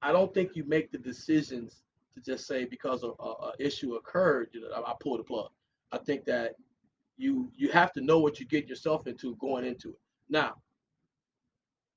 I 0.01 0.11
don't 0.11 0.33
think 0.33 0.55
you 0.55 0.63
make 0.63 0.91
the 0.91 0.97
decisions 0.97 1.83
to 2.13 2.21
just 2.21 2.47
say 2.47 2.65
because 2.65 3.03
a, 3.03 3.11
issue 3.59 3.95
occurred, 3.95 4.49
you 4.53 4.61
know, 4.61 4.69
I, 4.71 4.91
I 4.91 4.93
pull 4.99 5.17
the 5.17 5.23
plug. 5.23 5.49
I 5.91 5.97
think 5.97 6.25
that 6.25 6.55
you 7.17 7.51
you 7.55 7.69
have 7.71 7.91
to 7.93 8.01
know 8.01 8.19
what 8.19 8.39
you 8.39 8.45
get 8.45 8.67
yourself 8.67 9.07
into 9.07 9.35
going 9.37 9.65
into 9.65 9.89
it. 9.89 9.99
Now, 10.29 10.55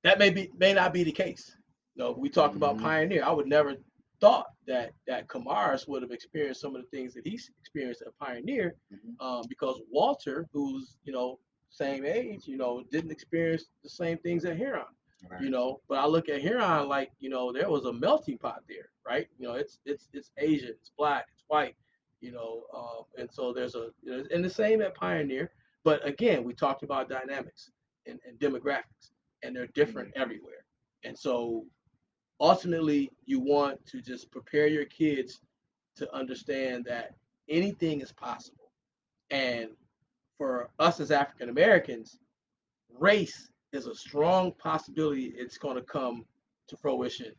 that 0.03 0.19
may 0.19 0.31
be 0.31 0.51
may 0.59 0.73
not 0.73 0.93
be 0.93 1.05
the 1.05 1.13
case. 1.13 1.57
You 1.95 2.03
know, 2.05 2.13
we 2.13 2.29
talked 2.29 2.57
about 2.57 2.77
Mhm. 2.77 2.83
Pioneer. 2.83 3.25
I 3.25 3.31
would 3.33 3.47
never 3.47 3.77
thought 4.23 4.49
that 4.67 4.89
that 5.11 5.23
Kamaris 5.33 5.87
would 5.89 6.03
have 6.03 6.13
experienced 6.19 6.61
some 6.65 6.75
of 6.77 6.81
the 6.83 6.89
things 6.97 7.13
that 7.15 7.27
he's 7.27 7.51
experienced 7.61 8.03
at 8.07 8.17
Pioneer, 8.19 8.69
Mhm. 8.93 9.15
um, 9.27 9.43
because 9.49 9.77
Walter, 9.91 10.39
who's 10.53 10.87
you 11.07 11.13
know 11.17 11.29
same 11.71 12.05
age, 12.05 12.43
you 12.53 12.57
know, 12.63 12.73
didn't 12.95 13.11
experience 13.19 13.65
the 13.83 13.89
same 14.03 14.19
things 14.19 14.45
at 14.51 14.57
Huron 14.57 14.93
Right. 15.31 15.41
you 15.45 15.51
know 15.51 15.81
but 15.89 15.99
i 15.99 16.07
look 16.15 16.29
at 16.29 16.41
huron 16.41 16.89
like 16.89 17.11
you 17.21 17.31
know 17.35 17.53
there 17.53 17.71
was 17.71 17.85
a 17.85 17.93
melting 17.93 18.39
pot 18.39 18.61
there 18.69 18.89
right 19.07 19.29
you 19.39 19.47
know 19.47 19.55
it's 19.55 19.79
it's 19.87 20.09
it's 20.13 20.33
asian 20.39 20.71
it's 20.81 20.91
black 20.99 21.27
it's 21.33 21.45
white 21.47 21.77
you 22.21 22.33
know 22.33 22.65
um, 22.77 23.05
and 23.19 23.29
so 23.33 23.53
there's 23.53 23.77
a 23.77 23.85
you 24.03 24.11
know, 24.11 24.25
and 24.35 24.45
the 24.45 24.51
same 24.51 24.83
at 24.83 24.97
pioneer 24.97 25.53
but 25.85 26.05
again 26.13 26.43
we 26.43 26.53
talked 26.53 26.83
about 26.83 27.09
dynamics 27.09 27.71
and, 28.09 28.19
and 28.27 28.37
demographics 28.41 29.05
and 29.45 29.55
they're 29.55 29.69
different 29.81 30.11
everywhere 30.17 30.65
and 31.05 31.17
so 31.17 31.65
ultimately 32.43 33.11
you 33.25 33.41
want 33.41 33.85
to 33.87 34.03
just 34.03 34.31
prepare 34.31 34.67
your 34.67 34.85
kids 34.85 35.41
to 35.97 36.15
understand 36.15 36.85
that 36.85 37.15
anything 37.49 38.03
is 38.03 38.13
possible. 38.13 38.71
And 39.31 39.71
for 40.43 40.71
us 40.81 40.99
as 40.99 41.13
african 41.13 41.49
americans 41.49 42.19
race 42.99 43.49
is 43.73 43.87
a 43.87 43.95
strong 43.95 44.51
possibility 44.59 45.27
it's 45.37 45.57
going 45.57 45.77
to 45.77 45.83
come 45.83 46.25
to 46.67 46.77
fruition 46.77 47.33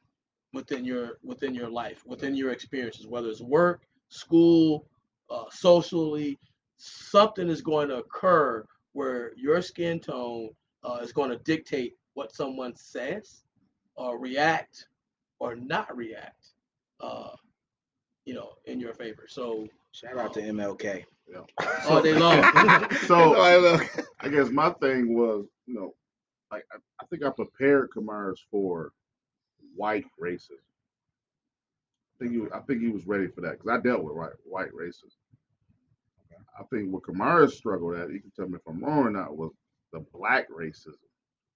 within 0.54 0.86
your 0.86 1.18
within 1.22 1.54
your 1.54 1.70
life 1.70 2.01
within 2.06 2.34
your 2.34 2.51
experiences 2.51 3.06
whether 3.06 3.28
it's 3.28 3.41
work 3.41 3.82
school 4.08 4.88
uh, 5.30 5.43
socially 5.51 6.39
something 6.78 7.49
is 7.49 7.62
going 7.62 7.89
to 7.89 7.97
occur 7.97 8.66
where 8.93 9.34
your 9.36 9.62
skin 9.62 9.99
tone 9.99 10.49
uh, 10.86 10.99
is 11.01 11.12
going 11.12 11.30
to 11.30 11.38
dictate 11.39 11.95
what 12.14 12.34
someone 12.34 12.74
says 12.74 13.43
or 13.95 14.18
react 14.18 14.88
or 15.44 15.56
not 15.56 15.96
react 15.96 16.48
uh, 17.02 17.32
you 18.26 18.34
know 18.34 18.54
in 18.66 18.80
your 18.80 18.94
favor 18.94 19.26
so 19.28 19.68
Shout 19.91 20.18
out 20.18 20.34
to 20.34 20.41
MLK. 20.41 21.06
all 21.88 22.02
day 22.02 22.14
long 22.16 22.41
so 23.08 23.39
I 23.39 24.30
guess 24.30 24.50
my 24.50 24.72
thing 24.72 25.14
was, 25.16 25.46
you 25.68 25.76
know, 25.76 25.94
like 26.52 26.64
I, 26.74 26.78
I 27.02 27.06
think 27.06 27.24
I 27.24 27.30
prepared 27.30 27.89
Kamaris 27.91 28.39
for 28.50 28.91
white 29.76 30.06
racism. 30.22 30.64
I 32.16 32.20
think 32.20 32.32
he, 32.32 32.38
was- 32.39 32.52
I 32.54 32.60
think 32.62 32.82
he 32.82 32.89
was 32.89 33.06
ready 33.08 33.28
for 33.28 33.41
that 33.41 33.60
because 33.60 33.70
I 33.70 33.82
dealt 33.82 34.04
with 34.04 34.16
white 34.16 34.32
white 34.46 34.72
racism. 34.74 35.14
I 36.60 36.64
think 36.72 36.91
what 36.91 37.04
Kamara 37.04 37.50
struggled 37.52 37.96
at, 37.96 38.12
you 38.12 38.20
can 38.20 38.32
tell 38.32 38.48
me 38.48 38.56
if 38.56 38.68
I'm 38.68 38.84
wrong 38.84 39.08
or 39.08 39.12
not, 39.12 39.38
was 39.38 39.52
the 39.91 40.00
black 40.14 40.50
racism. 40.50 40.98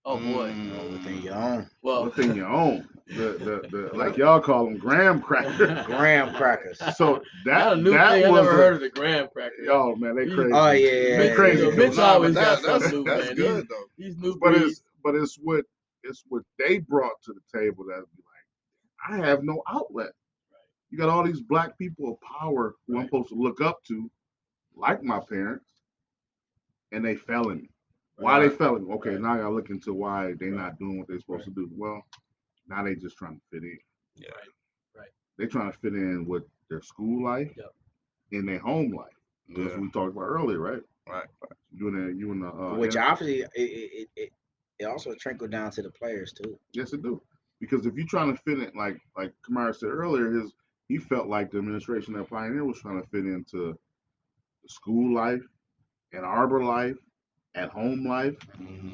Oh 0.09 0.15
boy. 0.17 0.51
Mm. 0.51 0.91
Within 0.93 1.21
your 1.21 1.35
own 1.35 1.69
Well, 1.81 2.05
Within 2.05 2.33
your 2.33 2.47
own, 2.47 2.87
the, 3.07 3.13
the, 3.13 3.67
the 3.69 3.91
like 3.97 4.15
y'all 4.15 4.39
call 4.39 4.63
them 4.63 4.77
graham 4.77 5.21
crackers. 5.21 5.85
graham 5.85 6.33
crackers. 6.33 6.79
So 6.95 7.21
that's 7.43 7.65
that 7.65 7.73
a 7.73 7.75
new 7.75 7.91
that 7.91 8.11
thing. 8.13 8.25
I 8.25 8.29
was 8.29 8.41
never 8.45 8.51
a- 8.51 8.55
heard 8.55 8.73
of 8.75 8.79
the 8.81 8.89
graham 8.89 9.27
crackers. 9.33 9.67
Oh 9.69 9.97
man, 9.97 10.15
they 10.15 10.23
You- 10.27 10.35
crazy. 10.35 10.51
Oh 10.53 10.71
yeah, 10.71 10.89
yeah, 10.89 11.17
They 11.17 11.27
yeah, 11.29 11.35
crazy. 11.35 11.65
yeah. 11.67 11.75
Mitch 11.75 11.97
Nah, 11.97 12.03
always 12.13 12.35
but 12.35 12.41
got 12.41 12.61
that- 12.61 12.67
that's, 12.67 12.83
something 12.85 13.03
new, 13.03 13.09
that's 13.11 13.25
man. 13.27 13.35
good 13.35 13.67
though. 13.69 13.83
These 13.97 14.17
new 14.17 14.37
but 14.39 14.53
breeds. 14.53 14.71
it's 14.71 14.83
but 15.03 15.15
it's 15.15 15.35
what 15.43 15.65
it's 16.03 16.23
what 16.29 16.43
they 16.57 16.79
brought 16.79 17.21
to 17.25 17.33
the 17.33 17.59
table 17.59 17.83
that 17.89 18.01
be 18.15 18.23
like, 18.23 19.21
I 19.21 19.27
have 19.27 19.43
no 19.43 19.61
outlet. 19.69 20.11
You 20.89 20.97
got 20.97 21.09
all 21.09 21.25
these 21.25 21.41
black 21.41 21.77
people 21.77 22.13
of 22.13 22.21
power 22.21 22.75
who 22.87 22.97
I'm 22.97 23.05
supposed 23.07 23.27
to 23.29 23.35
look 23.35 23.59
up 23.59 23.83
to, 23.89 24.09
like 24.73 25.03
my 25.03 25.19
parents, 25.19 25.69
and 26.93 27.03
they 27.03 27.15
failing 27.15 27.57
me. 27.57 27.69
Why 28.17 28.39
they 28.39 28.47
Right. 28.47 28.57
failing? 28.57 28.91
Okay, 28.91 29.11
Right. 29.11 29.21
now 29.21 29.33
I 29.33 29.37
gotta 29.37 29.53
look 29.55 29.69
into 29.69 29.93
why 29.93 30.33
they 30.33 30.49
Right. 30.49 30.57
not 30.57 30.79
doing 30.79 30.97
what 30.97 31.07
they're 31.07 31.19
supposed 31.19 31.45
to 31.45 31.51
do. 31.51 31.69
Well, 31.71 32.03
now 32.67 32.83
they 32.83 32.95
just 32.95 33.17
trying 33.17 33.39
to 33.39 33.41
fit 33.51 33.63
in. 33.63 33.77
Yeah. 34.15 34.29
Right. 34.31 34.47
Right. 34.95 35.09
They 35.37 35.45
trying 35.47 35.71
to 35.71 35.77
fit 35.77 35.93
in 35.93 36.25
with 36.25 36.43
their 36.69 36.81
school 36.81 37.23
life, 37.23 37.53
Yep. 37.55 37.75
in 38.31 38.45
their 38.45 38.59
home 38.59 38.91
life. 38.91 39.13
That's 39.49 39.59
Yeah. 39.59 39.65
what 39.71 39.79
we 39.81 39.91
talked 39.91 40.11
about 40.13 40.23
earlier, 40.27 40.59
right? 40.59 40.83
Right. 41.07 41.27
You 41.71 41.87
and 41.89 42.09
the, 42.09 42.13
you 42.13 42.31
and 42.31 42.41
the 42.43 42.47
uh, 42.53 42.75
Which 42.77 42.95
and- 42.95 43.05
obviously 43.05 43.41
it, 43.41 43.49
it, 43.55 43.61
it, 43.61 44.09
it, 44.15 44.33
it 44.79 44.85
also 44.85 45.13
trickled 45.15 45.51
down 45.51 45.71
to 45.71 45.81
the 45.81 45.91
players 45.91 46.33
too. 46.33 46.59
Yes, 46.73 46.93
it 46.93 47.01
do. 47.03 47.21
Because 47.59 47.85
if 47.85 47.95
you're 47.95 48.05
trying 48.07 48.35
to 48.35 48.41
fit 48.43 48.59
in, 48.59 48.71
like 48.75 48.99
like 49.15 49.33
Kamara 49.47 49.73
said 49.75 49.89
earlier, 49.89 50.29
his 50.31 50.53
he 50.89 50.97
felt 50.97 51.27
like 51.27 51.49
the 51.51 51.57
administration 51.59 52.15
at 52.15 52.29
Pioneer 52.29 52.65
was 52.65 52.79
trying 52.79 53.01
to 53.01 53.07
fit 53.09 53.25
into 53.25 53.77
school 54.67 55.13
life, 55.13 55.43
and 56.13 56.25
Arbor 56.25 56.63
life, 56.63 56.97
at 57.57 57.69
home 57.69 58.05
life, 58.05 58.35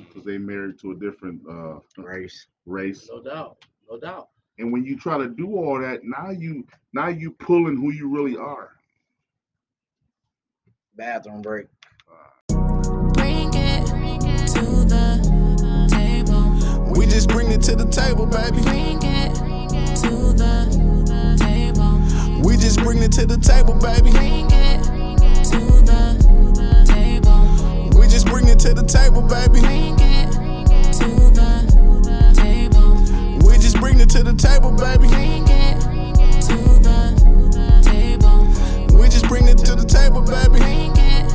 because 0.07 0.23
they 0.23 0.37
married 0.37 0.79
to 0.79 0.91
a 0.91 0.95
different 0.95 1.41
uh, 1.49 1.79
Race. 1.97 2.47
race. 2.65 3.09
No 3.11 3.21
doubt. 3.21 3.57
No 3.89 3.99
doubt. 3.99 4.29
And 4.57 4.71
when 4.71 4.85
you 4.85 4.97
try 4.97 5.17
to 5.17 5.27
do 5.27 5.55
all 5.55 5.79
that, 5.81 6.03
now 6.03 6.29
you 6.29 6.65
now 6.93 7.09
you 7.09 7.31
pulling 7.31 7.75
who 7.75 7.91
you 7.91 8.07
really 8.07 8.37
are. 8.37 8.71
Bathroom 10.95 11.41
break. 11.41 11.65
Bring 12.49 13.49
it 13.53 13.85
to 14.53 14.85
the 14.85 15.87
table. 15.89 16.93
We 16.95 17.05
just 17.05 17.29
bring 17.29 17.51
it 17.51 17.61
to 17.63 17.75
the 17.75 17.85
table, 17.85 18.27
baby. 18.27 18.61
Bring 18.61 18.99
it 19.01 19.35
to 19.97 20.33
the 20.33 20.67
table. 21.39 22.43
We 22.47 22.57
just 22.57 22.79
bring 22.79 23.01
it 23.01 23.11
to 23.13 23.25
the 23.25 23.37
table, 23.37 23.73
baby. 23.73 24.11
Bring 24.11 24.51
it 24.51 24.83
to 25.45 25.59
the 25.81 25.83
table. 25.83 25.83
We 25.83 25.87
just 25.87 26.22
bring 28.33 28.47
it 28.47 28.57
to 28.57 28.73
the 28.73 28.81
table, 28.81 29.21
baby. 29.21 29.61
Bring 29.61 29.93
it 29.99 30.31
to 30.97 31.05
the 31.37 31.53
table. 32.33 32.97
We 33.47 33.59
just 33.59 33.79
bring 33.79 33.99
it 33.99 34.09
to 34.09 34.23
the 34.23 34.33
table, 34.33 34.71
baby. 34.71 35.07
Bring 35.07 35.47
it 35.47 35.79
to 36.41 36.57
the 36.81 37.13
table. 37.83 38.47
We 38.97 39.07
just 39.09 39.27
bring 39.27 39.47
it 39.47 39.59
to 39.59 39.75
the 39.75 39.85
table, 39.85 40.23
baby. 40.23 40.57
Bring 40.57 40.97
it 40.97 41.29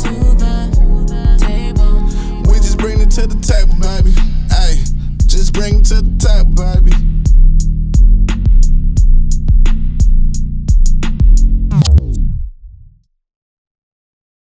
to 0.00 0.14
the 0.40 1.36
table. 1.38 2.08
We 2.50 2.56
just 2.56 2.78
bring 2.78 3.02
it 3.02 3.10
to 3.10 3.26
the 3.26 3.36
table, 3.44 3.74
baby. 3.76 4.12
Hey, 4.48 4.82
just 5.26 5.52
bring 5.52 5.80
it 5.80 5.84
to 5.92 6.00
the 6.00 6.16
table, 6.16 6.54
baby. 6.54 7.09